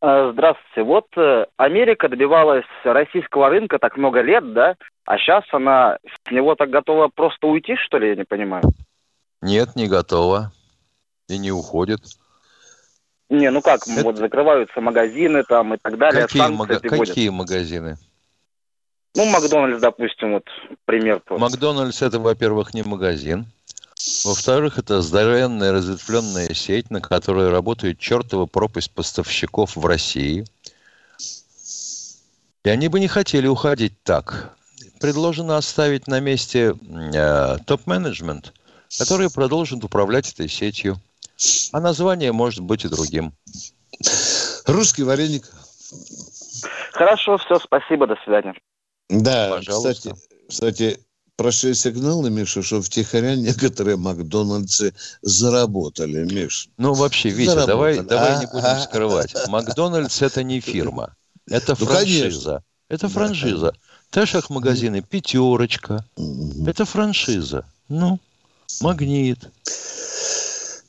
А, 0.01 0.31
здравствуйте. 0.31 0.81
Вот 0.81 1.05
э, 1.17 1.45
Америка 1.57 2.09
добивалась 2.09 2.65
российского 2.83 3.49
рынка 3.49 3.77
так 3.77 3.95
много 3.95 4.21
лет, 4.21 4.53
да? 4.53 4.75
А 5.05 5.19
сейчас 5.19 5.43
она 5.51 5.99
с 6.03 6.31
него 6.31 6.55
так 6.55 6.71
готова 6.71 7.09
просто 7.13 7.45
уйти, 7.45 7.75
что 7.75 7.99
ли, 7.99 8.09
я 8.09 8.15
не 8.15 8.25
понимаю? 8.25 8.63
Нет, 9.41 9.75
не 9.75 9.87
готова. 9.87 10.51
И 11.27 11.37
не 11.37 11.51
уходит. 11.51 12.01
Не, 13.29 13.51
ну 13.51 13.61
как, 13.61 13.85
Это... 13.87 14.03
вот 14.03 14.17
закрываются 14.17 14.79
магазины 14.79 15.43
там 15.43 15.73
и 15.73 15.77
так 15.77 15.97
далее. 15.97 16.23
Какие, 16.23 16.47
мага... 16.47 16.79
Какие 16.79 17.29
магазины? 17.29 17.97
Ну, 19.15 19.25
Макдональдс, 19.25 19.81
допустим, 19.81 20.33
вот 20.33 20.45
пример. 20.85 21.19
Просто. 21.19 21.41
Макдональдс 21.41 22.01
это, 22.01 22.19
во-первых, 22.19 22.73
не 22.73 22.83
магазин. 22.83 23.47
Во-вторых, 24.23 24.77
это 24.77 25.01
здоровенная 25.01 25.73
разветвленная 25.73 26.53
сеть, 26.53 26.89
на 26.89 27.01
которой 27.01 27.49
работает 27.49 27.99
чертова 27.99 28.45
пропасть 28.45 28.91
поставщиков 28.91 29.75
в 29.75 29.85
России. 29.85 30.45
И 32.63 32.69
они 32.69 32.87
бы 32.87 32.99
не 32.99 33.07
хотели 33.07 33.47
уходить 33.47 33.93
так. 34.03 34.53
Предложено 35.01 35.57
оставить 35.57 36.07
на 36.07 36.19
месте 36.19 36.75
э, 37.13 37.57
топ-менеджмент– 37.65 38.53
которые 38.97 39.29
продолжат 39.29 39.83
управлять 39.83 40.31
этой 40.31 40.49
сетью. 40.49 41.01
А 41.71 41.79
название 41.79 42.31
может 42.31 42.61
быть 42.61 42.85
и 42.85 42.89
другим. 42.89 43.33
Русский 44.65 45.03
вареник. 45.03 45.49
Хорошо, 46.93 47.37
все, 47.37 47.59
спасибо, 47.59 48.07
до 48.07 48.15
свидания. 48.23 48.53
Да, 49.09 49.49
Пожалуйста. 49.51 49.93
кстати, 49.93 50.15
кстати, 50.49 50.99
прошли 51.35 51.73
сигналы, 51.73 52.29
Миша, 52.29 52.63
что 52.63 52.81
втихаря 52.81 53.35
некоторые 53.35 53.97
Макдональдсы 53.97 54.93
заработали, 55.21 56.25
Миш. 56.25 56.69
Ну, 56.77 56.93
вообще, 56.93 57.29
Витя, 57.29 57.51
заработали. 57.51 57.97
давай, 57.97 57.99
давай 57.99 58.35
а, 58.35 58.39
не 58.39 58.45
будем 58.47 58.65
а, 58.65 58.79
скрывать. 58.79 59.35
Макдональдс– 59.47 60.21
это 60.23 60.43
не 60.43 60.59
фирма. 60.59 61.15
Это 61.49 61.75
ну, 61.79 61.85
франшиза. 61.85 62.19
Конечно. 62.19 62.63
Это 62.89 63.09
франшиза. 63.09 63.71
Да. 63.71 63.77
Тэшах 64.09 64.49
магазины 64.49 65.01
«Пятерочка». 65.01 66.05
Угу. 66.15 66.67
Это 66.67 66.85
франшиза. 66.85 67.65
Ну, 67.89 68.19
магнит. 68.81 69.49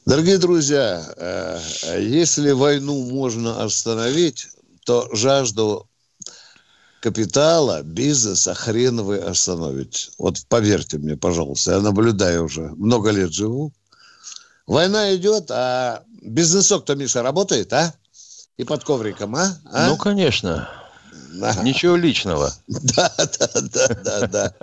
Дорогие 0.07 0.39
друзья, 0.39 1.05
э, 1.17 1.61
если 2.01 2.53
войну 2.53 3.05
можно 3.11 3.63
остановить, 3.63 4.49
то 4.85 5.09
жажду 5.13 5.87
капитала, 7.01 7.83
бизнеса 7.83 8.55
хрен 8.55 9.03
вы 9.03 9.19
остановите. 9.19 10.11
Вот 10.19 10.39
поверьте 10.49 10.99
мне, 10.99 11.17
пожалуйста, 11.17 11.73
я 11.73 11.81
наблюдаю 11.81 12.45
уже, 12.45 12.71
много 12.77 13.11
лет 13.11 13.33
живу. 13.33 13.73
Война 14.67 15.15
идет, 15.15 15.51
а 15.51 16.05
бизнесок-то, 16.23 16.95
Миша, 16.95 17.23
работает, 17.23 17.73
а? 17.73 17.95
И 18.57 18.65
под 18.65 18.85
ковриком, 18.85 19.37
а? 19.37 19.57
а? 19.71 19.89
Ну, 19.89 19.97
конечно. 19.97 20.69
Ага. 21.41 21.63
Ничего 21.63 21.97
личного. 21.97 22.53
Да, 22.69 23.13
да, 23.17 23.49
да, 23.61 23.89
да, 24.05 24.27
да. 24.27 24.55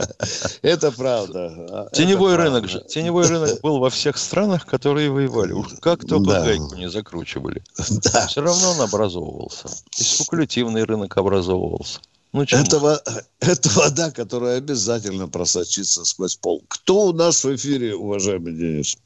Это 0.62 0.92
правда. 0.92 1.90
Теневой 1.94 2.34
Это 2.34 2.44
рынок 2.44 2.68
же. 2.68 2.84
Теневой 2.88 3.28
рынок 3.28 3.62
был 3.62 3.80
во 3.80 3.90
всех 3.90 4.18
странах, 4.18 4.66
которые 4.66 5.10
воевали. 5.10 5.54
Уж 5.54 5.68
как 5.82 6.06
только 6.06 6.32
да. 6.32 6.44
гайку 6.44 6.76
не 6.76 6.90
закручивали. 6.90 7.62
Да. 7.90 8.28
Все 8.28 8.42
равно 8.42 8.72
он 8.72 8.82
образовывался. 8.82 9.68
И 9.98 10.04
спекулятивный 10.04 10.84
рынок 10.84 11.16
образовывался. 11.18 12.00
Ну, 12.34 12.42
это, 12.42 13.02
это 13.40 13.70
вода, 13.70 14.12
которая 14.12 14.58
обязательно 14.58 15.30
просочится 15.30 16.04
сквозь 16.04 16.36
пол. 16.36 16.62
Кто 16.68 17.08
у 17.08 17.14
нас 17.14 17.44
в 17.46 17.56
эфире, 17.56 17.96
уважаемый 17.96 18.54
Денис? 18.54 18.98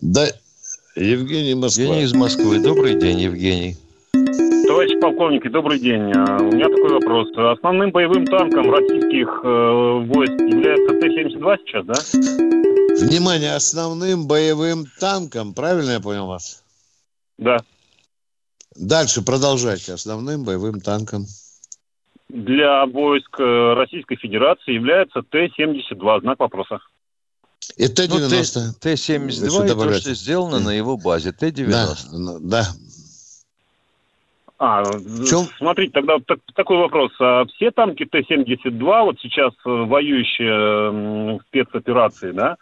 Да, 0.00 0.26
Евгений 0.96 1.54
Москва. 1.54 1.84
Евгений 1.84 2.04
из 2.04 2.14
Москвы. 2.14 2.60
Добрый 2.60 2.98
день, 2.98 3.20
Евгений. 3.20 3.76
Товарищи 4.66 4.98
полковники, 4.98 5.48
добрый 5.48 5.78
день. 5.78 6.12
А, 6.14 6.38
у 6.38 6.52
меня 6.52 6.68
такой 6.68 6.90
вопрос. 6.90 7.28
Основным 7.36 7.90
боевым 7.90 8.24
танком 8.26 8.70
российских 8.70 9.28
э, 9.44 10.04
войск 10.06 10.32
является 10.32 10.98
Т-72 11.00 11.58
сейчас, 11.66 11.86
да? 11.86 13.06
Внимание, 13.06 13.54
основным 13.54 14.26
боевым 14.26 14.86
танком, 14.98 15.52
правильно 15.54 15.92
я 15.92 16.00
понял 16.00 16.26
вас? 16.26 16.62
Да. 17.36 17.58
Дальше 18.74 19.22
продолжайте. 19.22 19.92
Основным 19.92 20.44
боевым 20.44 20.80
танком. 20.80 21.26
Для 22.28 22.86
войск 22.86 23.38
э, 23.38 23.74
Российской 23.74 24.16
Федерации 24.16 24.72
является 24.72 25.22
Т-72. 25.22 26.20
Знак 26.20 26.40
вопроса. 26.40 26.80
И 27.76 27.88
Т-90. 27.88 28.60
Ну, 28.66 28.72
Т-72 28.80 29.64
это 29.64 29.74
то, 29.74 29.92
что 29.94 30.14
сделано 30.14 30.58
на 30.58 30.70
его 30.70 30.96
базе. 30.96 31.32
Т-90. 31.32 31.68
Да, 31.70 32.38
да. 32.40 32.66
А, 34.64 34.84
Чем? 35.28 35.48
смотрите, 35.58 35.90
тогда 35.90 36.18
так, 36.24 36.38
такой 36.54 36.76
вопрос. 36.76 37.10
А 37.18 37.44
все 37.46 37.72
танки 37.72 38.04
Т-72, 38.04 39.02
вот 39.02 39.18
сейчас 39.20 39.52
э, 39.66 39.68
воюющие 39.68 41.36
в 41.36 41.40
спецоперации, 41.48 42.30
да, 42.30 42.56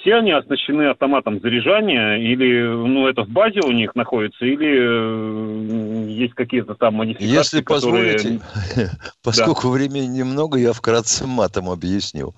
все 0.00 0.14
они 0.14 0.32
оснащены 0.32 0.88
автоматом 0.88 1.38
заряжания, 1.42 2.16
или 2.16 2.62
ну, 2.62 3.06
это 3.06 3.24
в 3.24 3.28
базе 3.28 3.60
у 3.60 3.70
них 3.70 3.94
находится, 3.94 4.46
или 4.46 6.08
э, 6.08 6.08
есть 6.08 6.32
какие-то 6.32 6.74
там 6.74 6.94
модификации, 6.94 7.28
Если 7.30 7.60
позволите, 7.60 8.38
которые... 8.38 8.90
поскольку 9.22 9.64
да. 9.64 9.74
времени 9.74 10.06
немного, 10.06 10.56
я 10.56 10.72
вкратце 10.72 11.26
матом 11.26 11.68
объясню. 11.68 12.34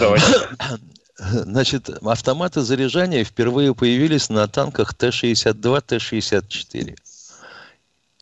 Давайте. 0.00 0.24
Значит, 1.18 1.90
автоматы 2.02 2.62
заряжания 2.62 3.24
впервые 3.24 3.74
появились 3.74 4.30
на 4.30 4.48
танках 4.48 4.94
Т-62, 4.94 5.82
Т-64. 5.82 6.96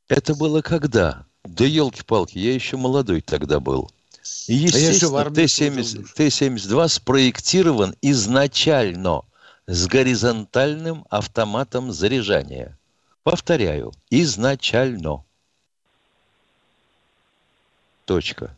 Это 0.08 0.34
было 0.34 0.60
когда? 0.60 1.24
Да 1.44 1.64
елки-палки, 1.64 2.38
я 2.38 2.54
еще 2.54 2.76
молодой 2.76 3.20
тогда 3.20 3.60
был. 3.60 3.90
И, 4.46 4.54
естественно, 4.54 5.22
а 5.22 5.30
Т-70, 5.30 6.08
Т-72 6.14 6.88
спроектирован 6.88 7.94
изначально 8.00 9.22
с 9.66 9.86
горизонтальным 9.86 11.06
автоматом 11.10 11.92
заряжания. 11.92 12.78
Повторяю, 13.22 13.92
изначально. 14.10 15.24
Точка. 18.04 18.56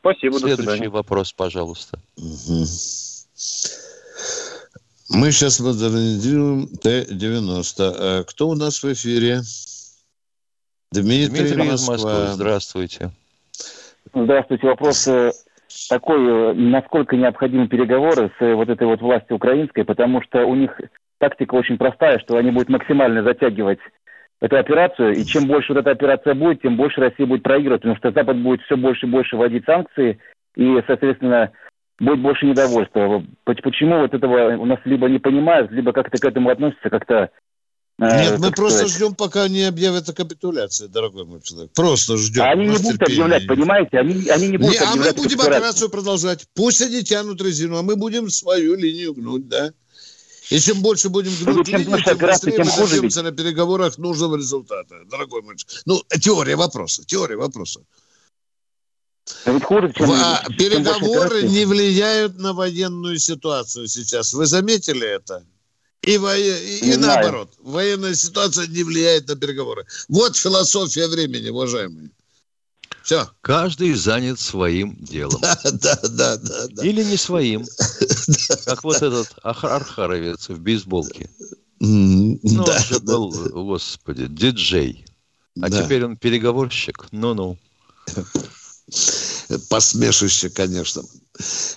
Спасибо, 0.00 0.38
Следующий 0.38 0.86
вопрос, 0.88 1.32
пожалуйста. 1.32 1.98
Угу. 2.16 2.66
Мы 5.10 5.32
сейчас 5.32 5.60
модернизируем 5.60 6.68
Т-90. 6.68 7.74
А 7.78 8.24
кто 8.24 8.48
у 8.48 8.54
нас 8.54 8.82
в 8.82 8.90
эфире? 8.92 9.42
Дмитрий, 10.92 11.28
Дмитрий 11.28 11.74
из 11.74 11.88
Москвы. 11.88 12.26
Здравствуйте. 12.32 13.10
Здравствуйте. 14.12 14.66
Вопрос 14.66 15.06
э, 15.06 15.30
такой, 15.88 16.52
насколько 16.54 17.14
необходимы 17.14 17.68
переговоры 17.68 18.32
с 18.36 18.42
э, 18.42 18.54
вот 18.54 18.68
этой 18.68 18.88
вот 18.88 19.00
властью 19.00 19.36
украинской, 19.36 19.84
потому 19.84 20.20
что 20.20 20.44
у 20.44 20.56
них 20.56 20.80
тактика 21.18 21.54
очень 21.54 21.78
простая, 21.78 22.18
что 22.18 22.36
они 22.36 22.50
будут 22.50 22.70
максимально 22.70 23.22
затягивать 23.22 23.78
эту 24.40 24.56
операцию, 24.56 25.14
и 25.14 25.24
чем 25.24 25.46
больше 25.46 25.74
вот 25.74 25.80
эта 25.80 25.92
операция 25.92 26.34
будет, 26.34 26.62
тем 26.62 26.76
больше 26.76 27.00
Россия 27.00 27.24
будет 27.24 27.44
проигрывать, 27.44 27.82
потому 27.82 27.96
что 27.96 28.10
Запад 28.10 28.38
будет 28.38 28.62
все 28.62 28.76
больше 28.76 29.06
и 29.06 29.10
больше 29.10 29.36
вводить 29.36 29.66
санкции, 29.66 30.18
и, 30.56 30.82
соответственно, 30.88 31.52
будет 32.00 32.18
больше 32.18 32.46
недовольства. 32.46 33.22
Почему 33.44 34.00
вот 34.00 34.12
этого 34.12 34.56
у 34.56 34.64
нас 34.64 34.80
либо 34.84 35.08
не 35.08 35.20
понимают, 35.20 35.70
либо 35.70 35.92
как-то 35.92 36.18
к 36.18 36.24
этому 36.24 36.50
относятся 36.50 36.90
как-то 36.90 37.14
Э, 37.24 37.49
Нет, 37.98 38.38
мы 38.38 38.50
просто 38.50 38.78
сказать. 38.78 38.96
ждем, 38.96 39.14
пока 39.14 39.46
не 39.48 39.64
объявят 39.64 40.08
о 40.08 40.14
капитуляции, 40.14 40.86
дорогой 40.86 41.26
мой 41.26 41.42
человек. 41.42 41.70
Просто 41.74 42.16
ждем. 42.16 42.42
А 42.42 42.52
они 42.52 42.66
не 42.66 42.78
будут 42.78 43.02
объявлять, 43.02 43.46
понимаете? 43.46 43.98
Они, 43.98 44.28
они 44.28 44.48
не 44.48 44.56
будут 44.56 44.72
не, 44.72 44.86
А 44.86 44.96
мы 44.96 45.12
будем 45.12 45.40
операцию 45.40 45.90
продолжать. 45.90 46.46
Пусть 46.54 46.80
они 46.80 47.02
тянут 47.02 47.42
резину, 47.42 47.76
а 47.76 47.82
мы 47.82 47.96
будем 47.96 48.30
свою 48.30 48.74
линию 48.74 49.12
гнуть, 49.12 49.48
да? 49.48 49.72
И 50.48 50.58
чем 50.58 50.80
больше 50.80 51.10
будем 51.10 51.32
гнуть 51.44 51.66
чем 51.66 51.80
линию, 51.80 52.02
тем 52.02 52.16
быстрее 52.18 52.56
тем 52.56 52.66
мы 52.66 52.88
добьемся 52.88 53.22
на 53.22 53.32
переговорах 53.32 53.98
нужного 53.98 54.36
результата, 54.36 54.96
дорогой 55.10 55.42
мой 55.42 55.56
человек. 55.58 55.82
Ну, 55.84 56.02
теория 56.18 56.56
вопроса, 56.56 57.04
теория 57.04 57.36
вопроса. 57.36 57.82
Хуже, 59.62 59.92
чем, 59.94 60.10
а, 60.10 60.42
переговоры 60.58 61.42
чем 61.42 61.52
не 61.52 61.64
влияют 61.66 62.38
на 62.38 62.52
военную 62.52 63.18
ситуацию 63.18 63.86
сейчас. 63.86 64.32
Вы 64.32 64.46
заметили 64.46 65.06
это? 65.06 65.44
И, 66.02 66.16
во... 66.16 66.34
и, 66.34 66.92
и 66.92 66.96
наоборот, 66.96 67.52
военная 67.58 68.14
ситуация 68.14 68.66
не 68.66 68.82
влияет 68.82 69.28
на 69.28 69.36
переговоры. 69.36 69.86
Вот 70.08 70.36
философия 70.36 71.08
времени, 71.08 71.50
уважаемые. 71.50 72.10
Все. 73.02 73.28
Каждый 73.40 73.94
занят 73.94 74.38
своим 74.38 74.96
делом. 75.00 75.40
Да, 75.40 75.58
да, 75.64 75.98
да, 76.02 76.36
да. 76.36 76.68
да. 76.68 76.84
Или 76.84 77.02
не 77.02 77.16
своим. 77.16 77.66
Как 78.64 78.84
вот 78.84 78.96
этот 78.96 79.34
Архаровец 79.42 80.48
в 80.48 80.58
бейсболке. 80.58 81.28
Ну, 81.80 82.38
он 82.42 82.82
же 82.82 83.00
был, 83.00 83.30
господи, 83.30 84.26
диджей. 84.26 85.04
А 85.60 85.70
теперь 85.70 86.04
он 86.04 86.16
переговорщик. 86.16 87.08
Ну-ну. 87.10 87.58
Посмешище, 89.68 90.50
конечно. 90.50 91.02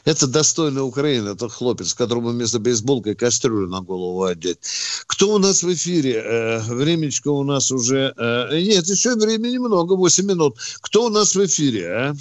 Это 0.05 0.28
достойно 0.28 0.84
Украины, 0.84 1.30
это 1.30 1.49
хлопец, 1.49 1.93
которому 1.93 2.30
вместо 2.30 2.59
бейсболки 2.59 3.14
кастрюлю 3.14 3.68
на 3.68 3.82
голову 3.82 4.24
одеть. 4.24 4.59
Кто 5.07 5.34
у 5.34 5.38
нас 5.38 5.64
в 5.64 5.74
эфире? 5.74 6.14
Э, 6.14 6.59
времечко 6.61 7.30
у 7.30 7.43
нас 7.43 7.72
уже... 7.72 8.14
Э, 8.18 8.59
нет, 8.59 8.88
еще 8.88 9.16
времени 9.16 9.57
много, 9.57 9.95
8 9.95 10.26
минут. 10.26 10.57
Кто 10.82 11.05
у 11.05 11.09
нас 11.09 11.36
в 11.36 11.45
эфире, 11.45 11.88
а? 11.88 12.16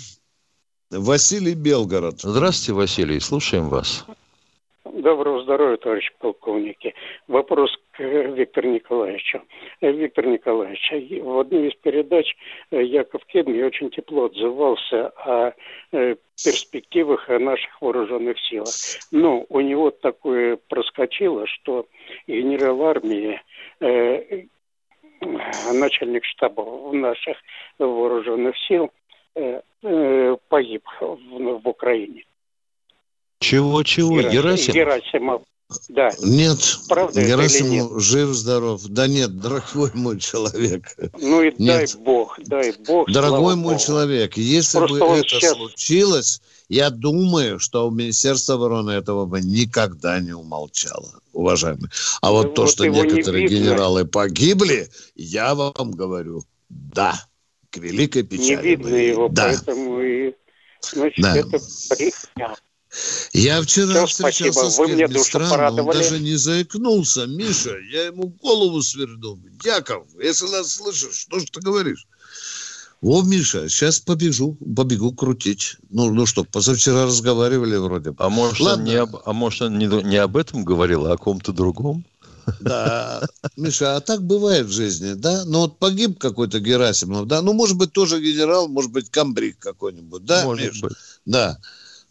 Василий 0.90 1.55
Белгород. 1.55 2.20
Здравствуйте, 2.22 2.72
Василий, 2.74 3.20
слушаем 3.20 3.68
вас. 3.68 4.05
Доброго 4.93 5.43
здоровья, 5.43 5.78
товарищ 5.78 6.12
полковники. 6.18 6.95
Вопрос 7.26 7.70
к 7.93 8.01
Виктору 8.01 8.68
Николаевичу. 8.68 9.40
Виктор 9.80 10.26
Николаевич, 10.26 10.93
в 11.22 11.38
одной 11.38 11.68
из 11.68 11.74
передач 11.76 12.36
Яков 12.70 13.24
Кедми 13.24 13.62
очень 13.62 13.88
тепло 13.88 14.26
отзывался 14.26 15.09
о 15.16 15.53
э, 15.93 16.16
перспективах 16.36 17.26
наших 17.30 17.80
вооруженных 17.80 18.38
силах. 18.40 18.68
Но 19.11 19.47
у 19.49 19.61
него 19.61 19.90
такое 19.93 20.59
проскочило, 20.68 21.47
что 21.47 21.86
генерал 22.26 22.82
армии, 22.82 23.40
э, 23.80 24.43
начальник 25.72 26.26
штаба 26.26 26.93
наших 26.93 27.38
вооруженных 27.78 28.59
сил 28.68 28.90
э, 29.36 30.36
погиб 30.51 30.84
в 31.01 31.66
Украине. 31.66 32.24
Чего-чего? 33.43 34.20
Герасимов? 34.22 34.74
Герасимов. 34.74 35.43
Да. 35.88 36.11
Нет, 36.22 36.59
Правда 36.88 37.24
Герасимов 37.24 38.01
жив-здоров. 38.01 38.82
Да 38.88 39.07
нет, 39.07 39.38
дорогой 39.40 39.90
мой 39.95 40.18
человек. 40.20 40.97
Ну 41.18 41.43
и 41.43 41.55
нет. 41.59 41.59
дай 41.59 41.86
бог, 42.03 42.38
дай 42.45 42.72
бог. 42.86 43.11
Дорогой 43.11 43.57
мой 43.57 43.74
Богу. 43.74 43.84
человек, 43.84 44.36
если 44.36 44.78
Просто 44.78 44.99
бы 44.99 45.07
это 45.07 45.28
сейчас... 45.28 45.55
случилось, 45.55 46.43
я 46.68 46.90
думаю, 46.90 47.59
что 47.59 47.88
Министерство 47.90 48.57
обороны 48.57 48.90
этого 48.90 49.26
бы 49.26 49.40
никогда 49.40 50.20
не 50.20 50.32
умолчало, 50.32 51.20
уважаемый. 51.32 51.90
А 52.20 52.30
вот, 52.30 52.47
вот 52.47 52.55
то, 52.55 52.66
что 52.66 52.86
некоторые 52.86 53.49
не 53.49 53.55
генералы 53.55 54.05
погибли, 54.05 54.88
я 55.14 55.55
вам 55.55 55.93
говорю, 55.93 56.43
да, 56.68 57.14
к 57.70 57.78
великой 57.78 58.22
печали. 58.22 58.57
Не 58.57 58.57
видно 58.57 58.95
его, 58.95 59.28
да. 59.28 59.45
поэтому 59.45 60.01
и 60.01 60.34
значит, 60.80 61.22
да. 61.22 61.36
это 61.36 61.59
я 63.32 63.62
вчера 63.62 64.07
Все, 64.07 64.24
встречался 64.24 64.53
спасибо. 64.53 64.70
с 64.70 64.78
Вы 64.78 64.88
мне 64.88 65.09
душу 65.09 65.38
он 65.38 65.86
даже 65.90 66.18
не 66.18 66.36
заикнулся. 66.36 67.26
Миша, 67.26 67.76
я 67.90 68.07
ему 68.07 68.28
голову 68.43 68.82
сверну. 68.82 69.38
Яков, 69.64 70.07
если 70.22 70.47
нас 70.49 70.74
слышишь, 70.74 71.14
что 71.14 71.38
ж 71.40 71.45
ты 71.51 71.61
говоришь? 71.61 72.07
О, 73.01 73.22
Миша, 73.22 73.68
сейчас 73.68 73.99
побегу, 73.99 74.57
побегу 74.76 75.12
крутить. 75.12 75.76
Ну, 75.90 76.12
ну 76.14 76.24
что, 76.24 76.45
позавчера 76.45 77.07
разговаривали 77.07 77.76
вроде 77.76 78.14
А 78.16 78.28
может, 78.28 78.61
Ладно. 78.61 78.84
он, 78.84 78.88
не 78.88 78.95
об, 78.95 79.16
а 79.24 79.32
может 79.32 79.62
он 79.62 79.78
не, 79.78 79.86
не 79.86 80.16
об 80.18 80.36
этом 80.36 80.64
говорил, 80.64 81.07
а 81.07 81.14
о 81.14 81.16
ком-то 81.16 81.53
другом? 81.53 82.05
Да, 82.61 83.26
Миша, 83.57 83.97
а 83.97 84.01
так 84.01 84.22
бывает 84.22 84.66
в 84.66 84.72
жизни, 84.72 85.14
да? 85.14 85.45
Ну 85.45 85.61
вот 85.61 85.78
погиб 85.78 86.18
какой-то 86.18 86.61
Герасимов, 86.61 87.26
да? 87.26 87.43
Ну, 87.43 87.53
может 87.53 87.76
быть, 87.76 87.93
тоже 87.93 88.20
генерал, 88.20 88.68
может 88.68 88.93
быть, 88.93 89.11
комбриг 89.11 89.59
какой-нибудь, 89.59 90.24
да, 90.24 90.45
может 90.45 90.72
Миша? 90.72 90.86
Быть. 90.86 90.97
Да. 91.26 91.59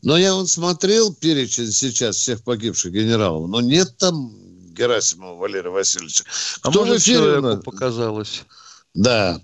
Но 0.01 0.17
я 0.17 0.33
вот 0.33 0.49
смотрел 0.49 1.13
перечень 1.13 1.71
сейчас 1.71 2.17
всех 2.17 2.43
погибших 2.43 2.91
генералов, 2.91 3.49
но 3.49 3.61
нет 3.61 3.97
там 3.97 4.33
Герасимова 4.73 5.35
Валерия 5.35 5.69
Васильевича. 5.69 6.23
А 6.61 6.69
Кто 6.69 6.85
может, 6.85 7.03
человеку 7.03 7.61
показалось? 7.63 8.43
Да. 8.93 9.39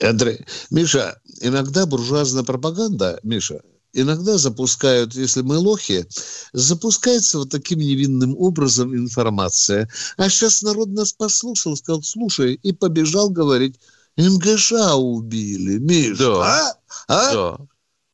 Андрей. 0.00 0.44
Миша, 0.70 1.18
иногда 1.40 1.86
буржуазная 1.86 2.42
пропаганда, 2.42 3.20
Миша, 3.22 3.60
иногда 3.92 4.36
запускают, 4.36 5.14
если 5.14 5.42
мы 5.42 5.58
лохи, 5.58 6.06
запускается 6.52 7.38
вот 7.38 7.50
таким 7.50 7.78
невинным 7.78 8.36
образом 8.36 8.94
информация. 8.94 9.88
А 10.16 10.28
сейчас 10.28 10.62
народ 10.62 10.88
нас 10.88 11.12
послушал, 11.12 11.76
сказал, 11.76 12.02
слушай, 12.02 12.54
и 12.62 12.72
побежал 12.72 13.30
говорить, 13.30 13.78
МГШ 14.16 14.72
убили, 14.96 15.78
Миша. 15.78 16.16
Да. 16.18 16.42
А? 16.42 16.74
а? 17.08 17.32
Да. 17.32 17.66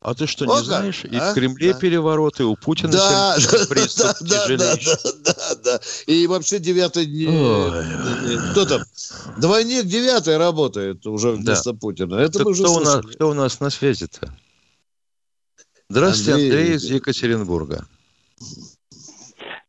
А 0.03 0.15
ты 0.15 0.27
что, 0.27 0.47
не 0.47 0.53
О, 0.53 0.57
знаешь? 0.57 1.05
И 1.05 1.15
а? 1.15 1.31
в 1.31 1.35
Кремле 1.35 1.75
да. 1.75 1.79
перевороты, 1.79 2.45
у 2.45 2.57
Путина 2.57 2.93
да, 2.93 3.37
приступ 3.69 4.17
да, 4.27 4.49
да, 4.49 4.57
да, 4.57 4.75
да, 5.25 5.55
да. 5.63 5.81
И 6.07 6.27
вообще 6.27 6.59
девятый... 6.59 7.07
Кто 8.53 8.65
там? 8.65 8.81
Двойник 9.37 9.85
девятый 9.85 10.39
работает 10.39 11.07
уже 11.07 11.33
вместо 11.33 11.73
да. 11.73 11.79
Путина. 11.79 12.15
Это 12.15 12.39
так 12.39 12.47
мы 12.47 12.53
уже 12.53 12.63
кто, 12.63 12.73
у 12.73 12.81
нас, 12.81 13.07
кто 13.07 13.29
у 13.29 13.35
нас 13.35 13.61
на 13.61 13.69
связи-то? 13.69 14.33
Здравствуйте, 15.91 16.33
Андрей, 16.33 16.51
Андрей 16.51 16.77
из 16.77 16.85
Екатеринбурга. 16.85 17.85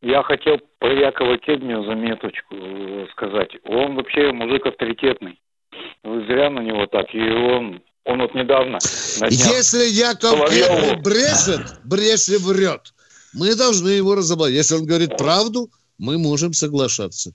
Я 0.00 0.22
хотел 0.22 0.58
про 0.78 0.94
Якова 0.94 1.36
Кедмию 1.36 1.84
заметочку 1.84 2.56
сказать. 3.12 3.50
Он 3.64 3.96
вообще 3.96 4.32
мужик 4.32 4.64
авторитетный. 4.64 5.38
Вы 6.02 6.24
зря 6.24 6.48
на 6.48 6.60
него 6.60 6.86
так. 6.86 7.14
И 7.14 7.20
он 7.20 7.82
он 8.04 8.20
вот 8.20 8.34
недавно... 8.34 8.78
Если 9.30 9.84
Яков 9.84 10.30
Соловьеву... 10.30 11.00
Брешет, 11.02 11.80
Брешев 11.84 12.42
врет. 12.42 12.92
мы 13.32 13.54
должны 13.54 13.90
его 13.90 14.14
разоблачить. 14.14 14.56
Если 14.56 14.74
он 14.74 14.86
говорит 14.86 15.16
правду, 15.16 15.70
мы 15.98 16.18
можем 16.18 16.52
соглашаться. 16.52 17.32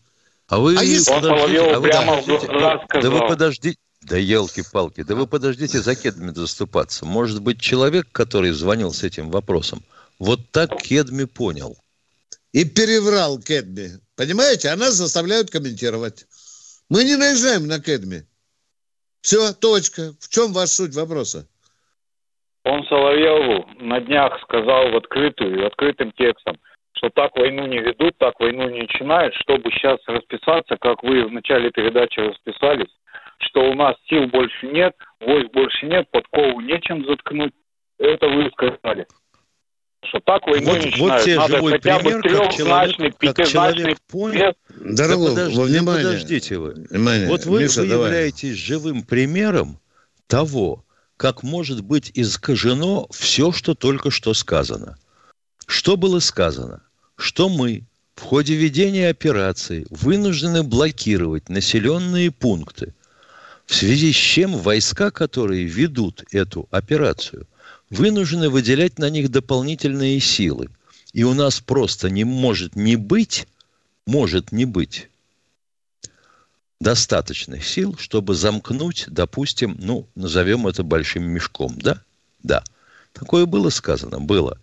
А 0.48 0.60
вы 0.60 0.78
а 0.78 0.84
если... 0.84 1.12
подождите, 1.12 1.62
а 1.62 1.80
вы 1.80 1.88
прямо 1.88 2.22
подождите, 2.22 2.48
да, 2.48 2.86
да 3.02 3.10
вы 3.10 3.28
подождите, 3.28 3.78
да 4.02 4.18
елки-палки, 4.18 5.04
да 5.04 5.16
вы 5.16 5.28
подождите 5.28 5.82
за 5.82 5.96
Кедми 5.96 6.32
заступаться. 6.34 7.06
Может 7.06 7.42
быть, 7.42 7.60
человек, 7.60 8.08
который 8.12 8.52
звонил 8.52 8.94
с 8.94 9.04
этим 9.04 9.30
вопросом, 9.30 9.84
вот 10.20 10.52
так 10.52 10.82
Кедми 10.82 11.26
понял. 11.26 11.78
И 12.52 12.66
переврал 12.66 13.40
Кедми. 13.40 14.00
Понимаете? 14.16 14.70
А 14.70 14.76
нас 14.76 14.96
заставляют 14.96 15.52
комментировать. 15.52 16.26
Мы 16.90 17.04
не 17.04 17.16
наезжаем 17.16 17.68
на 17.68 17.80
Кедми. 17.80 18.26
Все, 19.22 19.54
точка. 19.54 20.14
В 20.20 20.30
чем 20.30 20.54
ваша 20.54 20.84
суть 20.84 20.96
вопроса? 20.96 21.48
Он 22.64 22.84
Соловьеву 22.86 23.66
на 23.80 24.02
днях 24.02 24.42
сказал 24.42 24.92
в 24.92 24.98
открытую, 24.98 25.66
открытым 25.66 26.12
текстом, 26.12 26.58
что 26.98 27.10
так 27.10 27.36
войну 27.36 27.66
не 27.66 27.80
ведут, 27.80 28.18
так 28.18 28.40
войну 28.40 28.70
не 28.70 28.82
начинают, 28.82 29.34
чтобы 29.36 29.72
сейчас 29.72 30.00
расписаться, 30.08 30.76
как 30.78 31.02
вы 31.04 31.26
в 31.26 31.32
начале 31.32 31.72
передачи 31.72 32.20
расписались, 32.20 32.94
что 33.40 33.70
у 33.70 33.74
нас 33.74 33.96
сил 34.10 34.28
больше 34.28 34.68
нет, 34.68 34.96
войск 35.22 35.52
больше 35.52 35.86
нет, 35.86 36.10
подкову 36.12 36.60
нечем 36.62 37.06
заткнуть. 37.06 37.54
Это 38.00 38.28
вы 38.28 38.50
сказали. 38.52 39.08
Что 40.04 40.20
так 40.20 40.46
войну 40.46 40.72
вот, 40.72 40.80
не 40.80 40.86
начинают. 40.86 41.00
Вот 41.00 41.24
тебе 41.24 41.36
Надо 41.38 41.56
живой 41.56 41.72
хотя 41.74 42.00
пример, 42.00 42.22
бы 42.22 42.30
как 42.30 42.54
человек, 42.54 43.18
как 43.18 43.48
человек 43.48 43.98
понял. 44.08 44.54
Дорогой, 44.70 45.36
да 45.36 45.46
подожди, 45.46 45.62
внимание. 45.62 46.06
подождите 46.06 46.58
вы. 46.58 46.74
Внимание. 46.90 47.28
Вот 47.28 47.46
вы, 47.46 47.64
Миша, 47.64 47.82
вы 47.82 47.88
являетесь 47.88 48.56
живым 48.56 49.04
примером 49.04 49.80
того, 50.28 50.86
как 51.18 51.42
может 51.42 51.82
быть 51.82 52.12
искажено 52.14 53.08
все, 53.12 53.52
что 53.52 53.74
только 53.74 54.12
что 54.12 54.34
сказано. 54.34 54.98
Что 55.66 55.98
было 55.98 56.20
сказано? 56.20 56.84
Что 57.16 57.50
мы 57.50 57.84
в 58.16 58.22
ходе 58.22 58.56
ведения 58.56 59.10
операции 59.10 59.88
вынуждены 59.90 60.64
блокировать 60.64 61.50
населенные 61.50 62.32
пункты, 62.32 62.94
в 63.66 63.76
связи 63.76 64.14
с 64.14 64.16
чем 64.16 64.56
войска, 64.56 65.12
которые 65.12 65.66
ведут 65.66 66.24
эту 66.32 66.68
операцию, 66.72 67.48
вынуждены 67.90 68.50
выделять 68.50 69.00
на 69.00 69.10
них 69.10 69.30
дополнительные 69.30 70.20
силы. 70.20 70.70
И 71.14 71.24
у 71.24 71.34
нас 71.34 71.60
просто 71.60 72.10
не 72.10 72.24
может 72.24 72.76
не 72.76 72.96
быть, 72.96 73.48
может 74.06 74.52
не 74.52 74.66
быть 74.66 75.10
достаточных 76.80 77.66
сил, 77.66 77.96
чтобы 77.98 78.36
замкнуть, 78.36 79.06
допустим, 79.08 79.78
ну, 79.80 80.08
назовем 80.16 80.68
это 80.68 80.84
большим 80.84 81.24
мешком, 81.24 81.76
да? 81.80 82.02
Да. 82.44 82.64
Такое 83.14 83.46
было 83.46 83.70
сказано, 83.70 84.20
было. 84.20 84.60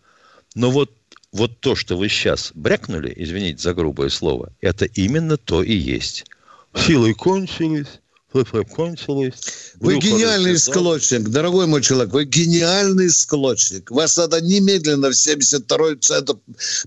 Но 0.55 0.71
вот, 0.71 0.93
вот 1.33 1.59
то, 1.59 1.75
что 1.75 1.97
вы 1.97 2.09
сейчас 2.09 2.53
брякнули, 2.55 3.13
извините 3.17 3.61
за 3.61 3.75
грубое 3.75 4.11
слово, 4.11 4.53
это 4.61 4.85
именно 4.85 5.37
то 5.37 5.63
и 5.63 5.75
есть. 5.75 6.25
Силы 6.75 7.15
кончились, 7.15 8.01
кончилось. 8.43 9.75
Вы 9.77 9.99
гениальный 9.99 10.59
склочник, 10.59 11.29
дорогой 11.29 11.67
мой 11.67 11.83
человек, 11.83 12.13
вы 12.13 12.25
гениальный 12.25 13.11
склочник. 13.11 13.91
Вас 13.91 14.17
надо 14.17 14.41
немедленно 14.41 15.11
в 15.11 15.13
72-й 15.13 15.97
центр 15.99 16.35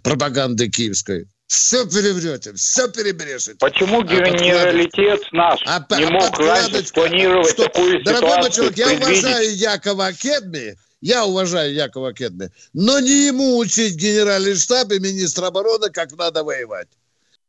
пропаганды 0.01 0.69
киевской. 0.69 1.27
Все 1.47 1.85
переврете, 1.85 2.53
все 2.53 2.89
перебрешете. 2.89 3.55
Почему 3.59 4.01
а 4.01 4.03
генералитет 4.03 5.21
наш 5.31 5.61
а, 5.65 5.85
не 5.97 6.03
а 6.03 6.09
мог 6.09 6.37
раньше 6.37 6.85
спланировать 6.85 7.51
что? 7.51 7.63
такую 7.63 8.03
Дорогой 8.03 8.29
ситуацию? 8.51 8.73
Человек, 8.73 8.77
я 8.77 9.07
уважаю 9.07 9.55
Якова 9.55 10.11
Кедми, 10.11 10.77
я 10.99 11.25
уважаю 11.25 11.73
Якова 11.73 12.13
Кедми, 12.13 12.51
но 12.73 12.99
не 12.99 13.27
ему 13.27 13.57
учить 13.57 13.95
генеральный 13.95 14.55
штаб 14.55 14.91
и 14.91 14.99
министр 14.99 15.45
обороны, 15.45 15.89
как 15.89 16.11
надо 16.17 16.43
воевать. 16.43 16.89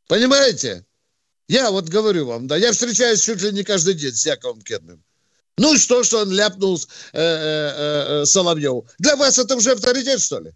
Понимаете? 0.06 0.84
Я 1.48 1.70
вот 1.70 1.88
говорю 1.88 2.26
вам, 2.26 2.46
да, 2.46 2.56
я 2.56 2.72
встречаюсь 2.72 3.22
чуть 3.22 3.42
ли 3.42 3.52
не 3.52 3.64
каждый 3.64 3.94
день 3.94 4.14
с 4.14 4.26
Яковом 4.26 4.60
Кедмем. 4.60 5.02
Ну 5.56 5.74
и 5.74 5.78
что, 5.78 6.04
что 6.04 6.22
он 6.22 6.30
ляпнул 6.30 6.76
э, 6.76 7.18
э, 7.20 8.22
э, 8.22 8.26
Соловьеву? 8.26 8.86
Для 8.98 9.16
вас 9.16 9.38
это 9.38 9.56
уже 9.56 9.72
авторитет, 9.72 10.20
что 10.20 10.40
ли? 10.40 10.52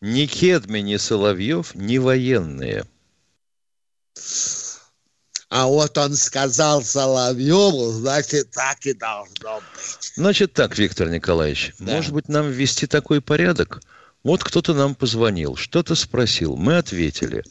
Ни 0.00 0.26
Кедми, 0.26 0.80
ни 0.80 0.96
Соловьев, 0.96 1.74
ни 1.74 1.98
военные. 1.98 2.84
А 5.48 5.66
вот 5.66 5.96
он 5.98 6.14
сказал 6.14 6.82
Соловьеву, 6.82 7.90
значит, 7.92 8.50
так 8.50 8.84
и 8.86 8.92
должно 8.92 9.56
быть. 9.56 10.12
Значит 10.14 10.52
так, 10.52 10.76
Виктор 10.76 11.08
Николаевич, 11.08 11.74
да. 11.78 11.96
может 11.96 12.12
быть, 12.12 12.28
нам 12.28 12.50
ввести 12.50 12.86
такой 12.86 13.20
порядок? 13.20 13.80
Вот 14.22 14.44
кто-то 14.44 14.74
нам 14.74 14.94
позвонил, 14.94 15.56
что-то 15.56 15.94
спросил, 15.94 16.56
мы 16.56 16.76
ответили. 16.76 17.42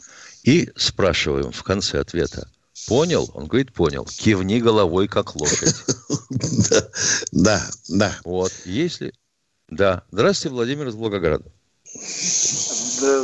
И 0.50 0.72
спрашиваем 0.76 1.52
в 1.52 1.62
конце 1.62 2.00
ответа, 2.00 2.50
Понял? 2.88 3.30
Он 3.36 3.46
говорит, 3.46 3.72
понял. 3.72 4.06
Кивни 4.06 4.60
головой, 4.60 5.08
как 5.08 5.36
лошадь. 5.36 5.76
Да, 7.32 7.62
да. 7.88 8.16
Вот, 8.24 8.52
если... 8.66 9.14
Да. 9.68 10.04
Здравствуйте, 10.10 10.56
Владимир 10.56 10.88
из 10.88 10.96
Волгограда. 10.96 11.46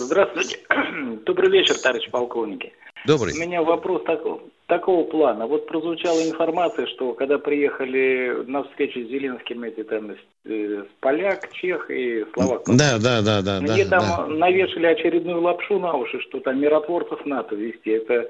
Здравствуйте. 0.05 0.59
Добрый 1.25 1.49
вечер, 1.49 1.75
товарищ 1.79 2.11
полковники. 2.11 2.73
Добрый. 3.05 3.33
У 3.33 3.37
меня 3.37 3.61
вопрос 3.61 4.03
такого, 4.03 4.41
такого 4.67 5.03
плана. 5.03 5.47
Вот 5.47 5.67
прозвучала 5.67 6.19
информация, 6.27 6.87
что 6.87 7.13
когда 7.13 7.37
приехали 7.37 8.43
на 8.47 8.63
встречу 8.63 9.01
с 9.01 9.09
Зеленским 9.09 9.63
эти 9.63 9.83
там 9.83 10.15
э, 10.45 10.83
поляк, 10.99 11.51
чех 11.53 11.89
и 11.91 12.25
словак. 12.33 12.63
Да, 12.67 12.97
да, 12.99 13.21
да, 13.21 13.41
да. 13.41 13.61
Мне 13.61 13.85
да, 13.85 13.99
там 13.99 14.29
да. 14.29 14.35
навешали 14.35 14.87
очередную 14.87 15.41
лапшу 15.41 15.79
на 15.79 15.93
уши, 15.93 16.19
что 16.21 16.39
там 16.39 16.59
миротворцев 16.59 17.25
НАТО 17.25 17.55
вести. 17.55 17.91
Это 17.91 18.29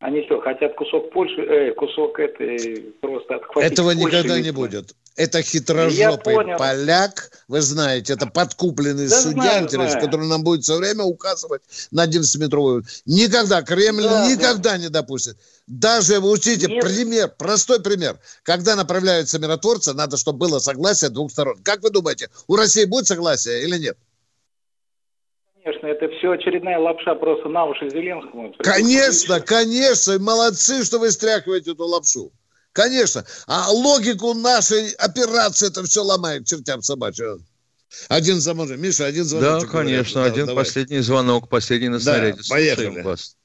они 0.00 0.24
что, 0.24 0.40
хотят 0.40 0.74
кусок 0.74 1.10
Польши, 1.10 1.40
э, 1.42 1.72
кусок 1.72 2.18
этой 2.18 2.92
просто 3.00 3.36
отхватить 3.36 3.72
Этого 3.72 3.92
Польши 3.92 4.06
никогда 4.06 4.40
не 4.40 4.50
будет. 4.50 4.94
Это 5.16 5.40
хитрожопый 5.40 6.36
поляк, 6.58 7.30
вы 7.48 7.62
знаете, 7.62 8.12
это 8.12 8.26
подкупленный 8.26 9.08
да, 9.08 9.20
судья, 9.20 9.66
знаю. 9.66 10.00
который 10.00 10.26
нам 10.26 10.44
будет 10.44 10.62
все 10.62 10.76
время 10.76 11.04
указывать 11.04 11.62
на 11.90 12.06
11-метровую. 12.06 12.84
Никогда, 13.06 13.62
Кремль 13.62 14.02
да, 14.02 14.30
никогда 14.30 14.72
да. 14.72 14.78
не 14.78 14.90
допустит. 14.90 15.38
Даже, 15.66 16.20
вы 16.20 16.30
учите, 16.30 16.66
Нет. 16.66 16.84
пример, 16.84 17.32
простой 17.38 17.82
пример. 17.82 18.18
Когда 18.42 18.76
направляются 18.76 19.38
миротворцы, 19.38 19.94
надо, 19.94 20.18
чтобы 20.18 20.38
было 20.38 20.58
согласие 20.58 21.08
двух 21.08 21.30
сторон. 21.30 21.56
Как 21.62 21.82
вы 21.82 21.88
думаете, 21.88 22.28
у 22.46 22.56
России 22.56 22.84
будет 22.84 23.06
согласие 23.06 23.62
или 23.62 23.78
нет? 23.78 23.96
Конечно, 25.64 25.86
это 25.86 26.08
все 26.18 26.32
очередная 26.32 26.78
лапша 26.78 27.14
просто 27.14 27.48
на 27.48 27.64
уши 27.64 27.88
Зеленскому. 27.88 28.54
Конечно, 28.58 29.40
конечно, 29.40 30.18
молодцы, 30.18 30.84
что 30.84 30.98
вы 30.98 31.10
стряхиваете 31.10 31.72
эту 31.72 31.86
лапшу. 31.86 32.32
Конечно. 32.76 33.24
А 33.46 33.70
логику 33.70 34.34
нашей 34.34 34.90
операции 34.98 35.68
это 35.68 35.82
все 35.84 36.02
ломает 36.02 36.46
чертям 36.46 36.82
собачьим. 36.82 37.42
Один 38.08 38.36
звонок. 38.36 38.68
Миша, 38.76 39.06
один 39.06 39.24
звонок. 39.24 39.62
Да, 39.62 39.66
конечно. 39.66 40.20
Да, 40.20 40.26
один 40.26 40.46
давай. 40.46 40.62
последний 40.62 40.98
звонок, 40.98 41.48
последний 41.48 41.88
на 41.88 41.98
снаряде. 41.98 42.36
Да, 42.36 42.54
поехали. 42.54 43.00
вас. 43.00 43.36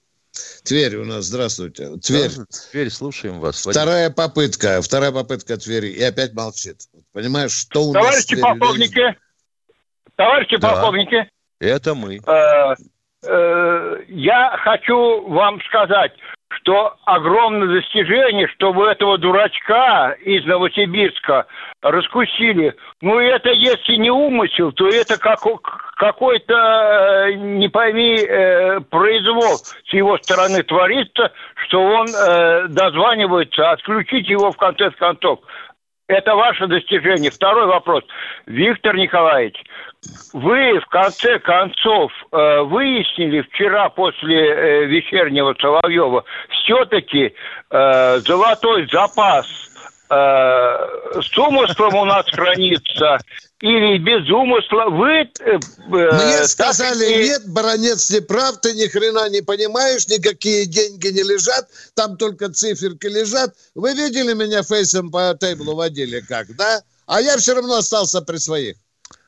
Тверь 0.63 0.97
у 0.97 1.05
нас, 1.05 1.25
здравствуйте. 1.25 1.97
Тверь. 1.97 2.32
Да, 2.36 2.43
Тверь, 2.71 2.89
слушаем 2.89 3.39
вас. 3.39 3.65
Вторая 3.65 4.09
Вадим. 4.09 4.15
попытка, 4.15 4.82
вторая 4.82 5.11
попытка 5.11 5.57
Твери. 5.57 5.88
И 5.88 6.03
опять 6.03 6.34
молчит. 6.34 6.82
Понимаешь, 7.13 7.53
что 7.53 7.86
у 7.86 7.93
Товарищи 7.93 8.34
нас 8.36 8.41
полковники, 8.41 9.17
товарищи 10.17 10.57
да. 10.57 10.71
полковники. 10.73 11.29
Это 11.59 11.95
мы. 11.95 12.17
Э, 12.17 12.75
э, 13.23 14.03
я 14.09 14.57
хочу 14.63 15.29
вам 15.29 15.61
сказать, 15.69 16.11
что 16.57 16.95
огромное 17.05 17.67
достижение, 17.67 18.47
что 18.47 18.71
вы 18.73 18.87
этого 18.87 19.17
дурачка 19.17 20.15
из 20.23 20.45
Новосибирска 20.45 21.47
раскусили. 21.81 22.75
Ну, 23.01 23.19
это 23.19 23.49
если 23.49 23.95
не 23.95 24.11
умысел, 24.11 24.71
то 24.71 24.87
это 24.87 25.17
как, 25.17 25.39
какой-то, 25.95 26.53
э, 26.53 27.33
не 27.33 27.69
пойми, 27.69 28.17
э, 28.17 28.79
произвол 28.81 29.57
с 29.57 29.93
его 29.93 30.17
стороны 30.17 30.63
творится, 30.63 31.31
что 31.65 31.81
он 31.81 32.07
э, 32.07 32.67
дозванивается, 32.67 33.71
отключить 33.71 34.29
его 34.29 34.51
в 34.51 34.57
конце 34.57 34.91
концов. 34.91 35.39
Это 36.07 36.35
ваше 36.35 36.67
достижение. 36.67 37.31
Второй 37.31 37.67
вопрос. 37.67 38.03
Виктор 38.45 38.97
Николаевич, 38.97 39.55
вы 40.33 40.79
в 40.79 40.85
конце 40.87 41.39
концов 41.39 42.11
э, 42.31 42.61
выяснили 42.61 43.41
вчера 43.41 43.89
после 43.89 44.35
э, 44.35 44.85
вечернего 44.85 45.53
Соловьева 45.59 46.23
все-таки 46.49 47.33
э, 47.69 48.19
золотой 48.19 48.87
запас 48.91 49.47
с 50.13 51.37
умыслом 51.37 51.95
у 51.95 52.03
нас 52.03 52.25
хранится 52.25 53.17
или 53.61 53.97
без 53.97 54.29
умысла. 54.29 54.89
Вы... 54.89 55.21
Э 55.39 55.57
Мне 55.87 56.43
сказали, 56.43 57.05
и... 57.05 57.29
нет, 57.29 57.43
баронец 57.47 58.09
не 58.09 58.19
прав, 58.19 58.59
ты 58.59 58.73
ни 58.73 58.87
хрена 58.87 59.29
не 59.29 59.41
понимаешь, 59.41 60.09
никакие 60.09 60.65
деньги 60.65 61.07
не 61.07 61.23
лежат, 61.23 61.65
там 61.95 62.17
только 62.17 62.49
циферки 62.51 63.07
лежат. 63.07 63.55
Вы 63.73 63.93
видели 63.93 64.33
меня 64.33 64.63
фейсом 64.63 65.11
по 65.11 65.33
тейблу 65.39 65.75
водили 65.75 66.19
как, 66.19 66.53
да? 66.57 66.81
А 67.05 67.21
я 67.21 67.37
все 67.37 67.55
равно 67.55 67.77
остался 67.77 68.21
при 68.21 68.35
своих. 68.35 68.75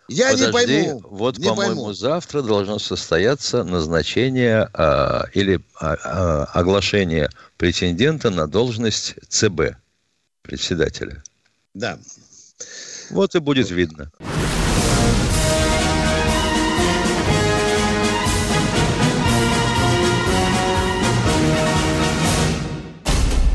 Я 0.10 0.32
Подожди, 0.32 0.46
не 0.46 0.52
пойму. 0.52 1.02
Вот, 1.10 1.38
не 1.38 1.48
по-моему, 1.48 1.76
пойму. 1.76 1.94
завтра 1.94 2.42
должно 2.42 2.78
состояться 2.78 3.64
назначение 3.64 4.70
а, 4.74 5.26
или 5.34 5.62
а, 5.80 5.96
а, 6.04 6.44
оглашение 6.54 7.30
претендента 7.58 8.30
на 8.30 8.48
должность 8.48 9.16
ЦБ, 9.30 9.76
председателя. 10.42 11.24
Да. 11.74 11.98
Вот 13.10 13.36
и 13.36 13.40
будет 13.40 13.72
видно. 13.72 14.12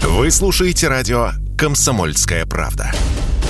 Вы 0.02 0.30
слушаете 0.30 0.88
радио 0.88 1.30
«Комсомольская 1.56 2.44
правда». 2.44 2.90